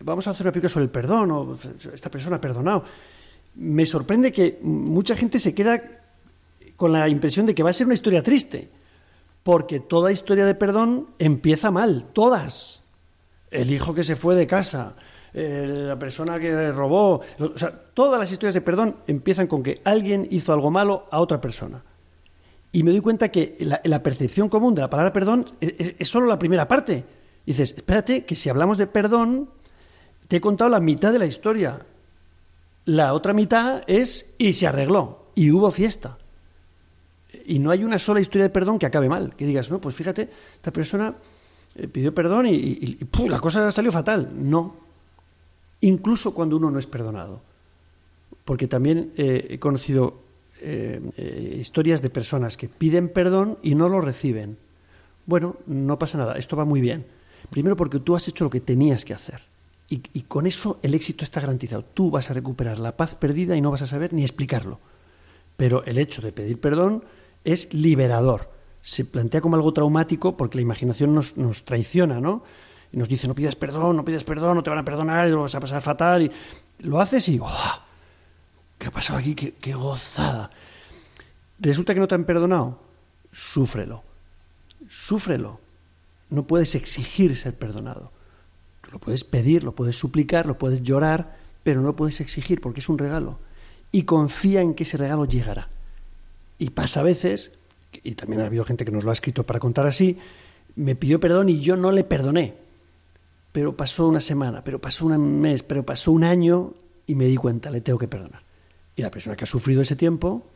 vamos 0.00 0.26
a 0.26 0.30
hacer 0.30 0.46
una 0.46 0.52
película 0.52 0.68
sobre 0.68 0.84
el 0.84 0.90
perdón, 0.90 1.30
o 1.30 1.58
esta 1.92 2.10
persona 2.10 2.36
ha 2.36 2.40
perdonado. 2.40 2.84
Me 3.56 3.86
sorprende 3.86 4.32
que 4.32 4.58
mucha 4.62 5.16
gente 5.16 5.38
se 5.38 5.54
queda 5.54 5.82
con 6.76 6.92
la 6.92 7.08
impresión 7.08 7.46
de 7.46 7.54
que 7.54 7.62
va 7.62 7.70
a 7.70 7.72
ser 7.72 7.86
una 7.86 7.94
historia 7.94 8.22
triste, 8.22 8.68
porque 9.44 9.78
toda 9.78 10.10
historia 10.10 10.46
de 10.46 10.56
perdón 10.56 11.10
empieza 11.20 11.70
mal, 11.70 12.06
todas. 12.12 12.82
El 13.50 13.70
hijo 13.72 13.94
que 13.94 14.02
se 14.02 14.16
fue 14.16 14.34
de 14.34 14.48
casa, 14.48 14.96
eh, 15.34 15.66
la 15.68 15.98
persona 15.98 16.40
que 16.40 16.72
robó, 16.72 17.20
o 17.38 17.58
sea, 17.58 17.70
todas 17.70 18.18
las 18.18 18.32
historias 18.32 18.54
de 18.54 18.62
perdón 18.62 18.96
empiezan 19.06 19.46
con 19.46 19.62
que 19.62 19.80
alguien 19.84 20.26
hizo 20.30 20.52
algo 20.52 20.70
malo 20.70 21.06
a 21.10 21.20
otra 21.20 21.40
persona. 21.40 21.84
Y 22.72 22.82
me 22.82 22.90
doy 22.90 23.00
cuenta 23.00 23.28
que 23.28 23.56
la, 23.60 24.02
percepción 24.02 24.48
común 24.48 24.74
de 24.74 24.80
la 24.80 24.90
palabra 24.90 25.12
perdón 25.12 25.46
es 25.60 26.08
solo 26.08 26.26
la 26.26 26.40
primera 26.40 26.66
parte. 26.66 27.04
dices, 27.46 27.74
espérate, 27.76 28.24
que 28.24 28.34
si 28.34 28.48
hablamos 28.48 28.78
de 28.78 28.88
perdón, 28.88 29.50
te 30.26 30.36
he 30.36 30.40
contado 30.40 30.70
la 30.70 30.80
mitad 30.80 31.12
de 31.12 31.20
la 31.20 31.26
historia. 31.26 31.86
La 32.84 33.12
otra 33.12 33.32
mitad 33.32 33.84
es 33.86 34.34
y 34.38 34.54
se 34.54 34.66
arregló, 34.66 35.26
y 35.36 35.52
hubo 35.52 35.70
fiesta. 35.70 36.18
Y 37.46 37.58
no 37.58 37.70
hay 37.70 37.84
una 37.84 37.98
sola 37.98 38.20
historia 38.20 38.44
de 38.44 38.50
perdón 38.50 38.78
que 38.78 38.86
acabe 38.86 39.08
mal. 39.08 39.34
Que 39.36 39.46
digas, 39.46 39.70
no, 39.70 39.80
pues 39.80 39.94
fíjate, 39.94 40.30
esta 40.56 40.72
persona 40.72 41.14
eh, 41.74 41.88
pidió 41.88 42.14
perdón 42.14 42.46
y, 42.46 42.96
¡pum! 43.10 43.28
la 43.28 43.40
cosa 43.40 43.70
salió 43.70 43.92
fatal. 43.92 44.30
No. 44.34 44.76
Incluso 45.80 46.34
cuando 46.34 46.56
uno 46.56 46.70
no 46.70 46.78
es 46.78 46.86
perdonado. 46.86 47.42
Porque 48.44 48.66
también 48.68 49.12
eh, 49.16 49.46
he 49.50 49.58
conocido 49.58 50.22
eh, 50.60 51.58
historias 51.60 52.00
de 52.02 52.10
personas 52.10 52.56
que 52.56 52.68
piden 52.68 53.08
perdón 53.08 53.58
y 53.62 53.74
no 53.74 53.88
lo 53.88 54.00
reciben. 54.00 54.56
Bueno, 55.26 55.56
no 55.66 55.98
pasa 55.98 56.18
nada, 56.18 56.34
esto 56.34 56.56
va 56.56 56.64
muy 56.64 56.80
bien. 56.80 57.06
Primero 57.50 57.76
porque 57.76 58.00
tú 58.00 58.16
has 58.16 58.28
hecho 58.28 58.44
lo 58.44 58.50
que 58.50 58.60
tenías 58.60 59.04
que 59.04 59.14
hacer. 59.14 59.42
Y, 59.88 60.02
y 60.12 60.22
con 60.22 60.46
eso 60.46 60.78
el 60.82 60.94
éxito 60.94 61.24
está 61.24 61.40
garantizado. 61.40 61.84
Tú 61.84 62.10
vas 62.10 62.30
a 62.30 62.34
recuperar 62.34 62.78
la 62.78 62.96
paz 62.96 63.14
perdida 63.14 63.56
y 63.56 63.60
no 63.60 63.70
vas 63.70 63.82
a 63.82 63.86
saber 63.86 64.12
ni 64.12 64.22
explicarlo. 64.22 64.80
Pero 65.56 65.84
el 65.84 65.98
hecho 65.98 66.22
de 66.22 66.32
pedir 66.32 66.58
perdón 66.58 67.04
es 67.44 67.72
liberador. 67.72 68.50
Se 68.82 69.04
plantea 69.04 69.40
como 69.40 69.56
algo 69.56 69.72
traumático 69.72 70.36
porque 70.36 70.58
la 70.58 70.62
imaginación 70.62 71.14
nos, 71.14 71.36
nos 71.36 71.64
traiciona, 71.64 72.20
¿no? 72.20 72.42
Y 72.92 72.96
nos 72.96 73.08
dice, 73.08 73.28
no 73.28 73.34
pidas 73.34 73.56
perdón, 73.56 73.96
no 73.96 74.04
pidas 74.04 74.24
perdón, 74.24 74.56
no 74.56 74.62
te 74.62 74.70
van 74.70 74.78
a 74.78 74.84
perdonar, 74.84 75.26
y 75.26 75.30
lo 75.30 75.42
vas 75.42 75.54
a 75.54 75.60
pasar 75.60 75.82
fatal. 75.82 76.22
Y 76.22 76.30
lo 76.80 77.00
haces 77.00 77.28
y, 77.28 77.38
¡oh! 77.40 77.82
¿qué 78.78 78.88
ha 78.88 78.90
pasado 78.90 79.18
aquí? 79.18 79.34
¡Qué, 79.34 79.54
qué 79.54 79.74
gozada! 79.74 80.50
Resulta 81.58 81.94
que 81.94 82.00
no 82.00 82.08
te 82.08 82.14
han 82.14 82.24
perdonado, 82.24 82.78
súfrelo. 83.32 84.02
súfrelo. 84.88 85.60
No 86.30 86.46
puedes 86.46 86.74
exigir 86.74 87.36
ser 87.36 87.56
perdonado. 87.56 88.12
Lo 88.92 88.98
puedes 88.98 89.24
pedir, 89.24 89.64
lo 89.64 89.74
puedes 89.74 89.96
suplicar, 89.96 90.46
lo 90.46 90.58
puedes 90.58 90.82
llorar, 90.82 91.36
pero 91.62 91.80
no 91.80 91.88
lo 91.88 91.96
puedes 91.96 92.20
exigir 92.20 92.60
porque 92.60 92.80
es 92.80 92.88
un 92.88 92.98
regalo. 92.98 93.38
Y 93.92 94.02
confía 94.02 94.60
en 94.60 94.74
que 94.74 94.84
ese 94.84 94.98
regalo 94.98 95.24
llegará. 95.24 95.68
Y 96.64 96.70
pasa 96.70 97.00
a 97.00 97.02
veces, 97.02 97.52
y 98.02 98.14
también 98.14 98.40
ha 98.40 98.46
habido 98.46 98.64
gente 98.64 98.86
que 98.86 98.90
nos 98.90 99.04
lo 99.04 99.10
ha 99.10 99.12
escrito 99.12 99.44
para 99.44 99.60
contar 99.60 99.86
así, 99.86 100.16
me 100.76 100.94
pidió 100.96 101.20
perdón 101.20 101.50
y 101.50 101.60
yo 101.60 101.76
no 101.76 101.92
le 101.92 102.04
perdoné. 102.04 102.54
Pero 103.52 103.76
pasó 103.76 104.08
una 104.08 104.20
semana, 104.22 104.64
pero 104.64 104.80
pasó 104.80 105.04
un 105.04 105.42
mes, 105.42 105.62
pero 105.62 105.84
pasó 105.84 106.10
un 106.10 106.24
año 106.24 106.72
y 107.06 107.16
me 107.16 107.26
di 107.26 107.36
cuenta, 107.36 107.68
le 107.68 107.82
tengo 107.82 107.98
que 107.98 108.08
perdonar. 108.08 108.42
Y 108.96 109.02
la 109.02 109.10
persona 109.10 109.36
que 109.36 109.44
ha 109.44 109.46
sufrido 109.46 109.82
ese 109.82 109.94
tiempo 109.94 110.46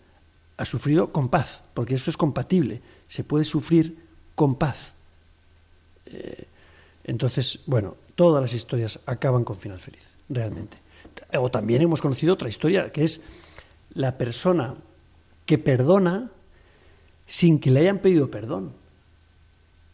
ha 0.57 0.65
sufrido 0.65 1.13
con 1.13 1.29
paz, 1.29 1.63
porque 1.75 1.97
eso 1.97 2.09
es 2.09 2.17
compatible. 2.17 2.81
Se 3.07 3.23
puede 3.23 3.45
sufrir 3.45 3.99
con 4.35 4.55
paz. 4.55 4.95
Eh, 6.07 6.47
entonces, 7.05 7.61
bueno, 7.67 7.97
todas 8.15 8.41
las 8.41 8.55
historias 8.55 8.99
acaban 9.05 9.45
con 9.45 9.57
final 9.57 9.79
feliz, 9.79 10.15
realmente. 10.31 10.79
O 11.35 11.51
también 11.51 11.83
hemos 11.83 12.01
conocido 12.01 12.33
otra 12.33 12.49
historia, 12.49 12.91
que 12.93 13.05
es 13.05 13.21
la 13.93 14.17
persona 14.17 14.75
que 15.49 15.57
perdona 15.57 16.31
sin 17.27 17.59
que 17.59 17.71
le 17.71 17.81
hayan 17.81 18.01
pedido 18.01 18.31
perdón. 18.31 18.73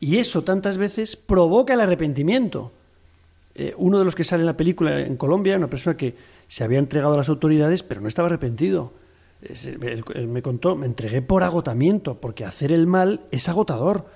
Y 0.01 0.19
eso 0.19 0.43
tantas 0.43 0.79
veces 0.79 1.15
provoca 1.15 1.75
el 1.75 1.81
arrepentimiento. 1.81 2.73
Eh, 3.55 3.73
uno 3.79 4.01
de 4.01 4.05
los 4.05 4.17
que 4.17 4.25
sale 4.25 4.43
en 4.43 4.47
la 4.47 4.57
película 4.57 5.01
en 5.01 5.17
Colombia, 5.17 5.57
una 5.57 5.71
persona 5.71 5.97
que 5.97 6.17
se 6.49 6.65
había 6.65 6.81
entregado 6.81 7.15
a 7.15 7.19
las 7.19 7.29
autoridades, 7.29 7.85
pero 7.85 8.01
no 8.01 8.09
estaba 8.09 8.27
arrepentido. 8.27 8.93
Él, 9.43 10.27
me 10.27 10.43
contó, 10.43 10.75
me 10.75 10.87
entregué 10.87 11.23
por 11.23 11.45
agotamiento, 11.45 12.21
porque 12.21 12.45
hacer 12.45 12.73
el 12.73 12.89
mal 12.89 13.21
es 13.31 13.49
agotador. 13.49 14.07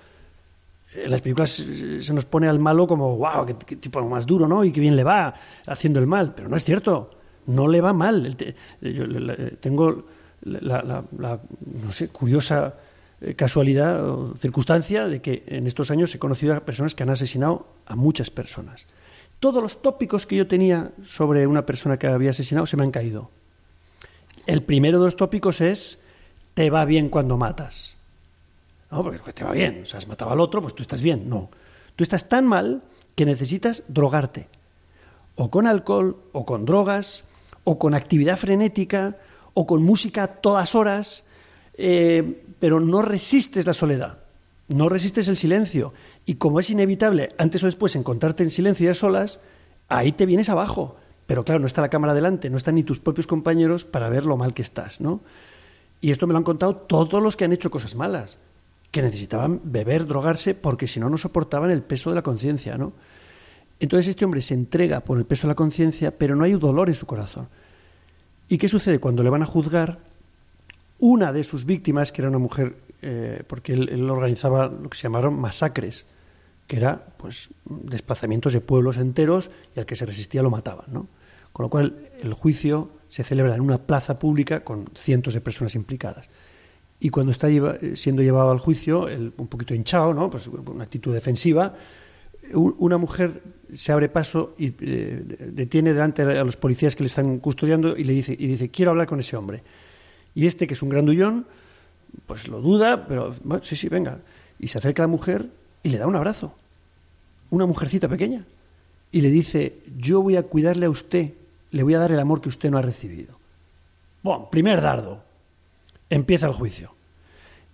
En 0.92 1.08
las 1.08 1.20
películas 1.20 1.50
se 1.52 2.14
nos 2.14 2.24
pone 2.24 2.48
al 2.48 2.58
malo 2.58 2.88
como, 2.88 3.16
wow, 3.16 3.46
qué, 3.46 3.76
tipo 3.76 4.02
más 4.08 4.26
duro, 4.26 4.48
¿no? 4.48 4.64
Y 4.64 4.72
qué 4.72 4.80
bien 4.80 4.96
le 4.96 5.04
va 5.04 5.32
haciendo 5.68 6.00
el 6.00 6.08
mal. 6.08 6.34
Pero 6.34 6.48
no 6.48 6.56
es 6.56 6.64
cierto, 6.64 7.10
no 7.46 7.68
le 7.68 7.80
va 7.80 7.92
mal. 7.92 8.36
Yo 8.80 9.04
tengo 9.60 10.17
la, 10.42 11.02
no 11.82 11.92
sé, 11.92 12.08
curiosa 12.08 12.74
eh, 13.20 13.34
casualidad 13.34 14.08
o 14.08 14.36
circunstancia 14.36 15.08
de 15.08 15.20
que 15.20 15.42
en 15.46 15.66
estos 15.66 15.90
años 15.90 16.14
he 16.14 16.18
conocido 16.18 16.54
a 16.54 16.60
personas 16.60 16.94
que 16.94 17.02
han 17.02 17.10
asesinado 17.10 17.66
a 17.86 17.96
muchas 17.96 18.30
personas. 18.30 18.86
Todos 19.40 19.62
los 19.62 19.82
tópicos 19.82 20.26
que 20.26 20.36
yo 20.36 20.46
tenía 20.46 20.92
sobre 21.04 21.46
una 21.46 21.66
persona 21.66 21.98
que 21.98 22.06
había 22.06 22.30
asesinado 22.30 22.66
se 22.66 22.76
me 22.76 22.84
han 22.84 22.90
caído. 22.90 23.30
El 24.46 24.62
primero 24.62 24.98
de 24.98 25.06
los 25.06 25.16
tópicos 25.16 25.60
es 25.60 26.04
te 26.54 26.70
va 26.70 26.84
bien 26.84 27.08
cuando 27.08 27.36
matas. 27.36 27.98
No, 28.90 29.02
porque 29.02 29.32
te 29.32 29.44
va 29.44 29.52
bien. 29.52 29.82
O 29.82 29.86
sea, 29.86 29.98
has 29.98 30.08
matado 30.08 30.30
al 30.30 30.40
otro, 30.40 30.62
pues 30.62 30.74
tú 30.74 30.82
estás 30.82 31.02
bien. 31.02 31.28
No. 31.28 31.50
Tú 31.94 32.02
estás 32.02 32.28
tan 32.28 32.46
mal 32.46 32.82
que 33.14 33.26
necesitas 33.26 33.82
drogarte. 33.88 34.48
O 35.34 35.50
con 35.50 35.66
alcohol, 35.66 36.22
o 36.32 36.46
con 36.46 36.64
drogas, 36.64 37.24
o 37.64 37.78
con 37.78 37.94
actividad 37.94 38.38
frenética, 38.38 39.16
o 39.58 39.66
con 39.66 39.82
música 39.82 40.22
a 40.22 40.26
todas 40.28 40.76
horas, 40.76 41.24
eh, 41.74 42.44
pero 42.60 42.78
no 42.78 43.02
resistes 43.02 43.66
la 43.66 43.72
soledad, 43.72 44.20
no 44.68 44.88
resistes 44.88 45.26
el 45.26 45.36
silencio. 45.36 45.92
Y 46.26 46.36
como 46.36 46.60
es 46.60 46.70
inevitable, 46.70 47.30
antes 47.38 47.64
o 47.64 47.66
después, 47.66 47.96
encontrarte 47.96 48.44
en 48.44 48.52
silencio 48.52 48.86
y 48.86 48.90
a 48.90 48.94
solas, 48.94 49.40
ahí 49.88 50.12
te 50.12 50.26
vienes 50.26 50.48
abajo. 50.48 50.94
Pero 51.26 51.44
claro, 51.44 51.58
no 51.58 51.66
está 51.66 51.80
la 51.80 51.90
cámara 51.90 52.14
delante, 52.14 52.50
no 52.50 52.56
están 52.56 52.76
ni 52.76 52.84
tus 52.84 53.00
propios 53.00 53.26
compañeros 53.26 53.84
para 53.84 54.08
ver 54.08 54.26
lo 54.26 54.36
mal 54.36 54.54
que 54.54 54.62
estás, 54.62 55.00
¿no? 55.00 55.22
Y 56.00 56.12
esto 56.12 56.28
me 56.28 56.34
lo 56.34 56.38
han 56.38 56.44
contado 56.44 56.76
todos 56.76 57.20
los 57.20 57.36
que 57.36 57.44
han 57.44 57.52
hecho 57.52 57.68
cosas 57.68 57.96
malas, 57.96 58.38
que 58.92 59.02
necesitaban 59.02 59.60
beber, 59.64 60.06
drogarse, 60.06 60.54
porque 60.54 60.86
si 60.86 61.00
no, 61.00 61.10
no 61.10 61.18
soportaban 61.18 61.72
el 61.72 61.82
peso 61.82 62.10
de 62.10 62.14
la 62.14 62.22
conciencia, 62.22 62.78
¿no? 62.78 62.92
Entonces 63.80 64.06
este 64.06 64.24
hombre 64.24 64.40
se 64.40 64.54
entrega 64.54 65.00
por 65.00 65.18
el 65.18 65.26
peso 65.26 65.48
de 65.48 65.50
la 65.50 65.56
conciencia, 65.56 66.16
pero 66.16 66.36
no 66.36 66.44
hay 66.44 66.52
dolor 66.52 66.88
en 66.88 66.94
su 66.94 67.06
corazón. 67.06 67.48
¿Y 68.48 68.58
qué 68.58 68.68
sucede 68.68 68.98
cuando 68.98 69.22
le 69.22 69.30
van 69.30 69.42
a 69.42 69.46
juzgar? 69.46 69.98
Una 70.98 71.32
de 71.32 71.44
sus 71.44 71.64
víctimas, 71.64 72.12
que 72.12 72.22
era 72.22 72.28
una 72.28 72.38
mujer, 72.38 72.76
eh, 73.02 73.42
porque 73.46 73.72
él, 73.74 74.10
organizaba 74.10 74.66
lo 74.68 74.88
que 74.88 74.96
se 74.96 75.02
llamaron 75.02 75.38
masacres, 75.38 76.06
que 76.66 76.76
era 76.76 77.06
pues 77.16 77.50
desplazamientos 77.64 78.52
de 78.52 78.60
pueblos 78.60 78.96
enteros 78.96 79.50
y 79.74 79.80
al 79.80 79.86
que 79.86 79.96
se 79.96 80.06
resistía 80.06 80.42
lo 80.42 80.50
mataban, 80.50 80.86
¿no? 80.92 81.08
Con 81.52 81.64
lo 81.64 81.70
cual 81.70 82.08
el 82.20 82.34
juicio 82.34 82.90
se 83.08 83.24
celebra 83.24 83.54
en 83.54 83.60
una 83.60 83.78
plaza 83.78 84.18
pública 84.18 84.64
con 84.64 84.88
cientos 84.94 85.34
de 85.34 85.40
personas 85.40 85.74
implicadas. 85.74 86.28
Y 87.00 87.10
cuando 87.10 87.32
está 87.32 87.48
siendo 87.94 88.22
llevado 88.22 88.50
al 88.50 88.58
juicio, 88.58 89.06
un 89.36 89.46
poquito 89.46 89.74
hinchado, 89.74 90.12
¿no? 90.12 90.28
pues 90.30 90.48
una 90.48 90.84
actitud 90.84 91.14
defensiva, 91.14 91.74
una 92.54 92.98
mujer 92.98 93.42
se 93.72 93.92
abre 93.92 94.08
paso 94.08 94.54
y 94.58 94.72
eh, 94.80 95.22
detiene 95.52 95.92
delante 95.92 96.22
a 96.22 96.44
los 96.44 96.56
policías 96.56 96.96
que 96.96 97.02
le 97.02 97.08
están 97.08 97.38
custodiando 97.38 97.96
y 97.96 98.04
le 98.04 98.12
dice, 98.12 98.34
y 98.38 98.46
dice, 98.46 98.70
quiero 98.70 98.92
hablar 98.92 99.06
con 99.06 99.20
ese 99.20 99.36
hombre. 99.36 99.62
Y 100.34 100.46
este, 100.46 100.66
que 100.66 100.74
es 100.74 100.82
un 100.82 100.88
grandullón, 100.88 101.46
pues 102.26 102.48
lo 102.48 102.60
duda, 102.60 103.06
pero 103.06 103.34
sí, 103.62 103.76
sí, 103.76 103.88
venga. 103.88 104.20
Y 104.58 104.68
se 104.68 104.78
acerca 104.78 105.02
a 105.02 105.06
la 105.06 105.10
mujer 105.10 105.48
y 105.82 105.90
le 105.90 105.98
da 105.98 106.06
un 106.06 106.16
abrazo. 106.16 106.54
Una 107.50 107.66
mujercita 107.66 108.08
pequeña. 108.08 108.44
Y 109.10 109.20
le 109.20 109.30
dice, 109.30 109.78
yo 109.96 110.22
voy 110.22 110.36
a 110.36 110.42
cuidarle 110.42 110.86
a 110.86 110.90
usted, 110.90 111.32
le 111.70 111.82
voy 111.82 111.94
a 111.94 111.98
dar 111.98 112.12
el 112.12 112.20
amor 112.20 112.40
que 112.40 112.48
usted 112.48 112.70
no 112.70 112.78
ha 112.78 112.82
recibido. 112.82 113.34
Bueno, 114.22 114.48
primer 114.50 114.80
dardo. 114.80 115.22
Empieza 116.10 116.46
el 116.46 116.52
juicio. 116.52 116.94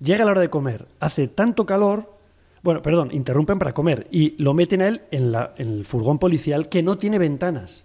Llega 0.00 0.24
la 0.24 0.32
hora 0.32 0.40
de 0.40 0.50
comer. 0.50 0.86
Hace 1.00 1.28
tanto 1.28 1.66
calor 1.66 2.13
bueno, 2.64 2.80
perdón, 2.80 3.10
interrumpen 3.12 3.58
para 3.58 3.74
comer 3.74 4.08
y 4.10 4.42
lo 4.42 4.54
meten 4.54 4.80
a 4.80 4.88
él 4.88 5.02
en, 5.10 5.34
el 5.58 5.84
furgón 5.84 6.18
policial 6.18 6.70
que 6.70 6.82
no 6.82 6.96
tiene 6.96 7.18
ventanas. 7.18 7.84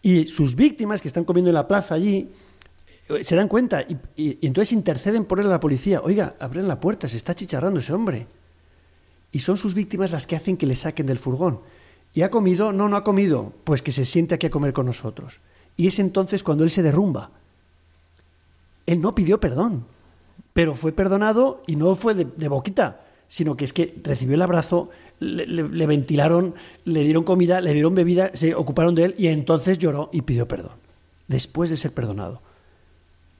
Y 0.00 0.26
sus 0.26 0.54
víctimas 0.54 1.02
que 1.02 1.08
están 1.08 1.24
comiendo 1.24 1.50
en 1.50 1.56
la 1.56 1.66
plaza 1.66 1.96
allí 1.96 2.30
eh, 3.08 3.24
se 3.24 3.34
dan 3.34 3.48
cuenta 3.48 3.82
y, 3.82 4.46
entonces 4.46 4.72
interceden 4.72 5.24
por 5.24 5.40
él 5.40 5.46
a 5.46 5.50
la 5.50 5.58
policía. 5.58 6.00
Oiga, 6.00 6.36
abren 6.38 6.68
la 6.68 6.78
puerta, 6.78 7.08
se 7.08 7.16
está 7.16 7.34
chicharrando 7.34 7.80
ese 7.80 7.92
hombre. 7.92 8.28
Y 9.32 9.40
son 9.40 9.56
sus 9.56 9.74
víctimas 9.74 10.12
las 10.12 10.28
que 10.28 10.36
hacen 10.36 10.56
que 10.56 10.66
le 10.66 10.76
saquen 10.76 11.06
del 11.06 11.18
furgón. 11.18 11.58
¿Y 12.14 12.22
ha 12.22 12.30
comido? 12.30 12.72
No, 12.72 12.88
no 12.88 12.96
ha 12.96 13.02
comido. 13.02 13.52
Pues 13.64 13.82
que 13.82 13.90
se 13.90 14.04
siente 14.04 14.36
aquí 14.36 14.46
a 14.46 14.50
comer 14.50 14.72
con 14.72 14.86
nosotros. 14.86 15.40
Y 15.76 15.88
es 15.88 15.98
entonces 15.98 16.44
cuando 16.44 16.62
él 16.62 16.70
se 16.70 16.84
derrumba. 16.84 17.30
Él 18.86 19.00
no 19.00 19.12
pidió 19.12 19.40
perdón, 19.40 19.86
pero 20.52 20.74
fue 20.74 20.92
perdonado 20.92 21.64
y 21.66 21.74
no 21.74 21.96
fue 21.96 22.14
de 22.14 22.48
boquita 22.48 23.00
sino 23.32 23.56
que 23.56 23.64
es 23.64 23.72
que 23.72 23.94
recibió 24.04 24.34
el 24.34 24.42
abrazo, 24.42 24.90
le, 25.18 25.86
ventilaron, 25.86 26.54
le 26.84 27.02
dieron 27.02 27.24
comida, 27.24 27.62
le 27.62 27.72
dieron 27.72 27.94
bebida, 27.94 28.30
se 28.34 28.54
ocuparon 28.54 28.94
de 28.94 29.06
él 29.06 29.14
y 29.16 29.28
entonces 29.28 29.78
lloró 29.78 30.10
y 30.12 30.20
pidió 30.20 30.46
perdón, 30.46 30.72
después 31.28 31.70
de 31.70 31.78
ser 31.78 31.94
perdonado. 31.94 32.42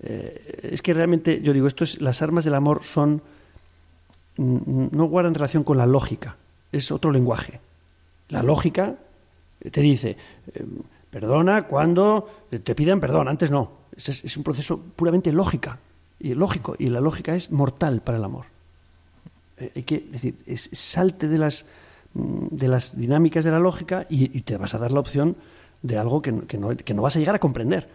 Eh, 0.00 0.70
es 0.72 0.80
que 0.80 0.94
realmente, 0.94 1.42
yo 1.42 1.52
digo, 1.52 1.66
esto 1.66 1.84
es, 1.84 2.00
las 2.00 2.22
armas 2.22 2.46
del 2.46 2.54
amor 2.54 2.84
son, 2.84 3.20
no 4.38 5.04
guardan 5.04 5.34
relación 5.34 5.62
con 5.62 5.76
la 5.76 5.84
lógica, 5.84 6.38
es 6.72 6.90
otro 6.90 7.12
lenguaje. 7.12 7.60
La 8.30 8.42
lógica 8.42 8.94
te 9.70 9.82
dice, 9.82 10.16
eh, 10.54 10.64
perdona 11.10 11.66
cuando 11.66 12.46
te 12.48 12.74
pidan 12.74 12.98
perdón, 12.98 13.28
antes 13.28 13.50
no. 13.50 13.72
Es, 13.94 14.08
es 14.08 14.36
un 14.38 14.42
proceso 14.42 14.80
puramente 14.96 15.32
lógica, 15.32 15.80
y 16.18 16.32
lógico, 16.32 16.76
y 16.78 16.86
la 16.86 17.02
lógica 17.02 17.34
es 17.34 17.50
mortal 17.50 18.00
para 18.00 18.16
el 18.16 18.24
amor. 18.24 18.51
Eh, 19.62 19.72
hay 19.76 19.82
que 19.84 20.00
decir, 20.10 20.36
salte 20.56 21.28
de 21.28 21.38
las, 21.38 21.66
mm, 22.14 22.48
de 22.50 22.68
las 22.68 22.96
dinámicas 22.96 23.44
de 23.44 23.52
la 23.52 23.60
lógica 23.60 24.06
y, 24.10 24.28
te 24.42 24.56
vas 24.56 24.74
a 24.74 24.78
dar 24.78 24.92
la 24.92 25.00
opción 25.00 25.36
de 25.82 25.98
algo 25.98 26.20
que, 26.22 26.32
no, 26.32 27.02
vas 27.02 27.16
a 27.16 27.18
llegar 27.18 27.34
a 27.34 27.38
comprender, 27.38 27.88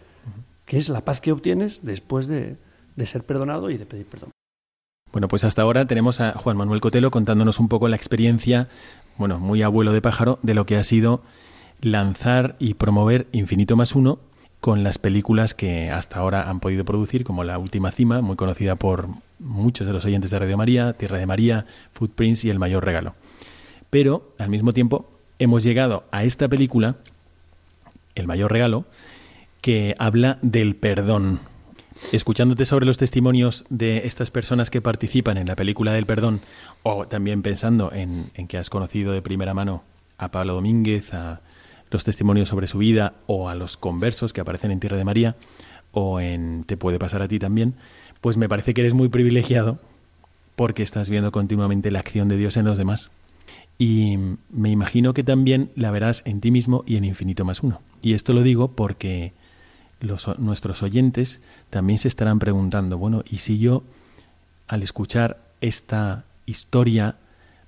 que 0.65 0.77
es 0.77 0.89
la 0.89 1.01
paz 1.01 1.21
que 1.21 1.31
obtienes 1.31 1.81
después 1.83 2.27
de, 2.27 2.57
ser 3.05 3.23
perdonado 3.23 3.69
y 3.69 3.77
de 3.77 3.85
pedir 3.85 4.05
perdón. 4.05 4.31
Bueno, 5.11 5.27
pues 5.27 5.43
hasta 5.43 5.61
ahora 5.61 5.85
tenemos 5.87 6.19
a 6.19 6.33
Juan 6.33 6.57
Manuel 6.57 6.81
Cotelo 6.81 7.11
contándonos 7.11 7.59
un 7.59 7.69
poco 7.69 7.87
la 7.87 7.95
experiencia, 7.95 8.67
bueno, 9.17 9.39
muy 9.39 9.61
abuelo 9.61 9.93
de 9.93 10.01
pájaro, 10.01 10.39
de 10.41 10.53
lo 10.53 10.65
que 10.65 10.77
ha 10.77 10.83
sido 10.83 11.21
lanzar 11.81 12.55
y 12.59 12.73
promover 12.73 13.27
Infinito 13.31 13.75
más 13.75 13.95
uno 13.95 14.19
con 14.59 14.83
las 14.83 14.97
películas 14.97 15.53
que 15.53 15.89
hasta 15.91 16.19
ahora 16.19 16.49
han 16.49 16.59
podido 16.59 16.83
producir, 16.83 17.23
como 17.23 17.43
La 17.43 17.57
Última 17.57 17.91
Cima, 17.91 18.21
muy 18.21 18.35
conocida 18.35 18.75
por 18.75 19.07
muchos 19.39 19.87
de 19.87 19.93
los 19.93 20.05
oyentes 20.05 20.31
de 20.31 20.39
Radio 20.39 20.57
María, 20.57 20.93
Tierra 20.93 21.17
de 21.17 21.25
María, 21.25 21.65
Footprints 21.91 22.45
y 22.45 22.49
El 22.49 22.59
Mayor 22.59 22.85
Regalo. 22.85 23.15
Pero, 23.89 24.33
al 24.37 24.49
mismo 24.49 24.73
tiempo, 24.73 25.09
hemos 25.39 25.63
llegado 25.63 26.05
a 26.11 26.23
esta 26.23 26.47
película, 26.47 26.95
El 28.15 28.27
Mayor 28.27 28.51
Regalo, 28.51 28.85
que 29.61 29.95
habla 29.99 30.39
del 30.41 30.75
perdón. 30.75 31.39
Escuchándote 32.11 32.65
sobre 32.65 32.85
los 32.85 32.97
testimonios 32.97 33.65
de 33.69 34.05
estas 34.05 34.29
personas 34.29 34.69
que 34.69 34.81
participan 34.81 35.37
en 35.37 35.47
la 35.47 35.55
película 35.55 35.91
del 35.93 36.05
perdón, 36.05 36.41
o 36.83 37.07
también 37.07 37.41
pensando 37.41 37.91
en, 37.91 38.29
en 38.35 38.47
que 38.47 38.57
has 38.57 38.69
conocido 38.69 39.13
de 39.13 39.21
primera 39.21 39.53
mano 39.53 39.83
a 40.17 40.29
Pablo 40.29 40.53
Domínguez, 40.53 41.13
a 41.13 41.41
los 41.89 42.03
testimonios 42.03 42.49
sobre 42.49 42.67
su 42.67 42.77
vida 42.77 43.13
o 43.27 43.49
a 43.49 43.55
los 43.55 43.77
conversos 43.77 44.33
que 44.33 44.41
aparecen 44.41 44.71
en 44.71 44.79
Tierra 44.79 44.97
de 44.97 45.05
María 45.05 45.35
o 45.91 46.19
en 46.19 46.63
Te 46.65 46.77
puede 46.77 46.99
pasar 46.99 47.21
a 47.21 47.27
ti 47.27 47.39
también, 47.39 47.75
pues 48.21 48.37
me 48.37 48.49
parece 48.49 48.73
que 48.73 48.81
eres 48.81 48.93
muy 48.93 49.09
privilegiado 49.09 49.79
porque 50.55 50.83
estás 50.83 51.09
viendo 51.09 51.31
continuamente 51.31 51.91
la 51.91 51.99
acción 51.99 52.27
de 52.27 52.37
Dios 52.37 52.57
en 52.57 52.65
los 52.65 52.77
demás. 52.77 53.11
Y 53.77 54.17
me 54.49 54.71
imagino 54.71 55.13
que 55.13 55.23
también 55.23 55.69
la 55.75 55.91
verás 55.91 56.23
en 56.25 56.41
ti 56.41 56.49
mismo 56.49 56.83
y 56.87 56.95
en 56.95 57.05
infinito 57.05 57.45
más 57.45 57.61
uno. 57.61 57.81
Y 58.01 58.13
esto 58.13 58.33
lo 58.33 58.41
digo 58.41 58.69
porque 58.69 59.33
los, 59.99 60.27
nuestros 60.39 60.81
oyentes 60.81 61.41
también 61.69 61.99
se 61.99 62.07
estarán 62.07 62.39
preguntando, 62.39 62.97
bueno, 62.97 63.23
¿y 63.29 63.37
si 63.37 63.59
yo, 63.59 63.83
al 64.67 64.81
escuchar 64.81 65.37
esta 65.61 66.25
historia 66.47 67.17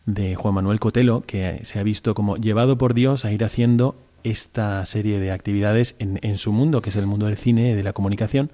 de 0.06 0.36
Juan 0.36 0.56
Manuel 0.56 0.80
Cotelo, 0.80 1.22
que 1.22 1.60
se 1.64 1.80
ha 1.80 1.84
visto 1.84 2.16
como 2.16 2.38
llevado 2.38 2.78
por 2.78 2.96
Dios 2.96 3.24
a 3.26 3.32
ir 3.32 3.44
haciendo 3.44 3.96
esta 4.24 4.84
serie 4.86 5.20
de 5.20 5.32
actividades 5.32 5.96
en, 6.00 6.20
en 6.24 6.38
su 6.38 6.52
mundo, 6.52 6.82
que 6.82 6.90
es 6.90 6.96
el 6.96 7.06
mundo 7.06 7.28
del 7.28 7.38
cine 7.38 7.76
de 7.76 7.84
la 7.84 7.94
comunicación, 7.94 8.52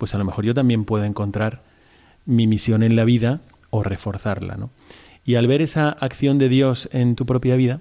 pues 0.00 0.14
a 0.14 0.18
lo 0.18 0.24
mejor 0.24 0.46
yo 0.46 0.54
también 0.54 0.84
puedo 0.84 1.04
encontrar 1.04 1.62
mi 2.24 2.46
misión 2.46 2.82
en 2.82 2.96
la 2.96 3.04
vida 3.04 3.40
o 3.68 3.82
reforzarla, 3.82 4.56
¿no? 4.56 4.70
Y 5.26 5.34
al 5.34 5.46
ver 5.46 5.60
esa 5.60 5.90
acción 5.90 6.38
de 6.38 6.48
Dios 6.48 6.88
en 6.92 7.14
tu 7.14 7.26
propia 7.26 7.54
vida, 7.54 7.80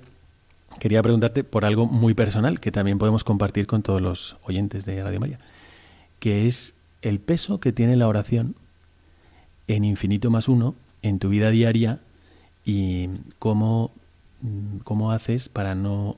quería 0.80 1.02
preguntarte 1.02 1.46
por 1.46 1.64
algo 1.64 1.86
muy 1.86 2.14
personal 2.14 2.60
que 2.60 2.74
también 2.74 3.00
podemos 3.00 3.24
compartir 3.24 3.66
con 3.68 3.82
todos 3.82 4.02
los 4.02 4.36
oyentes 4.44 4.86
de 4.86 5.02
Radio 5.02 5.22
María, 5.22 5.40
que 6.20 6.46
es 6.48 6.76
el 7.02 7.20
peso 7.20 7.62
que 7.62 7.72
tiene 7.72 7.96
la 7.96 8.10
oración 8.10 8.56
en 9.68 9.86
infinito 9.86 10.30
más 10.30 10.50
uno 10.50 10.76
en 11.02 11.20
tu 11.20 11.30
vida 11.30 11.50
diaria 11.52 12.00
y 12.66 13.08
cómo, 13.40 13.92
cómo 14.84 15.14
haces 15.14 15.48
para 15.48 15.74
no 15.74 16.18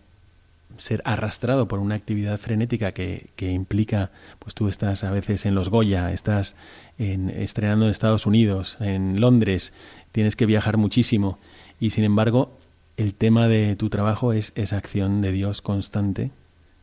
ser 0.81 1.03
arrastrado 1.05 1.67
por 1.67 1.77
una 1.77 1.93
actividad 1.93 2.39
frenética 2.39 2.91
que, 2.91 3.29
que, 3.35 3.51
implica, 3.51 4.09
pues 4.39 4.55
tú 4.55 4.67
estás 4.67 5.03
a 5.03 5.11
veces 5.11 5.45
en 5.45 5.53
los 5.53 5.69
Goya, 5.69 6.11
estás 6.11 6.55
en, 6.97 7.29
estrenando 7.29 7.85
en 7.85 7.91
Estados 7.91 8.25
Unidos, 8.25 8.77
en 8.79 9.21
Londres, 9.21 9.73
tienes 10.11 10.35
que 10.35 10.47
viajar 10.47 10.77
muchísimo 10.77 11.37
y 11.79 11.91
sin 11.91 12.03
embargo 12.03 12.57
el 12.97 13.13
tema 13.13 13.47
de 13.47 13.75
tu 13.75 13.91
trabajo 13.91 14.33
es 14.33 14.53
esa 14.55 14.77
acción 14.77 15.21
de 15.21 15.31
Dios 15.31 15.61
constante 15.61 16.31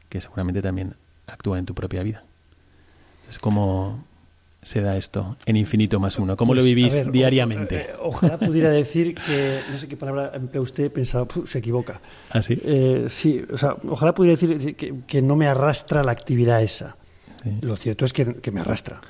que 0.09 0.21
seguramente 0.21 0.63
también 0.63 0.95
actúa 1.27 1.59
en 1.59 1.67
tu 1.67 1.75
propia 1.75 2.05
vida. 2.05 2.23
Es 3.29 3.41
como 3.41 4.05
se 4.69 4.81
da 4.83 4.97
esto 4.97 5.37
en 5.47 5.57
infinito 5.57 5.99
más 5.99 6.19
uno? 6.19 6.37
¿Cómo 6.37 6.51
Pues, 6.53 6.59
lo 6.59 6.65
vivís 6.65 6.93
ver, 6.93 7.09
o- 7.09 7.13
diariamente? 7.13 7.77
eh, 7.81 7.87
ojalá 8.03 8.39
pudiera 8.39 8.71
decir 8.71 9.15
que, 9.15 9.65
no 9.69 9.79
sé 9.79 9.89
qué 9.89 9.97
palabra 9.97 10.33
emplea 10.35 10.61
usted, 10.61 10.93
"Puh, 10.93 11.47
se 11.47 11.59
equivoca. 11.59 12.01
¿Ah, 12.31 12.43
sí? 12.43 12.59
Eh, 12.63 13.07
sí, 13.09 13.43
o 13.51 13.57
sea, 13.57 13.77
ojalá 13.89 14.15
pudiera 14.15 14.37
decir 14.39 14.77
que, 14.77 14.95
que 15.07 15.23
no 15.23 15.37
me 15.37 15.47
arrastra 15.49 16.03
la 16.03 16.13
actividad 16.13 16.63
esa. 16.63 16.97
Sí, 17.43 17.51
Lo 17.63 17.77
cierto 17.77 18.05
es 18.05 18.13
que, 18.13 18.35
que 18.37 18.51
me 18.51 18.61
arrastra. 18.61 19.01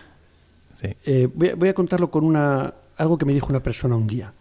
sí. 0.80 0.88
Eh, 1.04 1.28
voy, 1.34 1.48
a, 1.48 1.54
voy 1.56 1.68
a 1.70 1.74
contarlo 1.74 2.10
con 2.10 2.24
una, 2.24 2.72
algo 2.96 3.18
que 3.18 3.24
me 3.24 3.32
dijo 3.34 3.48
una 3.48 3.62
persona 3.62 3.96
un 3.96 4.06
día. 4.06 4.32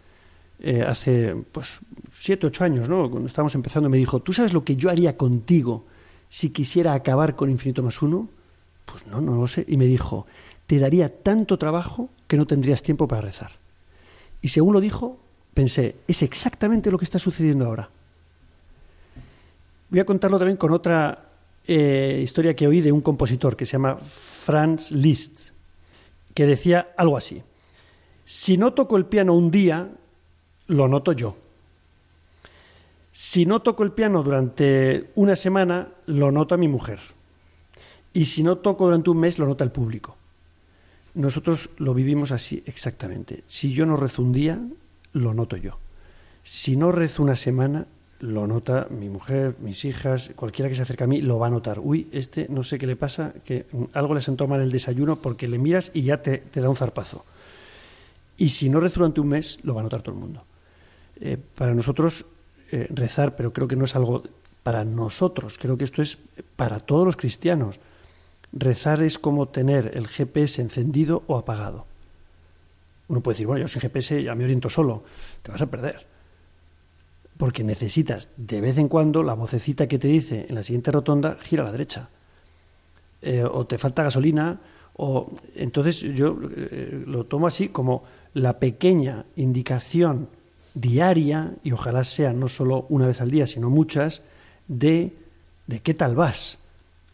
Eh, 0.60 0.82
hace 0.86 1.34
pues 1.52 1.78
siete, 2.14 2.46
ocho 2.46 2.64
años, 2.64 2.88
¿no? 2.88 3.10
Cuando 3.10 3.26
estábamos 3.28 3.54
empezando, 3.54 3.88
me 3.88 3.96
dijo, 3.96 4.20
¿tú 4.20 4.32
sabes 4.32 4.52
lo 4.52 4.62
que 4.64 4.76
yo 4.76 4.90
haría 4.90 5.16
contigo 5.16 5.86
si 6.28 6.50
quisiera 6.50 6.94
acabar 6.94 7.34
con 7.36 7.50
infinito 7.50 7.82
más 7.82 8.02
uno? 8.02 8.28
Pues 8.84 9.06
no, 9.06 9.20
no 9.20 9.36
lo 9.36 9.46
sé. 9.46 9.64
Y 9.68 9.76
me 9.76 9.84
dijo, 9.86 10.26
te 10.68 10.78
daría 10.78 11.22
tanto 11.22 11.58
trabajo 11.58 12.10
que 12.26 12.36
no 12.36 12.46
tendrías 12.46 12.82
tiempo 12.82 13.08
para 13.08 13.22
rezar. 13.22 13.52
Y 14.42 14.48
según 14.48 14.74
lo 14.74 14.80
dijo, 14.80 15.18
pensé, 15.54 15.96
es 16.06 16.20
exactamente 16.22 16.90
lo 16.90 16.98
que 16.98 17.06
está 17.06 17.18
sucediendo 17.18 17.64
ahora. 17.64 17.88
Voy 19.88 19.98
a 19.98 20.04
contarlo 20.04 20.38
también 20.38 20.58
con 20.58 20.70
otra 20.74 21.30
eh, 21.66 22.20
historia 22.22 22.54
que 22.54 22.68
oí 22.68 22.82
de 22.82 22.92
un 22.92 23.00
compositor 23.00 23.56
que 23.56 23.64
se 23.64 23.72
llama 23.72 23.96
Franz 23.96 24.90
Liszt, 24.90 25.52
que 26.34 26.44
decía 26.44 26.92
algo 26.98 27.16
así. 27.16 27.40
Si 28.26 28.58
no 28.58 28.74
toco 28.74 28.98
el 28.98 29.06
piano 29.06 29.32
un 29.32 29.50
día, 29.50 29.88
lo 30.66 30.86
noto 30.86 31.12
yo. 31.12 31.34
Si 33.10 33.46
no 33.46 33.62
toco 33.62 33.84
el 33.84 33.92
piano 33.92 34.22
durante 34.22 35.12
una 35.14 35.34
semana, 35.34 35.88
lo 36.04 36.30
nota 36.30 36.58
mi 36.58 36.68
mujer. 36.68 37.00
Y 38.12 38.26
si 38.26 38.42
no 38.42 38.58
toco 38.58 38.84
durante 38.84 39.08
un 39.08 39.16
mes, 39.16 39.38
lo 39.38 39.46
nota 39.46 39.64
el 39.64 39.72
público. 39.72 40.17
Nosotros 41.18 41.70
lo 41.78 41.94
vivimos 41.94 42.30
así 42.30 42.62
exactamente. 42.64 43.42
Si 43.48 43.72
yo 43.72 43.86
no 43.86 43.96
rezo 43.96 44.22
un 44.22 44.30
día, 44.30 44.60
lo 45.12 45.34
noto 45.34 45.56
yo. 45.56 45.76
Si 46.44 46.76
no 46.76 46.92
rezo 46.92 47.24
una 47.24 47.34
semana, 47.34 47.86
lo 48.20 48.46
nota 48.46 48.86
mi 48.88 49.08
mujer, 49.08 49.56
mis 49.58 49.84
hijas, 49.84 50.30
cualquiera 50.36 50.68
que 50.68 50.76
se 50.76 50.82
acerque 50.82 51.02
a 51.02 51.08
mí 51.08 51.20
lo 51.20 51.40
va 51.40 51.48
a 51.48 51.50
notar. 51.50 51.80
Uy, 51.80 52.06
este 52.12 52.46
no 52.48 52.62
sé 52.62 52.78
qué 52.78 52.86
le 52.86 52.94
pasa, 52.94 53.34
que 53.44 53.66
algo 53.94 54.14
le 54.14 54.20
sentó 54.20 54.46
mal 54.46 54.60
el 54.60 54.70
desayuno 54.70 55.16
porque 55.16 55.48
le 55.48 55.58
miras 55.58 55.90
y 55.92 56.02
ya 56.02 56.22
te, 56.22 56.38
te 56.38 56.60
da 56.60 56.68
un 56.68 56.76
zarpazo. 56.76 57.24
Y 58.36 58.50
si 58.50 58.68
no 58.68 58.78
rezo 58.78 59.00
durante 59.00 59.20
un 59.20 59.26
mes, 59.26 59.58
lo 59.64 59.74
va 59.74 59.80
a 59.80 59.84
notar 59.84 60.02
todo 60.02 60.14
el 60.14 60.20
mundo. 60.20 60.44
Eh, 61.20 61.36
para 61.56 61.74
nosotros, 61.74 62.26
eh, 62.70 62.86
rezar, 62.90 63.34
pero 63.34 63.52
creo 63.52 63.66
que 63.66 63.74
no 63.74 63.86
es 63.86 63.96
algo 63.96 64.22
para 64.62 64.84
nosotros, 64.84 65.58
creo 65.58 65.76
que 65.76 65.82
esto 65.82 66.00
es 66.00 66.16
para 66.54 66.78
todos 66.78 67.04
los 67.04 67.16
cristianos. 67.16 67.80
Rezar 68.52 69.02
es 69.02 69.18
como 69.18 69.48
tener 69.48 69.92
el 69.94 70.08
GPS 70.08 70.62
encendido 70.62 71.22
o 71.26 71.36
apagado. 71.36 71.86
Uno 73.08 73.20
puede 73.22 73.34
decir, 73.34 73.46
bueno, 73.46 73.62
yo 73.62 73.68
sin 73.68 73.80
GPS 73.80 74.22
ya 74.22 74.34
me 74.34 74.44
oriento 74.44 74.68
solo, 74.70 75.02
te 75.42 75.50
vas 75.50 75.62
a 75.62 75.66
perder. 75.66 76.06
Porque 77.36 77.64
necesitas 77.64 78.30
de 78.36 78.60
vez 78.60 78.78
en 78.78 78.88
cuando 78.88 79.22
la 79.22 79.34
vocecita 79.34 79.86
que 79.86 79.98
te 79.98 80.08
dice 80.08 80.46
en 80.48 80.54
la 80.54 80.62
siguiente 80.62 80.90
rotonda, 80.90 81.36
gira 81.40 81.62
a 81.62 81.66
la 81.66 81.72
derecha. 81.72 82.08
Eh, 83.22 83.44
o 83.44 83.66
te 83.66 83.78
falta 83.78 84.02
gasolina, 84.02 84.60
o 84.96 85.32
entonces 85.54 86.00
yo 86.00 86.38
eh, 86.56 87.02
lo 87.06 87.24
tomo 87.24 87.46
así 87.46 87.68
como 87.68 88.04
la 88.34 88.58
pequeña 88.58 89.24
indicación 89.36 90.28
diaria, 90.74 91.54
y 91.62 91.72
ojalá 91.72 92.04
sea 92.04 92.32
no 92.32 92.48
solo 92.48 92.86
una 92.88 93.06
vez 93.06 93.20
al 93.20 93.30
día, 93.30 93.46
sino 93.46 93.70
muchas, 93.70 94.22
de, 94.68 95.16
de 95.66 95.80
qué 95.80 95.94
tal 95.94 96.14
vas, 96.14 96.58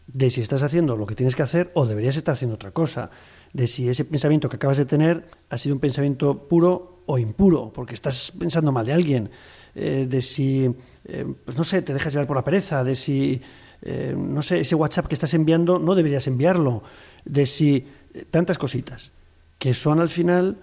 de 0.07 0.29
si 0.29 0.41
estás 0.41 0.63
haciendo 0.63 0.95
lo 0.95 1.05
que 1.05 1.15
tienes 1.15 1.35
que 1.35 1.43
hacer 1.43 1.71
o 1.73 1.85
deberías 1.85 2.15
estar 2.15 2.33
haciendo 2.33 2.55
otra 2.55 2.71
cosa, 2.71 3.09
de 3.53 3.67
si 3.67 3.89
ese 3.89 4.05
pensamiento 4.05 4.49
que 4.49 4.57
acabas 4.57 4.77
de 4.77 4.85
tener 4.85 5.25
ha 5.49 5.57
sido 5.57 5.75
un 5.75 5.81
pensamiento 5.81 6.47
puro 6.47 7.01
o 7.05 7.17
impuro, 7.17 7.71
porque 7.73 7.93
estás 7.93 8.33
pensando 8.37 8.71
mal 8.71 8.85
de 8.85 8.93
alguien, 8.93 9.29
eh, 9.75 10.07
de 10.09 10.21
si, 10.21 10.69
eh, 11.05 11.25
pues 11.43 11.57
no 11.57 11.63
sé, 11.63 11.81
te 11.81 11.93
dejas 11.93 12.13
llevar 12.13 12.27
por 12.27 12.35
la 12.35 12.43
pereza, 12.43 12.83
de 12.83 12.95
si, 12.95 13.41
eh, 13.81 14.15
no 14.17 14.41
sé, 14.41 14.59
ese 14.59 14.75
WhatsApp 14.75 15.07
que 15.07 15.15
estás 15.15 15.33
enviando 15.33 15.79
no 15.79 15.95
deberías 15.95 16.27
enviarlo, 16.27 16.83
de 17.23 17.45
si, 17.45 17.85
tantas 18.29 18.57
cositas, 18.57 19.11
que 19.59 19.73
son 19.73 19.99
al 19.99 20.09
final 20.09 20.57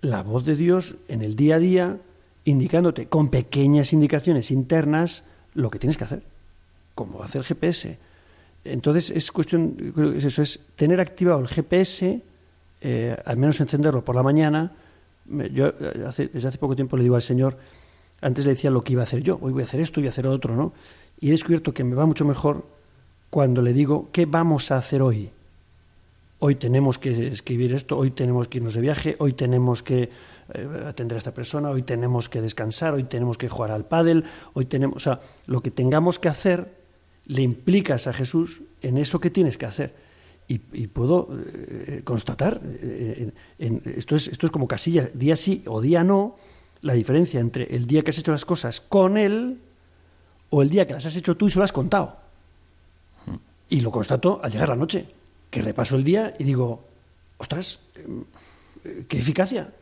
la 0.00 0.22
voz 0.22 0.44
de 0.44 0.56
Dios 0.56 0.96
en 1.08 1.22
el 1.22 1.36
día 1.36 1.56
a 1.56 1.58
día, 1.58 1.98
indicándote 2.44 3.06
con 3.06 3.28
pequeñas 3.28 3.92
indicaciones 3.92 4.50
internas 4.50 5.24
lo 5.54 5.70
que 5.70 5.78
tienes 5.78 5.96
que 5.96 6.04
hacer, 6.04 6.22
como 6.94 7.22
hace 7.22 7.38
el 7.38 7.44
GPS. 7.44 7.98
Entonces 8.64 9.10
es 9.10 9.32
cuestión, 9.32 9.76
es 10.16 10.24
eso, 10.24 10.42
es 10.42 10.60
tener 10.76 11.00
activado 11.00 11.40
el 11.40 11.48
GPS, 11.48 12.22
eh, 12.80 13.16
al 13.24 13.36
menos 13.36 13.60
encenderlo 13.60 14.04
por 14.04 14.14
la 14.14 14.22
mañana. 14.22 14.72
Yo 15.52 15.68
eh, 15.68 16.04
hace, 16.06 16.28
desde 16.28 16.48
hace 16.48 16.58
poco 16.58 16.76
tiempo 16.76 16.96
le 16.96 17.02
digo 17.02 17.16
al 17.16 17.22
Señor, 17.22 17.56
antes 18.20 18.44
le 18.44 18.52
decía 18.52 18.70
lo 18.70 18.82
que 18.82 18.92
iba 18.92 19.02
a 19.02 19.04
hacer 19.04 19.22
yo, 19.22 19.38
hoy 19.40 19.52
voy 19.52 19.62
a 19.62 19.64
hacer 19.64 19.80
esto, 19.80 20.00
voy 20.00 20.06
a 20.06 20.10
hacer 20.10 20.26
otro, 20.26 20.54
¿no? 20.54 20.72
Y 21.20 21.28
he 21.28 21.30
descubierto 21.32 21.74
que 21.74 21.84
me 21.84 21.94
va 21.94 22.06
mucho 22.06 22.24
mejor 22.24 22.64
cuando 23.30 23.62
le 23.62 23.72
digo, 23.72 24.10
¿qué 24.12 24.26
vamos 24.26 24.70
a 24.70 24.76
hacer 24.76 25.02
hoy? 25.02 25.30
Hoy 26.38 26.56
tenemos 26.56 26.98
que 26.98 27.28
escribir 27.28 27.72
esto, 27.72 27.96
hoy 27.96 28.10
tenemos 28.10 28.48
que 28.48 28.58
irnos 28.58 28.74
de 28.74 28.80
viaje, 28.80 29.16
hoy 29.18 29.32
tenemos 29.32 29.82
que 29.82 30.10
eh, 30.54 30.84
atender 30.86 31.16
a 31.16 31.18
esta 31.18 31.32
persona, 31.32 31.70
hoy 31.70 31.82
tenemos 31.82 32.28
que 32.28 32.40
descansar, 32.40 32.94
hoy 32.94 33.04
tenemos 33.04 33.38
que 33.38 33.48
jugar 33.48 33.70
al 33.70 33.84
pádel, 33.84 34.24
hoy 34.54 34.66
tenemos, 34.66 34.96
o 34.96 35.00
sea, 35.00 35.20
lo 35.46 35.62
que 35.62 35.70
tengamos 35.70 36.18
que 36.18 36.28
hacer 36.28 36.81
le 37.26 37.42
implicas 37.42 38.06
a 38.06 38.12
Jesús 38.12 38.62
en 38.82 38.98
eso 38.98 39.20
que 39.20 39.30
tienes 39.30 39.56
que 39.58 39.66
hacer. 39.66 39.94
Y, 40.48 40.58
puedo 40.58 41.28
eh, 41.32 42.02
constatar, 42.04 42.60
eh, 42.64 43.30
en- 43.58 43.82
esto, 43.96 44.16
es, 44.16 44.26
esto 44.28 44.46
es 44.46 44.52
como 44.52 44.68
casilla, 44.68 45.08
día 45.14 45.34
sí 45.36 45.62
o 45.66 45.80
día 45.80 46.04
no, 46.04 46.36
la 46.82 46.92
diferencia 46.92 47.40
entre 47.40 47.74
el 47.74 47.86
día 47.86 48.02
que 48.02 48.10
has 48.10 48.18
hecho 48.18 48.32
las 48.32 48.44
cosas 48.44 48.80
con 48.82 49.16
Él 49.16 49.60
o 50.50 50.60
el 50.60 50.68
día 50.68 50.86
que 50.86 50.92
las 50.92 51.06
has 51.06 51.16
hecho 51.16 51.36
tú 51.36 51.46
y 51.46 51.50
se 51.50 51.58
lo 51.58 51.64
has 51.64 51.72
contado. 51.72 52.18
Y 53.70 53.80
lo 53.80 53.90
constato 53.90 54.40
al 54.42 54.52
llegar 54.52 54.68
la 54.68 54.76
noche, 54.76 55.06
que 55.48 55.62
repaso 55.62 55.96
el 55.96 56.04
día 56.04 56.34
y 56.38 56.44
digo, 56.44 56.84
ostras, 57.38 57.78
eh, 58.84 59.04
qué 59.08 59.18
eficacia. 59.18 59.72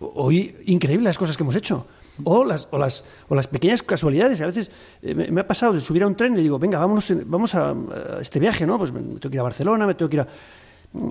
Hoy 0.00 0.54
increíble 0.66 1.04
las 1.04 1.18
cosas 1.18 1.36
que 1.36 1.42
hemos 1.42 1.56
hecho. 1.56 1.86
O 2.24 2.44
las, 2.44 2.68
o 2.70 2.78
las, 2.78 3.04
o 3.28 3.34
las 3.34 3.46
pequeñas 3.46 3.82
casualidades. 3.82 4.40
A 4.40 4.46
veces 4.46 4.70
eh, 5.02 5.14
me, 5.14 5.40
ha 5.40 5.46
pasado 5.46 5.72
de 5.74 5.80
subir 5.80 6.02
a 6.02 6.06
un 6.06 6.16
tren 6.16 6.32
y 6.32 6.36
le 6.36 6.42
digo, 6.42 6.58
venga, 6.58 6.78
vámonos, 6.78 7.12
vamos 7.26 7.54
a, 7.54 7.74
este 8.20 8.38
viaje, 8.38 8.66
¿no? 8.66 8.78
Pues 8.78 8.92
me, 8.92 9.00
tengo 9.00 9.20
que 9.20 9.36
ir 9.36 9.40
a 9.40 9.44
Barcelona, 9.44 9.86
me 9.86 9.94
tengo 9.94 10.08
que 10.08 10.16
ir 10.16 10.20
a... 10.20 10.28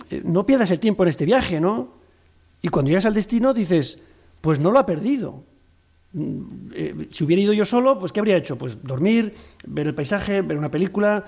Eh, 0.10 0.22
No 0.26 0.46
pierdas 0.46 0.72
el 0.72 0.80
tiempo 0.80 1.04
en 1.04 1.10
este 1.10 1.26
viaje, 1.26 1.60
¿no? 1.62 1.90
Y 2.62 2.70
cuando 2.70 2.90
llegas 2.90 3.06
al 3.06 3.14
destino 3.14 3.54
dices, 3.54 4.00
pues 4.42 4.60
no 4.60 4.72
lo 4.72 4.80
ha 4.80 4.86
perdido. 4.86 5.44
Mm, 6.14 6.72
eh, 6.74 7.08
si 7.12 7.24
hubiera 7.24 7.42
ido 7.44 7.54
yo 7.54 7.66
solo, 7.66 8.00
pues 8.00 8.12
¿qué 8.12 8.20
habría 8.20 8.38
hecho? 8.38 8.58
Pues 8.58 8.82
dormir, 8.82 9.34
ver 9.68 9.88
el 9.88 9.94
paisaje, 9.94 10.42
ver 10.42 10.58
una 10.58 10.72
película, 10.72 11.24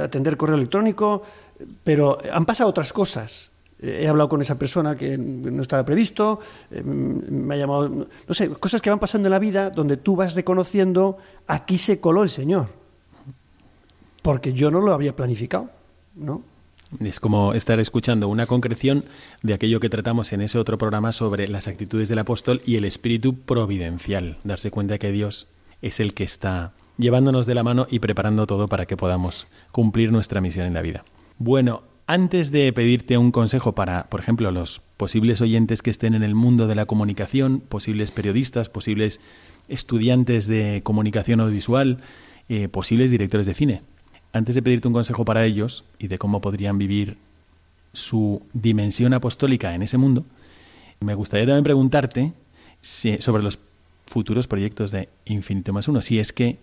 atender 0.00 0.36
correo 0.36 0.56
electrónico, 0.56 1.22
pero 1.82 2.18
han 2.32 2.46
pasado 2.46 2.70
otras 2.70 2.92
cosas 2.92 3.50
he 3.80 4.08
hablado 4.08 4.28
con 4.28 4.40
esa 4.40 4.58
persona 4.58 4.96
que 4.96 5.18
no 5.18 5.62
estaba 5.62 5.84
previsto, 5.84 6.40
eh, 6.70 6.82
me 6.82 7.54
ha 7.54 7.58
llamado, 7.58 7.88
no 7.88 8.34
sé, 8.34 8.48
cosas 8.50 8.80
que 8.80 8.90
van 8.90 8.98
pasando 8.98 9.28
en 9.28 9.32
la 9.32 9.38
vida 9.38 9.70
donde 9.70 9.96
tú 9.96 10.16
vas 10.16 10.34
reconociendo, 10.34 11.18
aquí 11.46 11.78
se 11.78 12.00
coló 12.00 12.22
el 12.22 12.30
Señor, 12.30 12.68
porque 14.22 14.52
yo 14.52 14.70
no 14.70 14.80
lo 14.80 14.92
había 14.92 15.14
planificado, 15.14 15.70
¿no? 16.14 16.42
Es 17.00 17.18
como 17.18 17.52
estar 17.52 17.80
escuchando 17.80 18.28
una 18.28 18.46
concreción 18.46 19.04
de 19.42 19.54
aquello 19.54 19.80
que 19.80 19.90
tratamos 19.90 20.32
en 20.32 20.40
ese 20.40 20.58
otro 20.58 20.78
programa 20.78 21.12
sobre 21.12 21.48
las 21.48 21.66
actitudes 21.66 22.08
del 22.08 22.20
apóstol 22.20 22.62
y 22.64 22.76
el 22.76 22.84
espíritu 22.84 23.34
providencial, 23.34 24.38
darse 24.44 24.70
cuenta 24.70 24.98
que 24.98 25.10
Dios 25.10 25.48
es 25.82 25.98
el 26.00 26.14
que 26.14 26.24
está 26.24 26.72
llevándonos 26.96 27.44
de 27.46 27.54
la 27.54 27.64
mano 27.64 27.86
y 27.90 27.98
preparando 27.98 28.46
todo 28.46 28.68
para 28.68 28.86
que 28.86 28.96
podamos 28.96 29.48
cumplir 29.72 30.12
nuestra 30.12 30.40
misión 30.40 30.66
en 30.66 30.74
la 30.74 30.82
vida. 30.82 31.04
Bueno, 31.38 31.82
antes 32.06 32.52
de 32.52 32.72
pedirte 32.72 33.18
un 33.18 33.32
consejo 33.32 33.74
para, 33.74 34.04
por 34.04 34.20
ejemplo, 34.20 34.50
los 34.50 34.80
posibles 34.96 35.40
oyentes 35.40 35.82
que 35.82 35.90
estén 35.90 36.14
en 36.14 36.22
el 36.22 36.34
mundo 36.34 36.66
de 36.66 36.74
la 36.74 36.86
comunicación, 36.86 37.60
posibles 37.60 38.12
periodistas, 38.12 38.68
posibles 38.68 39.20
estudiantes 39.68 40.46
de 40.46 40.82
comunicación 40.84 41.40
audiovisual, 41.40 41.98
eh, 42.48 42.68
posibles 42.68 43.10
directores 43.10 43.46
de 43.46 43.54
cine, 43.54 43.82
antes 44.32 44.54
de 44.54 44.62
pedirte 44.62 44.86
un 44.86 44.94
consejo 44.94 45.24
para 45.24 45.44
ellos 45.44 45.84
y 45.98 46.06
de 46.06 46.18
cómo 46.18 46.40
podrían 46.40 46.78
vivir 46.78 47.16
su 47.92 48.42
dimensión 48.52 49.14
apostólica 49.14 49.74
en 49.74 49.82
ese 49.82 49.98
mundo, 49.98 50.24
me 51.00 51.14
gustaría 51.14 51.46
también 51.46 51.64
preguntarte 51.64 52.32
sobre 52.82 53.42
los 53.42 53.58
futuros 54.06 54.46
proyectos 54.46 54.90
de 54.92 55.08
Infinito 55.24 55.72
más 55.72 55.88
Uno, 55.88 56.00
si 56.02 56.20
es 56.20 56.32
que 56.32 56.58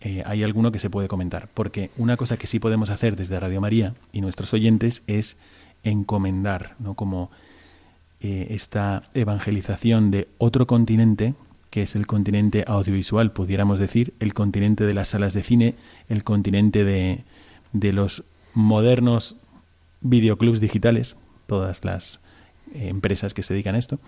eh, 0.00 0.22
hay 0.26 0.42
alguno 0.42 0.72
que 0.72 0.78
se 0.78 0.90
puede 0.90 1.08
comentar. 1.08 1.48
Porque 1.52 1.90
una 1.96 2.16
cosa 2.16 2.36
que 2.36 2.46
sí 2.46 2.58
podemos 2.58 2.90
hacer 2.90 3.16
desde 3.16 3.40
Radio 3.40 3.60
María 3.60 3.94
y 4.12 4.20
nuestros 4.20 4.52
oyentes 4.52 5.02
es 5.06 5.36
encomendar, 5.82 6.74
¿no? 6.78 6.94
Como 6.94 7.30
eh, 8.20 8.48
esta 8.50 9.02
evangelización 9.14 10.10
de 10.10 10.28
otro 10.38 10.66
continente, 10.66 11.34
que 11.70 11.82
es 11.82 11.96
el 11.96 12.06
continente 12.06 12.64
audiovisual, 12.66 13.32
pudiéramos 13.32 13.78
decir, 13.78 14.14
el 14.20 14.34
continente 14.34 14.84
de 14.84 14.94
las 14.94 15.08
salas 15.08 15.34
de 15.34 15.42
cine, 15.42 15.74
el 16.08 16.24
continente 16.24 16.84
de, 16.84 17.24
de 17.72 17.92
los 17.92 18.24
modernos 18.54 19.36
videoclubs 20.00 20.60
digitales, 20.60 21.16
todas 21.46 21.84
las 21.84 22.20
eh, 22.74 22.88
empresas 22.88 23.34
que 23.34 23.42
se 23.42 23.54
dedican 23.54 23.74
a 23.74 23.78
esto, 23.78 23.98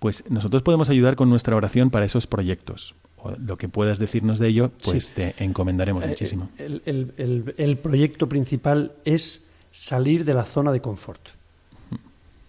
pues 0.00 0.24
nosotros 0.30 0.62
podemos 0.62 0.88
ayudar 0.88 1.16
con 1.16 1.30
nuestra 1.30 1.56
oración 1.56 1.90
para 1.90 2.06
esos 2.06 2.26
proyectos 2.26 2.94
lo 3.38 3.56
que 3.56 3.68
puedas 3.68 3.98
decirnos 3.98 4.38
de 4.38 4.48
ello, 4.48 4.70
pues 4.84 5.12
te 5.12 5.34
encomendaremos 5.42 6.04
eh, 6.04 6.08
muchísimo. 6.08 6.48
El, 6.58 7.78
proyecto 7.82 8.28
principal 8.28 8.92
es 9.04 9.46
salir 9.70 10.24
de 10.24 10.34
la 10.34 10.44
zona 10.44 10.72
de 10.72 10.80
confort. 10.80 11.20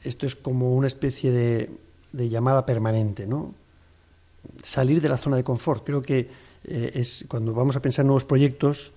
Esto 0.04 0.26
es 0.26 0.36
como 0.36 0.76
una 0.76 0.88
especie 0.88 1.32
de, 1.32 1.70
llamada 2.30 2.66
permanente, 2.66 3.26
¿no? 3.26 3.54
Salir 4.62 5.02
de 5.02 5.10
la 5.10 5.18
zona 5.18 5.38
de 5.38 5.44
confort. 5.44 5.86
Creo 5.86 6.02
que 6.02 6.30
eh, 6.66 6.92
es 6.96 7.26
cuando 7.28 7.54
vamos 7.54 7.76
a 7.76 7.82
pensar 7.82 8.04
en 8.04 8.08
nuevos 8.08 8.26
proyectos, 8.26 8.92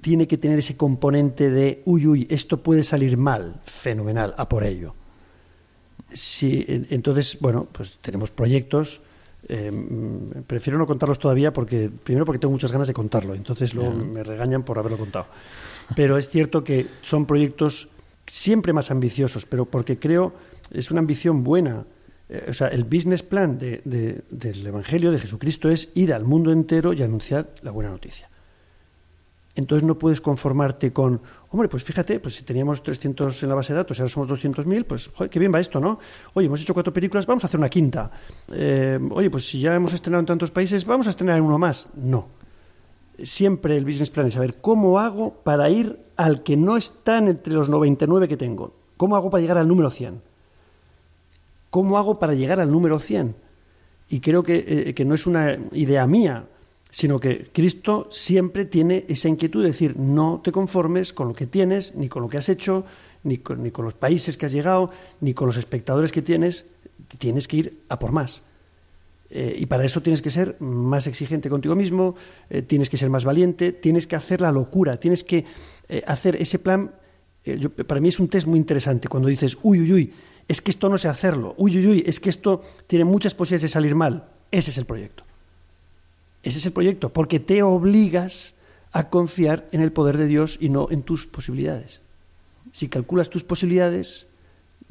tiene 0.00 0.28
que 0.28 0.38
tener 0.38 0.58
ese 0.58 0.76
componente 0.76 1.50
de, 1.50 1.82
uy, 1.86 2.06
uy, 2.06 2.26
esto 2.30 2.62
puede 2.62 2.84
salir 2.84 3.16
mal, 3.16 3.60
fenomenal, 3.64 4.34
a 4.36 4.48
por 4.48 4.64
ello. 4.64 4.94
Sí, 6.12 6.64
entonces, 6.68 7.38
bueno, 7.40 7.66
pues 7.72 7.98
tenemos 7.98 8.30
proyectos 8.30 9.00
eh, 9.48 9.72
prefiero 10.46 10.78
no 10.78 10.86
contarlos 10.86 11.18
todavía 11.18 11.52
porque 11.52 11.90
primero 11.90 12.24
porque 12.24 12.38
tengo 12.38 12.52
muchas 12.52 12.72
ganas 12.72 12.88
de 12.88 12.94
contarlo, 12.94 13.34
entonces 13.34 13.74
luego 13.74 13.92
me 13.92 14.22
regañan 14.22 14.62
por 14.62 14.78
haberlo 14.78 14.98
contado. 14.98 15.26
Pero 15.94 16.16
es 16.16 16.28
cierto 16.28 16.64
que 16.64 16.86
son 17.02 17.26
proyectos 17.26 17.88
siempre 18.26 18.72
más 18.72 18.90
ambiciosos, 18.90 19.46
pero 19.46 19.66
porque 19.66 19.98
creo 19.98 20.32
es 20.70 20.90
una 20.90 21.00
ambición 21.00 21.44
buena. 21.44 21.86
Eh, 22.28 22.46
o 22.48 22.54
sea, 22.54 22.68
el 22.68 22.84
business 22.84 23.22
plan 23.22 23.58
del 23.58 24.66
Evangelio 24.66 25.10
de 25.10 25.18
Jesucristo 25.18 25.68
es 25.70 25.90
ir 25.94 26.14
al 26.14 26.24
mundo 26.24 26.52
entero 26.52 26.92
y 26.92 27.02
anunciar 27.02 27.50
la 27.62 27.70
buena 27.70 27.90
noticia. 27.90 28.28
Entonces 29.56 29.86
no 29.86 29.96
puedes 29.96 30.20
conformarte 30.20 30.92
con, 30.92 31.20
hombre, 31.50 31.68
pues 31.68 31.84
fíjate, 31.84 32.18
pues 32.18 32.34
si 32.34 32.42
teníamos 32.42 32.82
300 32.82 33.40
en 33.42 33.48
la 33.48 33.54
base 33.54 33.72
de 33.72 33.76
datos 33.76 33.96
y 33.96 34.00
ahora 34.00 34.08
somos 34.08 34.28
200.000, 34.28 34.84
pues 34.84 35.08
joder, 35.14 35.30
qué 35.30 35.38
bien 35.38 35.52
va 35.54 35.60
esto, 35.60 35.78
¿no? 35.78 35.98
Oye, 36.34 36.46
hemos 36.46 36.60
hecho 36.60 36.74
cuatro 36.74 36.92
películas, 36.92 37.24
vamos 37.24 37.44
a 37.44 37.46
hacer 37.46 37.58
una 37.58 37.68
quinta. 37.68 38.10
Eh, 38.52 38.98
oye, 39.12 39.30
pues 39.30 39.48
si 39.48 39.60
ya 39.60 39.74
hemos 39.74 39.92
estrenado 39.92 40.20
en 40.20 40.26
tantos 40.26 40.50
países, 40.50 40.84
vamos 40.84 41.06
a 41.06 41.10
estrenar 41.10 41.40
uno 41.40 41.56
más. 41.56 41.90
No. 41.94 42.26
Siempre 43.22 43.76
el 43.76 43.84
business 43.84 44.10
plan 44.10 44.26
es 44.26 44.34
saber 44.34 44.60
cómo 44.60 44.98
hago 44.98 45.34
para 45.44 45.70
ir 45.70 46.00
al 46.16 46.42
que 46.42 46.56
no 46.56 46.76
está 46.76 47.18
entre 47.18 47.54
los 47.54 47.68
99 47.68 48.26
que 48.26 48.36
tengo. 48.36 48.74
¿Cómo 48.96 49.14
hago 49.14 49.30
para 49.30 49.40
llegar 49.40 49.58
al 49.58 49.68
número 49.68 49.88
100? 49.88 50.20
¿Cómo 51.70 51.96
hago 51.96 52.18
para 52.18 52.34
llegar 52.34 52.58
al 52.58 52.72
número 52.72 52.98
100? 52.98 53.36
Y 54.08 54.18
creo 54.18 54.42
que, 54.42 54.64
eh, 54.66 54.94
que 54.94 55.04
no 55.04 55.14
es 55.14 55.28
una 55.28 55.58
idea 55.72 56.06
mía, 56.08 56.46
sino 56.94 57.18
que 57.18 57.50
Cristo 57.52 58.06
siempre 58.12 58.64
tiene 58.64 59.04
esa 59.08 59.28
inquietud 59.28 59.62
de 59.62 59.70
decir, 59.70 59.98
no 59.98 60.40
te 60.44 60.52
conformes 60.52 61.12
con 61.12 61.26
lo 61.26 61.34
que 61.34 61.48
tienes, 61.48 61.96
ni 61.96 62.08
con 62.08 62.22
lo 62.22 62.28
que 62.28 62.38
has 62.38 62.48
hecho, 62.48 62.84
ni 63.24 63.38
con, 63.38 63.64
ni 63.64 63.72
con 63.72 63.84
los 63.84 63.94
países 63.94 64.36
que 64.36 64.46
has 64.46 64.52
llegado, 64.52 64.92
ni 65.20 65.34
con 65.34 65.48
los 65.48 65.56
espectadores 65.56 66.12
que 66.12 66.22
tienes, 66.22 66.66
tienes 67.18 67.48
que 67.48 67.56
ir 67.56 67.82
a 67.88 67.98
por 67.98 68.12
más. 68.12 68.44
Eh, 69.28 69.56
y 69.58 69.66
para 69.66 69.84
eso 69.84 70.02
tienes 70.02 70.22
que 70.22 70.30
ser 70.30 70.56
más 70.60 71.08
exigente 71.08 71.50
contigo 71.50 71.74
mismo, 71.74 72.14
eh, 72.48 72.62
tienes 72.62 72.88
que 72.88 72.96
ser 72.96 73.10
más 73.10 73.24
valiente, 73.24 73.72
tienes 73.72 74.06
que 74.06 74.14
hacer 74.14 74.40
la 74.40 74.52
locura, 74.52 75.00
tienes 75.00 75.24
que 75.24 75.44
eh, 75.88 76.04
hacer 76.06 76.36
ese 76.36 76.60
plan. 76.60 76.92
para 77.88 78.00
mí 78.00 78.08
es 78.08 78.20
un 78.20 78.28
test 78.28 78.46
muy 78.46 78.60
interesante 78.60 79.08
cuando 79.08 79.28
dices, 79.28 79.58
uy, 79.64 79.80
uy, 79.80 79.92
uy, 79.92 80.12
es 80.46 80.62
que 80.62 80.70
esto 80.70 80.88
no 80.88 80.96
sé 80.96 81.08
hacerlo, 81.08 81.56
uy, 81.58 81.76
uy, 81.76 81.86
uy, 81.88 82.04
es 82.06 82.20
que 82.20 82.30
esto 82.30 82.60
tiene 82.86 83.04
muchas 83.04 83.34
posibilidades 83.34 83.62
de 83.62 83.74
salir 83.74 83.96
mal. 83.96 84.28
Ese 84.52 84.70
es 84.70 84.78
el 84.78 84.86
proyecto. 84.86 85.24
Ese 86.44 86.58
es 86.58 86.66
el 86.66 86.72
proyecto, 86.72 87.08
porque 87.08 87.40
te 87.40 87.62
obligas 87.62 88.54
a 88.92 89.08
confiar 89.08 89.66
en 89.72 89.80
el 89.80 89.92
poder 89.92 90.18
de 90.18 90.26
Dios 90.26 90.58
y 90.60 90.68
no 90.68 90.88
en 90.90 91.02
tus 91.02 91.26
posibilidades. 91.26 92.02
Si 92.70 92.88
calculas 92.88 93.30
tus 93.30 93.44
posibilidades, 93.44 94.26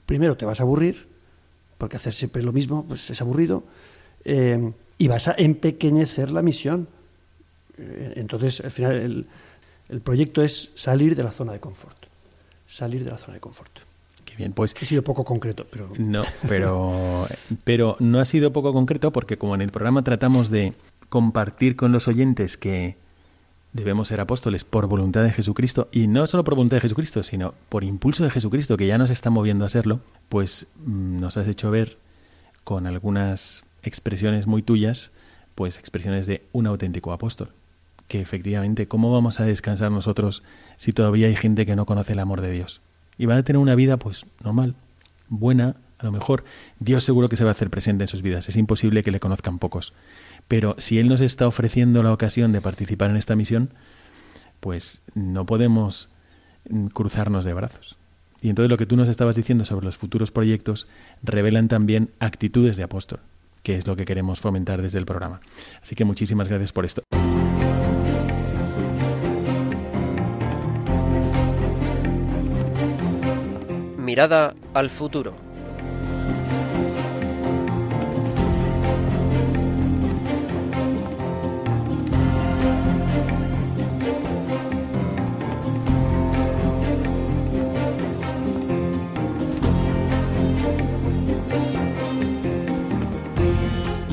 primero 0.07 0.35
te 0.35 0.45
vas 0.45 0.59
a 0.59 0.63
aburrir, 0.63 1.07
porque 1.77 1.97
hacer 1.97 2.13
siempre 2.13 2.41
lo 2.41 2.51
mismo 2.51 2.85
pues 2.85 3.09
es 3.09 3.21
aburrido, 3.21 3.63
eh, 4.25 4.71
y 4.97 5.07
vas 5.07 5.27
a 5.27 5.35
empequeñecer 5.37 6.31
la 6.31 6.41
misión. 6.41 6.87
Eh, 7.77 8.13
entonces, 8.15 8.61
al 8.61 8.71
final, 8.71 8.93
el, 8.93 9.27
el, 9.89 10.01
proyecto 10.01 10.41
es 10.41 10.71
salir 10.75 11.15
de 11.15 11.23
la 11.23 11.31
zona 11.31 11.53
de 11.53 11.59
confort. 11.59 11.97
Salir 12.65 13.03
de 13.03 13.11
la 13.11 13.17
zona 13.17 13.35
de 13.35 13.39
confort. 13.41 13.71
Qué 14.25 14.35
bien, 14.35 14.53
pues. 14.53 14.75
He 14.79 14.85
sido 14.85 15.03
poco 15.03 15.23
concreto, 15.23 15.67
pero. 15.69 15.91
No, 15.97 16.23
pero, 16.47 17.27
pero 17.63 17.95
no 17.99 18.19
ha 18.19 18.25
sido 18.25 18.51
poco 18.53 18.73
concreto 18.73 19.11
porque, 19.11 19.37
como 19.37 19.55
en 19.55 19.61
el 19.61 19.71
programa 19.71 20.03
tratamos 20.03 20.49
de 20.49 20.73
compartir 21.13 21.75
con 21.75 21.91
los 21.91 22.07
oyentes 22.07 22.57
que 22.57 22.97
debemos 23.71 24.07
ser 24.07 24.19
apóstoles 24.19 24.63
por 24.63 24.87
voluntad 24.87 25.21
de 25.21 25.29
Jesucristo, 25.29 25.87
y 25.91 26.07
no 26.07 26.25
solo 26.25 26.43
por 26.43 26.55
voluntad 26.55 26.77
de 26.77 26.81
Jesucristo, 26.81 27.21
sino 27.21 27.53
por 27.69 27.83
impulso 27.83 28.23
de 28.23 28.31
Jesucristo, 28.31 28.77
que 28.77 28.87
ya 28.87 28.97
nos 28.97 29.11
está 29.11 29.29
moviendo 29.29 29.63
a 29.63 29.69
serlo, 29.69 29.99
pues 30.27 30.65
mm, 30.83 31.19
nos 31.19 31.37
has 31.37 31.47
hecho 31.47 31.69
ver 31.69 31.99
con 32.63 32.87
algunas 32.87 33.63
expresiones 33.83 34.47
muy 34.47 34.63
tuyas, 34.63 35.11
pues 35.53 35.77
expresiones 35.77 36.25
de 36.25 36.47
un 36.51 36.65
auténtico 36.65 37.13
apóstol. 37.13 37.51
Que 38.07 38.19
efectivamente, 38.19 38.87
¿cómo 38.87 39.13
vamos 39.13 39.39
a 39.39 39.45
descansar 39.45 39.91
nosotros 39.91 40.41
si 40.77 40.93
todavía 40.93 41.27
hay 41.27 41.35
gente 41.35 41.67
que 41.67 41.75
no 41.75 41.85
conoce 41.85 42.13
el 42.13 42.19
amor 42.21 42.41
de 42.41 42.49
Dios? 42.49 42.81
Y 43.19 43.27
van 43.27 43.37
a 43.37 43.43
tener 43.43 43.59
una 43.59 43.75
vida, 43.75 43.97
pues, 43.97 44.25
normal, 44.43 44.73
buena, 45.29 45.75
a 46.03 46.05
lo 46.05 46.11
mejor 46.11 46.43
Dios 46.79 47.03
seguro 47.05 47.29
que 47.29 47.37
se 47.37 47.45
va 47.45 47.51
a 47.51 47.53
hacer 47.53 47.69
presente 47.69 48.03
en 48.03 48.07
sus 48.09 48.21
vidas. 48.21 48.49
Es 48.49 48.57
imposible 48.57 49.03
que 49.03 49.11
le 49.11 49.21
conozcan 49.21 49.57
pocos. 49.57 49.93
Pero 50.47 50.75
si 50.77 50.99
Él 50.99 51.07
nos 51.07 51.21
está 51.21 51.47
ofreciendo 51.47 52.03
la 52.03 52.13
ocasión 52.13 52.51
de 52.51 52.61
participar 52.61 53.09
en 53.09 53.17
esta 53.17 53.35
misión, 53.35 53.69
pues 54.59 55.01
no 55.13 55.45
podemos 55.45 56.09
mm, 56.69 56.87
cruzarnos 56.87 57.45
de 57.45 57.53
brazos. 57.53 57.97
Y 58.41 58.49
entonces 58.49 58.69
lo 58.69 58.77
que 58.77 58.85
tú 58.85 58.97
nos 58.97 59.07
estabas 59.07 59.35
diciendo 59.37 59.63
sobre 59.63 59.85
los 59.85 59.97
futuros 59.97 60.31
proyectos 60.31 60.87
revelan 61.21 61.69
también 61.69 62.11
actitudes 62.19 62.75
de 62.75 62.83
apóstol, 62.83 63.21
que 63.63 63.75
es 63.75 63.87
lo 63.87 63.95
que 63.95 64.05
queremos 64.05 64.41
fomentar 64.41 64.81
desde 64.81 64.99
el 64.99 65.05
programa. 65.05 65.39
Así 65.81 65.95
que 65.95 66.03
muchísimas 66.03 66.49
gracias 66.49 66.73
por 66.73 66.83
esto. 66.83 67.03
Mirada 73.97 74.53
al 74.73 74.89
futuro. 74.89 75.52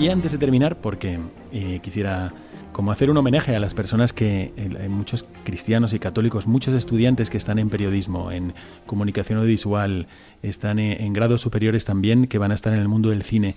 Y 0.01 0.09
antes 0.09 0.33
de 0.33 0.39
terminar, 0.39 0.77
porque 0.81 1.21
eh, 1.53 1.79
quisiera 1.83 2.33
como 2.73 2.91
hacer 2.91 3.11
un 3.11 3.19
homenaje 3.19 3.55
a 3.55 3.61
las 3.61 3.75
personas 3.75 4.15
que, 4.15 4.51
eh, 4.57 4.89
muchos 4.89 5.27
cristianos 5.45 5.93
y 5.93 5.99
católicos, 5.99 6.47
muchos 6.47 6.73
estudiantes 6.73 7.29
que 7.29 7.37
están 7.37 7.59
en 7.59 7.69
periodismo, 7.69 8.33
en 8.33 8.55
comunicación 8.87 9.41
audiovisual, 9.41 10.07
están 10.43 10.79
en, 10.79 11.03
en 11.03 11.13
grados 11.13 11.43
superiores 11.43 11.85
también, 11.85 12.29
que 12.29 12.39
van 12.39 12.51
a 12.51 12.55
estar 12.55 12.73
en 12.73 12.79
el 12.79 12.89
mundo 12.89 13.11
del 13.11 13.23
cine, 13.23 13.57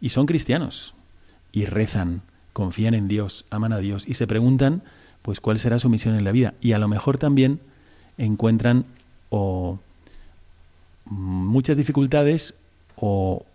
y 0.00 0.08
son 0.08 0.26
cristianos, 0.26 0.94
y 1.52 1.66
rezan, 1.66 2.22
confían 2.52 2.94
en 2.94 3.06
Dios, 3.06 3.44
aman 3.50 3.72
a 3.72 3.78
Dios, 3.78 4.08
y 4.08 4.14
se 4.14 4.26
preguntan, 4.26 4.82
pues, 5.22 5.38
cuál 5.38 5.60
será 5.60 5.78
su 5.78 5.88
misión 5.88 6.16
en 6.16 6.24
la 6.24 6.32
vida, 6.32 6.54
y 6.60 6.72
a 6.72 6.80
lo 6.80 6.88
mejor 6.88 7.18
también 7.18 7.60
encuentran 8.18 8.84
o 9.30 9.78
muchas 11.04 11.76
dificultades 11.76 12.56
o 12.96 13.46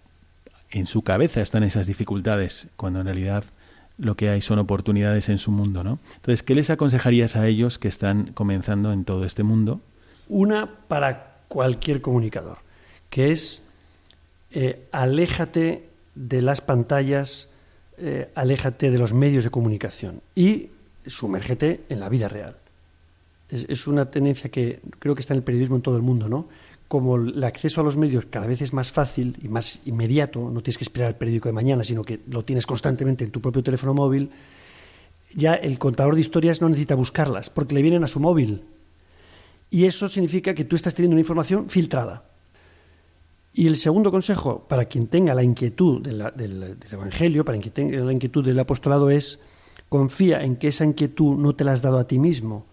en 0.72 0.88
su 0.88 1.02
cabeza 1.02 1.42
están 1.42 1.64
esas 1.64 1.88
dificultades, 1.88 2.68
cuando 2.76 3.00
en 3.00 3.06
realidad 3.06 3.44
lo 3.98 4.16
que 4.16 4.30
hay 4.30 4.42
son 4.42 4.60
oportunidades 4.60 5.30
en 5.30 5.38
su 5.40 5.52
mundo, 5.52 5.84
¿no? 5.84 6.00
Entonces, 6.16 6.42
¿qué 6.42 6.56
les 6.56 6.70
aconsejarías 6.70 7.36
a 7.36 7.48
ellos 7.48 7.78
que 7.80 7.88
están 7.88 8.32
comenzando 8.34 8.94
en 8.94 9.04
todo 9.04 9.26
este 9.26 9.44
mundo? 9.44 9.82
Una 10.28 10.70
para 10.88 11.40
cualquier 11.48 12.02
comunicador, 12.02 12.60
que 13.10 13.32
es 13.32 13.68
eh, 14.52 14.88
aléjate 14.92 15.90
de 16.16 16.42
las 16.42 16.62
pantallas, 16.62 17.50
eh, 17.98 18.32
aléjate 18.36 18.90
de 18.90 18.98
los 18.98 19.14
medios 19.14 19.44
de 19.44 19.50
comunicación 19.50 20.22
y 20.34 20.70
sumérgete 21.06 21.82
en 21.90 22.00
la 22.00 22.10
vida 22.10 22.30
real. 22.30 22.56
Es, 23.50 23.66
es 23.68 23.88
una 23.88 24.10
tendencia 24.12 24.50
que 24.50 24.80
creo 25.00 25.16
que 25.16 25.22
está 25.22 25.34
en 25.34 25.40
el 25.40 25.44
periodismo 25.44 25.76
en 25.76 25.82
todo 25.82 25.98
el 25.98 26.04
mundo, 26.04 26.30
¿no? 26.30 26.48
Como 26.90 27.18
el 27.18 27.44
acceso 27.44 27.82
a 27.82 27.84
los 27.84 27.98
medios 27.98 28.26
cada 28.26 28.48
vez 28.48 28.64
es 28.64 28.74
más 28.74 28.92
fácil 28.92 29.38
y 29.44 29.48
más 29.48 29.80
inmediato, 29.86 30.50
no 30.50 30.62
tienes 30.62 30.80
que 30.80 30.84
esperar 30.84 31.10
el 31.10 31.16
periódico 31.16 31.48
de 31.48 31.54
mañana, 31.54 31.84
sino 31.84 32.04
que 32.04 32.20
lo 32.28 32.44
tienes 32.44 32.66
constantemente 32.66 33.24
en 33.24 33.30
tu 33.30 33.42
propio 33.42 33.62
teléfono 33.62 33.94
móvil, 33.94 34.32
ya 35.36 35.54
el 35.54 35.78
contador 35.78 36.16
de 36.16 36.22
historias 36.22 36.62
no 36.62 36.68
necesita 36.68 36.96
buscarlas, 36.96 37.52
porque 37.52 37.76
le 37.76 37.84
vienen 37.84 38.04
a 38.04 38.08
su 38.08 38.20
móvil. 38.20 38.64
Y 39.70 39.86
eso 39.86 40.08
significa 40.08 40.56
que 40.56 40.66
tú 40.66 40.76
estás 40.76 40.96
teniendo 40.96 41.14
una 41.14 41.22
información 41.22 41.70
filtrada. 41.70 42.24
Y 43.54 43.68
el 43.68 43.78
segundo 43.78 44.10
consejo 44.10 44.66
para 44.68 44.86
quien 44.86 45.06
tenga 45.06 45.36
la 45.36 45.44
inquietud 45.44 46.02
del, 46.02 46.24
del, 46.36 46.76
Evangelio, 46.92 47.46
para 47.46 47.60
quien 47.60 47.72
tenga 47.72 48.00
la 48.00 48.14
inquietud 48.14 48.44
del 48.44 48.58
apostolado, 48.58 49.12
es 49.12 49.42
confía 49.90 50.42
en 50.42 50.56
que 50.56 50.70
esa 50.70 50.86
inquietud 50.86 51.38
no 51.38 51.54
te 51.54 51.64
la 51.64 51.74
has 51.74 51.84
dado 51.84 52.00
a 52.00 52.08
ti 52.08 52.18
mismo. 52.18 52.66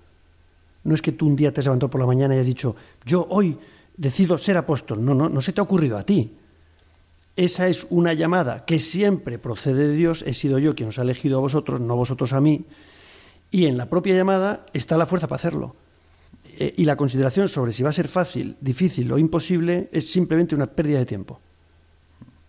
No 0.85 0.95
es 0.95 1.03
que 1.03 1.13
tú 1.13 1.27
un 1.27 1.37
día 1.37 1.53
te 1.53 1.61
has 1.61 1.67
levantado 1.67 1.91
por 1.91 2.01
la 2.01 2.07
mañana 2.07 2.35
y 2.35 2.39
has 2.39 2.47
dicho, 2.47 2.77
yo 3.05 3.27
hoy 3.29 3.59
decido 3.97 4.39
ser 4.39 4.57
apóstol. 4.57 5.05
No, 5.05 5.15
no, 5.15 5.29
no 5.29 5.41
se 5.41 5.53
te 5.53 5.61
ha 5.61 5.65
ocurrido 5.65 5.97
a 5.97 6.05
ti. 6.05 6.33
Esa 7.37 7.69
es 7.69 7.87
una 7.91 8.15
llamada 8.15 8.65
que 8.65 8.79
siempre 8.79 9.39
procede 9.39 9.89
de 9.89 9.95
Dios. 9.95 10.25
He 10.27 10.33
sido 10.33 10.59
yo 10.59 10.75
quien 10.75 10.89
os 10.89 10.99
ha 10.99 11.03
elegido 11.03 11.39
a 11.39 11.43
vosotros, 11.43 11.81
no 11.81 11.95
vosotros 11.95 12.33
a 12.33 12.41
mí. 12.41 12.65
Y 13.51 13.67
en 13.67 13.77
la 13.77 13.91
propia 13.91 14.17
llamada 14.17 14.67
está 14.73 14.97
la 14.97 15.07
fuerza 15.07 15.29
para 15.29 15.37
hacerlo. 15.37 15.77
Eh, 16.59 16.75
y 16.79 16.85
la 16.87 16.97
consideración 16.97 17.49
sobre 17.49 17.73
si 17.73 17.83
va 17.83 17.91
a 17.91 17.93
ser 17.93 18.09
fácil, 18.09 18.57
difícil 18.61 19.13
o 19.13 19.19
imposible 19.19 19.91
es 19.93 20.11
simplemente 20.11 20.55
una 20.55 20.67
pérdida 20.67 20.99
de 20.99 21.07
tiempo. 21.07 21.41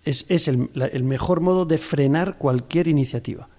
Es, 0.06 0.48
el, 0.48 1.04
mejor 1.04 1.42
modo 1.42 1.66
de 1.66 1.78
frenar 1.78 2.38
cualquier 2.38 2.88
iniciativa. 2.88 3.50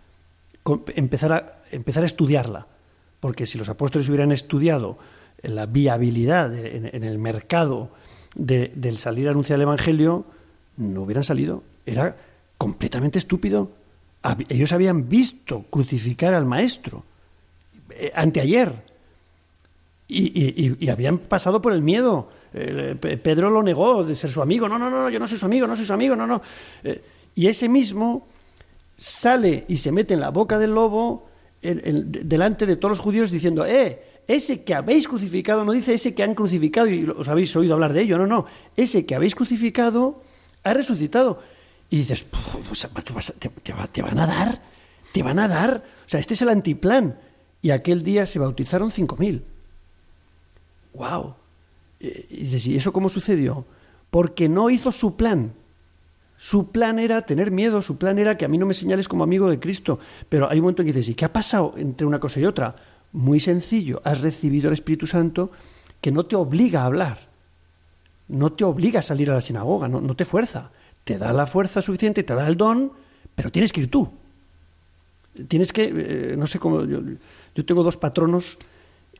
Empezar, 0.94 1.32
a, 1.34 1.62
empezar 1.70 2.04
a 2.04 2.06
estudiarla. 2.06 2.66
Porque 3.20 3.44
si 3.44 3.58
los 3.58 3.68
apóstoles 3.68 4.08
hubieran 4.08 4.32
estudiado 4.32 4.96
la 5.42 5.66
viabilidad 5.66 6.54
en, 6.54 7.04
el 7.04 7.18
mercado 7.18 7.90
de, 8.34 8.72
del 8.74 8.98
salir 8.98 9.28
a 9.28 9.30
anunciar 9.30 9.56
el 9.56 9.62
Evangelio, 9.62 10.24
no 10.76 11.02
hubieran 11.02 11.24
salido. 11.24 11.62
Era 11.86 12.16
completamente 12.56 13.18
estúpido. 13.18 13.70
Ellos 14.48 14.72
habían 14.72 15.08
visto 15.08 15.64
crucificar 15.70 16.34
al 16.34 16.44
Maestro 16.44 17.04
eh, 17.90 18.12
anteayer 18.14 18.88
y, 20.08 20.76
y, 20.80 20.88
habían 20.88 21.18
pasado 21.18 21.60
por 21.60 21.72
el 21.72 21.82
miedo. 21.82 22.30
Eh, 22.54 22.96
Pedro 23.22 23.50
lo 23.50 23.62
negó 23.62 24.04
de 24.04 24.14
ser 24.14 24.30
su 24.30 24.40
amigo. 24.40 24.68
No, 24.68 24.78
no, 24.78 24.88
no, 24.88 25.10
yo 25.10 25.18
no 25.18 25.28
soy 25.28 25.38
su 25.38 25.46
amigo, 25.46 25.66
no 25.66 25.76
soy 25.76 25.84
su 25.84 25.92
amigo, 25.92 26.16
no, 26.16 26.26
no. 26.26 26.40
Eh, 26.82 27.02
y 27.34 27.46
ese 27.46 27.68
mismo 27.68 28.26
sale 28.96 29.64
y 29.68 29.76
se 29.76 29.92
mete 29.92 30.14
en 30.14 30.20
la 30.20 30.30
boca 30.30 30.58
del 30.58 30.72
lobo 30.74 31.28
delante 31.60 32.66
de 32.66 32.76
todos 32.76 32.96
los 32.96 33.00
judíos 33.00 33.30
diciendo, 33.30 33.66
eh, 33.66 34.17
ese 34.28 34.62
que 34.62 34.74
habéis 34.74 35.08
crucificado, 35.08 35.64
no 35.64 35.72
dice 35.72 35.94
ese 35.94 36.14
que 36.14 36.22
han 36.22 36.34
crucificado 36.34 36.86
y 36.86 37.08
os 37.08 37.28
habéis 37.28 37.56
oído 37.56 37.72
hablar 37.72 37.94
de 37.94 38.02
ello, 38.02 38.18
no, 38.18 38.26
no, 38.26 38.44
ese 38.76 39.06
que 39.06 39.14
habéis 39.14 39.34
crucificado 39.34 40.22
ha 40.64 40.74
resucitado. 40.74 41.40
Y 41.88 41.96
dices, 41.96 42.26
te, 42.26 43.48
te, 43.48 43.72
te, 43.72 44.02
van 44.02 44.18
a 44.18 44.26
dar, 44.26 44.62
te 45.12 45.22
van 45.22 45.38
a 45.38 45.48
dar, 45.48 45.82
o 46.04 46.08
sea, 46.08 46.20
este 46.20 46.34
es 46.34 46.42
el 46.42 46.50
antiplan. 46.50 47.18
Y 47.62 47.70
aquel 47.70 48.02
día 48.02 48.26
se 48.26 48.38
bautizaron 48.38 48.90
5.000. 48.90 49.42
¡Wow! 50.92 51.34
Y 51.98 52.44
dices, 52.44 52.66
¿y 52.66 52.76
eso 52.76 52.92
cómo 52.92 53.08
sucedió? 53.08 53.64
Porque 54.10 54.48
no 54.48 54.68
hizo 54.68 54.92
su 54.92 55.16
plan. 55.16 55.54
Su 56.36 56.70
plan 56.70 56.98
era 56.98 57.22
tener 57.22 57.50
miedo, 57.50 57.82
su 57.82 57.98
plan 57.98 58.18
era 58.18 58.36
que 58.36 58.44
a 58.44 58.48
mí 58.48 58.58
no 58.58 58.66
me 58.66 58.74
señales 58.74 59.08
como 59.08 59.24
amigo 59.24 59.50
de 59.50 59.58
Cristo. 59.58 59.98
Pero 60.28 60.48
hay 60.48 60.58
un 60.58 60.64
momento 60.64 60.82
en 60.82 60.86
que 60.86 60.92
dices, 60.92 61.08
¿y 61.08 61.14
qué 61.14 61.24
ha 61.24 61.32
pasado 61.32 61.74
entre 61.78 62.06
una 62.06 62.20
cosa 62.20 62.38
y 62.38 62.44
otra? 62.44 62.76
Muy 63.12 63.40
sencillo, 63.40 64.02
has 64.04 64.20
recibido 64.20 64.68
el 64.68 64.74
Espíritu 64.74 65.06
Santo 65.06 65.50
que 66.00 66.12
no 66.12 66.26
te 66.26 66.36
obliga 66.36 66.82
a 66.82 66.84
hablar, 66.84 67.28
no 68.28 68.52
te 68.52 68.64
obliga 68.64 69.00
a 69.00 69.02
salir 69.02 69.30
a 69.30 69.34
la 69.34 69.40
sinagoga, 69.40 69.88
no, 69.88 70.00
no 70.00 70.14
te 70.14 70.24
fuerza, 70.24 70.70
te 71.04 71.18
da 71.18 71.32
la 71.32 71.46
fuerza 71.46 71.80
suficiente, 71.80 72.22
te 72.22 72.34
da 72.34 72.46
el 72.46 72.56
don, 72.56 72.92
pero 73.34 73.50
tienes 73.50 73.72
que 73.72 73.80
ir 73.80 73.90
tú. 73.90 74.10
Tienes 75.48 75.72
que, 75.72 75.92
eh, 75.94 76.36
no 76.36 76.46
sé 76.46 76.58
cómo, 76.58 76.84
yo, 76.84 77.00
yo, 77.54 77.64
tengo 77.64 77.82
dos 77.82 77.96
patronos 77.96 78.58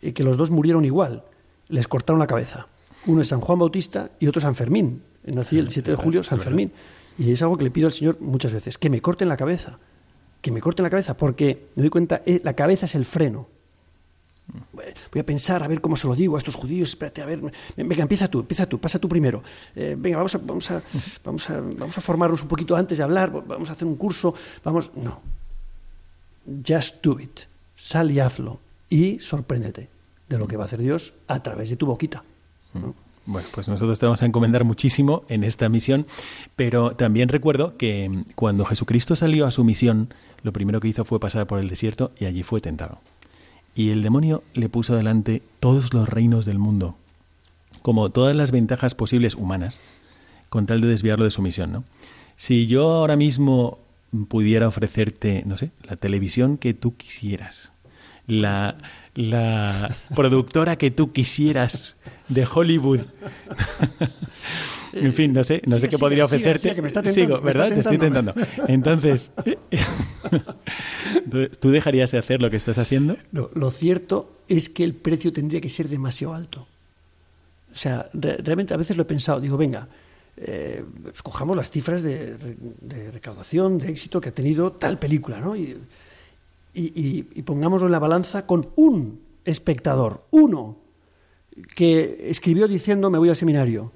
eh, 0.03 0.13
que 0.13 0.25
los 0.25 0.37
dos 0.37 0.51
murieron 0.51 0.85
igual, 0.85 1.25
les 1.69 1.89
cortaron 1.89 2.19
la 2.19 2.27
cabeza. 2.27 2.67
Uno 3.07 3.23
es 3.23 3.29
San 3.29 3.41
Juan 3.41 3.59
Bautista 3.59 4.11
y 4.19 4.27
otro 4.27 4.41
San 4.41 4.55
Fermín. 4.55 5.03
Nací 5.25 5.59
el 5.59 5.71
7 5.71 5.93
de 5.93 5.97
julio, 5.97 6.23
San 6.23 6.41
Fermín. 6.41 6.73
Y 7.19 7.33
es 7.33 7.43
algo 7.43 7.57
que 7.57 7.65
le 7.65 7.71
pido 7.71 7.87
al 7.87 7.93
Señor 7.93 8.21
muchas 8.21 8.53
veces, 8.53 8.79
que 8.79 8.91
me 8.91 9.01
corten 9.01 9.29
la 9.29 9.37
cabeza, 9.37 9.79
que 10.41 10.51
me 10.51 10.61
corten 10.61 10.85
la 10.85 10.91
cabeza, 10.91 11.17
porque 11.17 11.69
me 11.77 11.83
doy 11.83 11.91
cuenta, 11.91 12.23
eh, 12.27 12.41
la 12.45 12.55
cabeza 12.55 12.87
es 12.87 12.95
el 12.95 13.05
freno 13.05 13.47
Voy 15.13 15.21
a 15.21 15.27
pensar, 15.27 15.63
a 15.63 15.69
ver 15.69 15.81
cómo 15.81 15.97
se 15.97 16.07
lo 16.07 16.15
digo 16.15 16.37
a 16.37 16.39
estos 16.39 16.55
judíos. 16.55 16.91
Espérate, 16.91 17.23
a 17.23 17.27
ver. 17.27 17.41
Venga, 17.77 18.03
empieza 18.03 18.29
tú, 18.29 18.41
empieza 18.41 18.67
tú, 18.67 18.79
pasa 18.79 18.99
tú 18.99 19.09
primero. 19.09 19.43
Eh, 19.75 19.95
venga, 19.99 20.17
vamos 20.17 20.35
a, 20.35 20.39
vamos, 20.39 20.71
a, 20.71 20.83
vamos, 21.25 21.51
a, 21.51 21.61
vamos 21.61 21.99
a 21.99 22.01
formarnos 22.01 22.43
un 22.43 22.49
poquito 22.49 22.77
antes 22.77 22.99
de 22.99 23.05
hablar. 23.05 23.31
Vamos 23.47 23.69
a 23.69 23.73
hacer 23.73 23.87
un 23.87 23.97
curso. 23.97 24.35
Vamos. 24.65 24.91
No. 24.95 25.21
Just 26.67 27.05
do 27.05 27.21
it. 27.21 27.41
Sal 27.75 28.11
y 28.11 28.21
hazlo. 28.21 28.61
Y 28.89 29.19
sorpréndete 29.19 29.89
de 30.29 30.39
lo 30.39 30.47
que 30.47 30.57
va 30.57 30.65
a 30.65 30.67
hacer 30.67 30.81
Dios 30.81 31.13
a 31.27 31.43
través 31.43 31.71
de 31.71 31.77
tu 31.77 31.87
boquita. 31.87 32.25
¿no? 32.75 32.95
Bueno, 33.27 33.47
pues 33.53 33.69
nosotros 33.69 33.99
te 33.99 34.07
vamos 34.07 34.23
a 34.23 34.27
encomendar 34.27 34.65
muchísimo 34.65 35.25
en 35.29 35.45
esta 35.45 35.69
misión, 35.69 36.07
pero 36.57 36.93
también 36.93 37.29
recuerdo 37.29 37.77
que 37.77 38.11
cuando 38.35 38.65
Jesucristo 38.65 39.17
salió 39.17 39.47
a 39.47 39.51
su 39.51 39.65
misión, 39.65 40.15
lo 40.43 40.55
primero 40.55 40.81
que 40.81 40.89
hizo 40.89 41.05
fue 41.05 41.21
pasar 41.21 41.47
por 41.47 41.59
el 41.59 41.69
desierto 41.69 42.13
y 42.19 42.25
allí 42.25 42.43
fue 42.43 42.63
tentado. 42.63 43.01
Y 43.79 43.91
el 43.91 44.03
demonio 44.03 44.43
le 44.55 44.69
puso 44.69 44.97
delante 44.97 45.41
todos 45.61 45.95
los 45.95 46.09
reinos 46.09 46.45
del 46.45 46.59
mundo, 46.59 46.97
como 47.81 48.11
todas 48.11 48.35
las 48.35 48.51
ventajas 48.51 48.97
posibles 48.97 49.37
humanas, 49.37 49.81
con 50.49 50.67
tal 50.67 50.81
de 50.81 50.89
desviarlo 50.89 51.25
de 51.25 51.31
su 51.31 51.43
misión, 51.43 51.71
¿no? 51.71 51.85
Si 52.35 52.67
yo 52.67 52.91
ahora 52.91 53.15
mismo 53.15 53.79
pudiera 54.27 54.67
ofrecerte, 54.67 55.45
no 55.47 55.57
sé, 55.57 55.71
la 55.89 55.95
televisión 55.95 56.59
que 56.59 56.75
tú 56.75 56.97
quisieras, 56.97 57.71
la, 58.27 58.79
la 59.15 59.95
productora 60.17 60.75
que 60.75 60.91
tú 60.91 61.13
quisieras 61.13 61.99
de 62.29 62.49
Hollywood. 62.53 63.03
en 64.93 65.13
fin, 65.13 65.33
no 65.33 65.45
sé, 65.45 65.63
no 65.67 65.79
sé 65.79 65.89
qué 65.89 65.99
podría 65.99 66.25
ofrecerte. 66.25 66.59
Siga, 66.59 66.75
que 66.75 66.83
me 66.83 66.89
está 66.89 67.03
tentando, 67.03 67.37
Sigo, 67.37 67.41
¿verdad? 67.41 67.69
Te 67.69 67.81
estoy 67.81 67.99
tentando. 67.99 68.35
Entonces, 68.69 69.33
¿tú 71.61 71.71
dejarías 71.71 72.11
de 72.11 72.19
hacer 72.19 72.43
lo 72.43 72.51
que 72.51 72.57
estás 72.57 72.79
haciendo? 72.79 73.17
No, 73.33 73.51
lo 73.55 73.71
cierto 73.71 74.33
es 74.49 74.69
que 74.69 74.85
el 74.85 74.95
precio 74.95 75.33
tendría 75.33 75.61
que 75.61 75.69
ser 75.69 75.89
demasiado 75.89 76.35
alto. 76.35 76.67
O 77.71 77.75
sea, 77.75 78.09
re 78.13 78.39
realmente 78.39 78.75
a 78.75 78.77
veces 78.77 78.97
lo 78.97 79.03
he 79.03 79.07
pensado, 79.07 79.41
digo, 79.41 79.57
venga, 79.57 79.89
eh, 80.37 80.85
escojamos 81.13 81.57
las 81.57 81.71
cifras 81.71 82.03
de, 82.03 82.37
de, 82.81 83.11
recaudación, 83.11 83.79
de 83.79 83.91
éxito 83.91 84.21
que 84.21 84.31
ha 84.31 84.35
tenido 84.35 84.73
tal 84.73 84.99
película, 84.99 85.41
¿no? 85.41 85.57
Y, 85.57 85.77
y 86.75 87.43
pongámoslo 87.43 87.87
en 87.87 87.93
la 87.93 87.99
balanza 87.99 88.47
con 88.47 88.69
un 88.77 89.21
espectador, 89.45 90.21
uno, 90.31 90.77
que 91.75 92.31
escribió 92.31 92.69
diciendo 92.69 93.11
me 93.11 93.19
voy 93.19 93.29
al 93.31 93.37
seminario, 93.37 93.93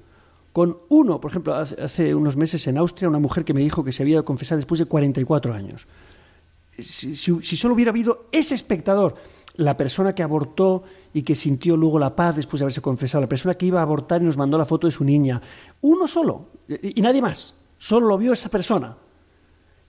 con 0.53 0.77
uno, 0.89 1.19
por 1.19 1.31
ejemplo, 1.31 1.55
hace, 1.55 2.15
unos 2.15 2.37
meses 2.37 2.65
en 2.67 2.77
Austria, 2.77 3.09
una 3.09 3.19
mujer 3.19 3.43
que 3.43 3.53
me 3.53 3.61
dijo 3.61 3.83
que 3.83 3.91
se 3.91 4.03
había 4.03 4.21
confesado 4.23 4.57
después 4.57 4.79
de 4.79 4.85
44 4.85 5.53
años. 5.53 5.87
Si, 6.71 7.15
si, 7.15 7.41
si, 7.41 7.57
solo 7.57 7.73
hubiera 7.73 7.89
habido 7.89 8.27
ese 8.31 8.55
espectador, 8.55 9.15
la 9.55 9.75
persona 9.75 10.15
que 10.15 10.23
abortó 10.23 10.83
y 11.13 11.23
que 11.23 11.35
sintió 11.35 11.75
luego 11.75 11.99
la 11.99 12.15
paz 12.15 12.35
después 12.35 12.59
de 12.59 12.65
haberse 12.65 12.81
confesado, 12.81 13.21
la 13.21 13.29
persona 13.29 13.55
que 13.55 13.65
iba 13.65 13.79
a 13.79 13.83
abortar 13.83 14.21
y 14.21 14.25
nos 14.25 14.37
mandó 14.37 14.57
la 14.57 14.65
foto 14.65 14.87
de 14.87 14.91
su 14.91 15.03
niña, 15.03 15.41
uno 15.81 16.07
solo, 16.07 16.47
y, 16.67 17.01
nadie 17.01 17.21
más, 17.21 17.55
solo 17.77 18.07
lo 18.07 18.17
vio 18.17 18.33
esa 18.33 18.49
persona. 18.49 18.95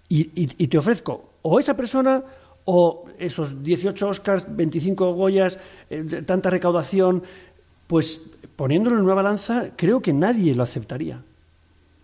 Y 0.08 0.66
te 0.68 0.78
ofrezco 0.78 1.34
o 1.42 1.58
esa 1.58 1.76
persona 1.76 2.22
o 2.64 3.04
esos 3.18 3.62
18 3.62 4.08
Oscars, 4.08 4.46
25 4.48 5.12
Goyas, 5.12 5.58
eh, 5.90 6.22
tanta 6.26 6.50
recaudación, 6.50 7.22
pues 7.86 8.30
poniéndolo 8.56 8.96
en 8.96 9.04
una 9.04 9.14
balanza, 9.14 9.70
creo 9.76 10.00
que 10.00 10.12
nadie 10.12 10.54
lo 10.54 10.62
aceptaría. 10.62 11.22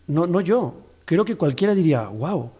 No, 0.06 0.26
no 0.26 0.40
yo. 0.40 0.74
Creo 1.04 1.24
que 1.24 1.36
cualquiera 1.36 1.74
diría, 1.74 2.06
wow, 2.06 2.50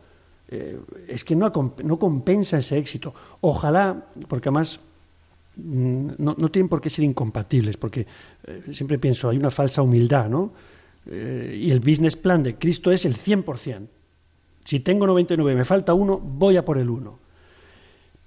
es 1.07 1.25
que 1.25 1.37
no, 1.37 1.53
no 1.85 1.99
compensa 1.99 2.59
ese 2.59 2.77
éxito. 2.77 3.15
Ojalá, 3.41 4.07
porque 4.27 4.49
además 4.49 4.81
mm, 5.57 6.09
no, 6.19 6.35
no, 6.37 6.51
tienen 6.51 6.69
por 6.69 6.81
qué 6.81 6.91
ser 6.91 7.05
incompatibles, 7.05 7.77
porque 7.77 8.07
eh, 8.47 8.63
siempre 8.73 8.99
pienso, 8.99 9.29
hay 9.29 9.37
una 9.37 9.51
falsa 9.51 9.83
humildad, 9.83 10.29
¿no? 10.29 10.53
Eh, 11.07 11.57
y 11.57 11.71
el 11.71 11.79
business 11.79 12.17
plan 12.17 12.43
de 12.43 12.57
Cristo 12.57 12.91
es 12.91 13.05
el 13.05 13.17
100%. 13.17 13.87
Si 14.65 14.81
tengo 14.81 15.07
99, 15.07 15.55
me 15.55 15.65
falta 15.65 15.95
uno, 15.95 16.19
voy 16.19 16.57
a 16.57 16.65
por 16.65 16.79
el 16.79 16.91
uno. 16.91 17.20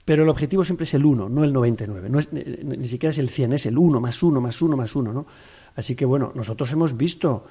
Pero 0.05 0.23
el 0.23 0.29
objetivo 0.29 0.65
siempre 0.65 0.83
es 0.83 0.93
el 0.93 1.05
1, 1.05 1.29
no 1.29 1.43
el 1.43 1.53
99. 1.53 2.09
No 2.09 2.19
es, 2.19 2.33
ni 2.33 2.85
siquiera 2.85 3.11
es 3.11 3.17
el 3.19 3.29
100, 3.29 3.53
es 3.53 3.65
el 3.65 3.77
1 3.77 4.01
más 4.01 4.21
1 4.21 4.41
más 4.41 4.61
1 4.61 4.77
más 4.77 4.95
1. 4.95 5.13
¿no? 5.13 5.25
Así 5.75 5.95
que 5.95 6.05
bueno, 6.05 6.31
nosotros 6.35 6.71
hemos 6.73 6.97
visto, 6.97 7.45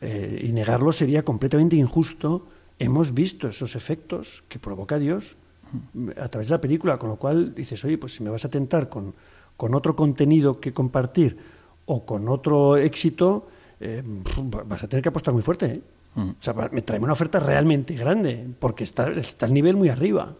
eh, 0.00 0.44
y 0.44 0.52
negarlo 0.52 0.92
sería 0.92 1.24
completamente 1.24 1.76
injusto, 1.76 2.46
hemos 2.78 3.14
visto 3.14 3.48
esos 3.48 3.74
efectos 3.74 4.44
que 4.48 4.58
provoca 4.58 4.98
Dios 4.98 5.36
a 6.20 6.28
través 6.28 6.48
de 6.48 6.54
la 6.54 6.60
película, 6.60 6.98
con 6.98 7.08
lo 7.08 7.16
cual 7.16 7.54
dices, 7.54 7.82
oye, 7.84 7.98
pues 7.98 8.14
si 8.14 8.22
me 8.22 8.30
vas 8.30 8.44
a 8.44 8.50
tentar 8.50 8.88
con, 8.88 9.14
con 9.56 9.74
otro 9.74 9.96
contenido 9.96 10.60
que 10.60 10.72
compartir 10.72 11.36
o 11.86 12.04
con 12.04 12.28
otro 12.28 12.76
éxito, 12.76 13.48
eh, 13.80 14.02
vas 14.66 14.84
a 14.84 14.88
tener 14.88 15.02
que 15.02 15.08
apostar 15.08 15.34
muy 15.34 15.42
fuerte. 15.42 15.66
¿eh? 15.66 15.80
Mm. 16.14 16.30
O 16.30 16.42
sea, 16.42 16.54
me 16.70 16.82
trae 16.82 17.00
una 17.00 17.12
oferta 17.12 17.40
realmente 17.40 17.94
grande, 17.94 18.46
porque 18.58 18.84
está, 18.84 19.10
está 19.12 19.46
el 19.46 19.54
nivel 19.54 19.76
muy 19.76 19.88
arriba. 19.88 20.34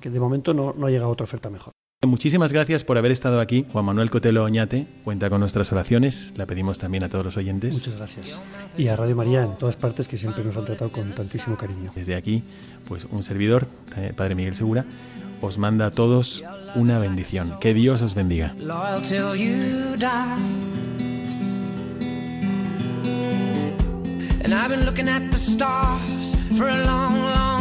Que 0.00 0.10
de 0.10 0.20
momento 0.20 0.54
no, 0.54 0.74
no 0.76 0.86
ha 0.86 0.90
llegado 0.90 1.10
otra 1.10 1.24
oferta 1.24 1.50
mejor. 1.50 1.72
Muchísimas 2.06 2.52
gracias 2.52 2.84
por 2.84 2.98
haber 2.98 3.12
estado 3.12 3.40
aquí. 3.40 3.66
Juan 3.72 3.84
Manuel 3.86 4.10
Cotelo 4.10 4.44
Oñate 4.44 4.86
cuenta 5.04 5.30
con 5.30 5.40
nuestras 5.40 5.72
oraciones. 5.72 6.32
La 6.36 6.46
pedimos 6.46 6.78
también 6.78 7.04
a 7.04 7.08
todos 7.08 7.24
los 7.24 7.36
oyentes. 7.36 7.74
Muchas 7.74 7.96
gracias. 7.96 8.42
Y 8.76 8.88
a 8.88 8.96
Radio 8.96 9.16
María 9.16 9.42
en 9.42 9.56
todas 9.56 9.76
partes 9.76 10.06
que 10.06 10.18
siempre 10.18 10.44
nos 10.44 10.56
han 10.56 10.64
tratado 10.64 10.90
con 10.90 11.10
tantísimo 11.12 11.56
cariño. 11.56 11.92
Desde 11.94 12.14
aquí, 12.14 12.42
pues 12.86 13.06
un 13.10 13.22
servidor, 13.22 13.66
eh, 13.96 14.12
Padre 14.14 14.34
Miguel 14.34 14.54
Segura, 14.54 14.84
os 15.40 15.58
manda 15.58 15.86
a 15.86 15.90
todos 15.90 16.44
una 16.74 16.98
bendición. 16.98 17.58
Que 17.58 17.72
Dios 17.72 18.02
os 18.02 18.14
bendiga. 18.14 18.54
And 24.44 24.52
I've 24.52 24.68
been 24.68 24.84
looking 24.84 25.08
at 25.08 25.30
the 25.30 25.38
stars 25.38 26.36
for 26.58 26.68
a 26.68 26.84
long, 26.84 27.14
long 27.16 27.34
time. 27.34 27.53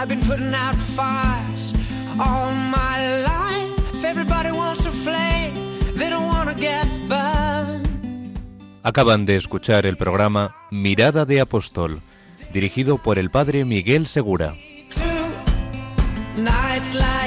I've 0.00 0.08
been 0.08 0.20
putting 0.20 0.54
out 0.54 0.76
fires 0.76 1.74
all 2.20 2.52
my 2.52 3.24
life. 3.24 4.04
Everybody 4.04 4.52
wants 4.52 4.86
a 4.86 4.92
flame, 4.92 5.54
they 5.96 6.08
don't 6.08 6.28
wanna 6.28 6.54
get 6.54 6.86
burned. 7.08 7.88
Acaban 8.84 9.26
de 9.26 9.34
escuchar 9.34 9.86
el 9.86 9.96
programa 9.96 10.54
Mirada 10.70 11.24
de 11.24 11.40
Apóstol, 11.40 12.00
dirigido 12.52 12.98
por 12.98 13.18
el 13.18 13.30
padre 13.30 13.64
Miguel 13.64 14.06
Segura. 14.06 14.54
Nights 16.36 16.94
like 16.94 17.17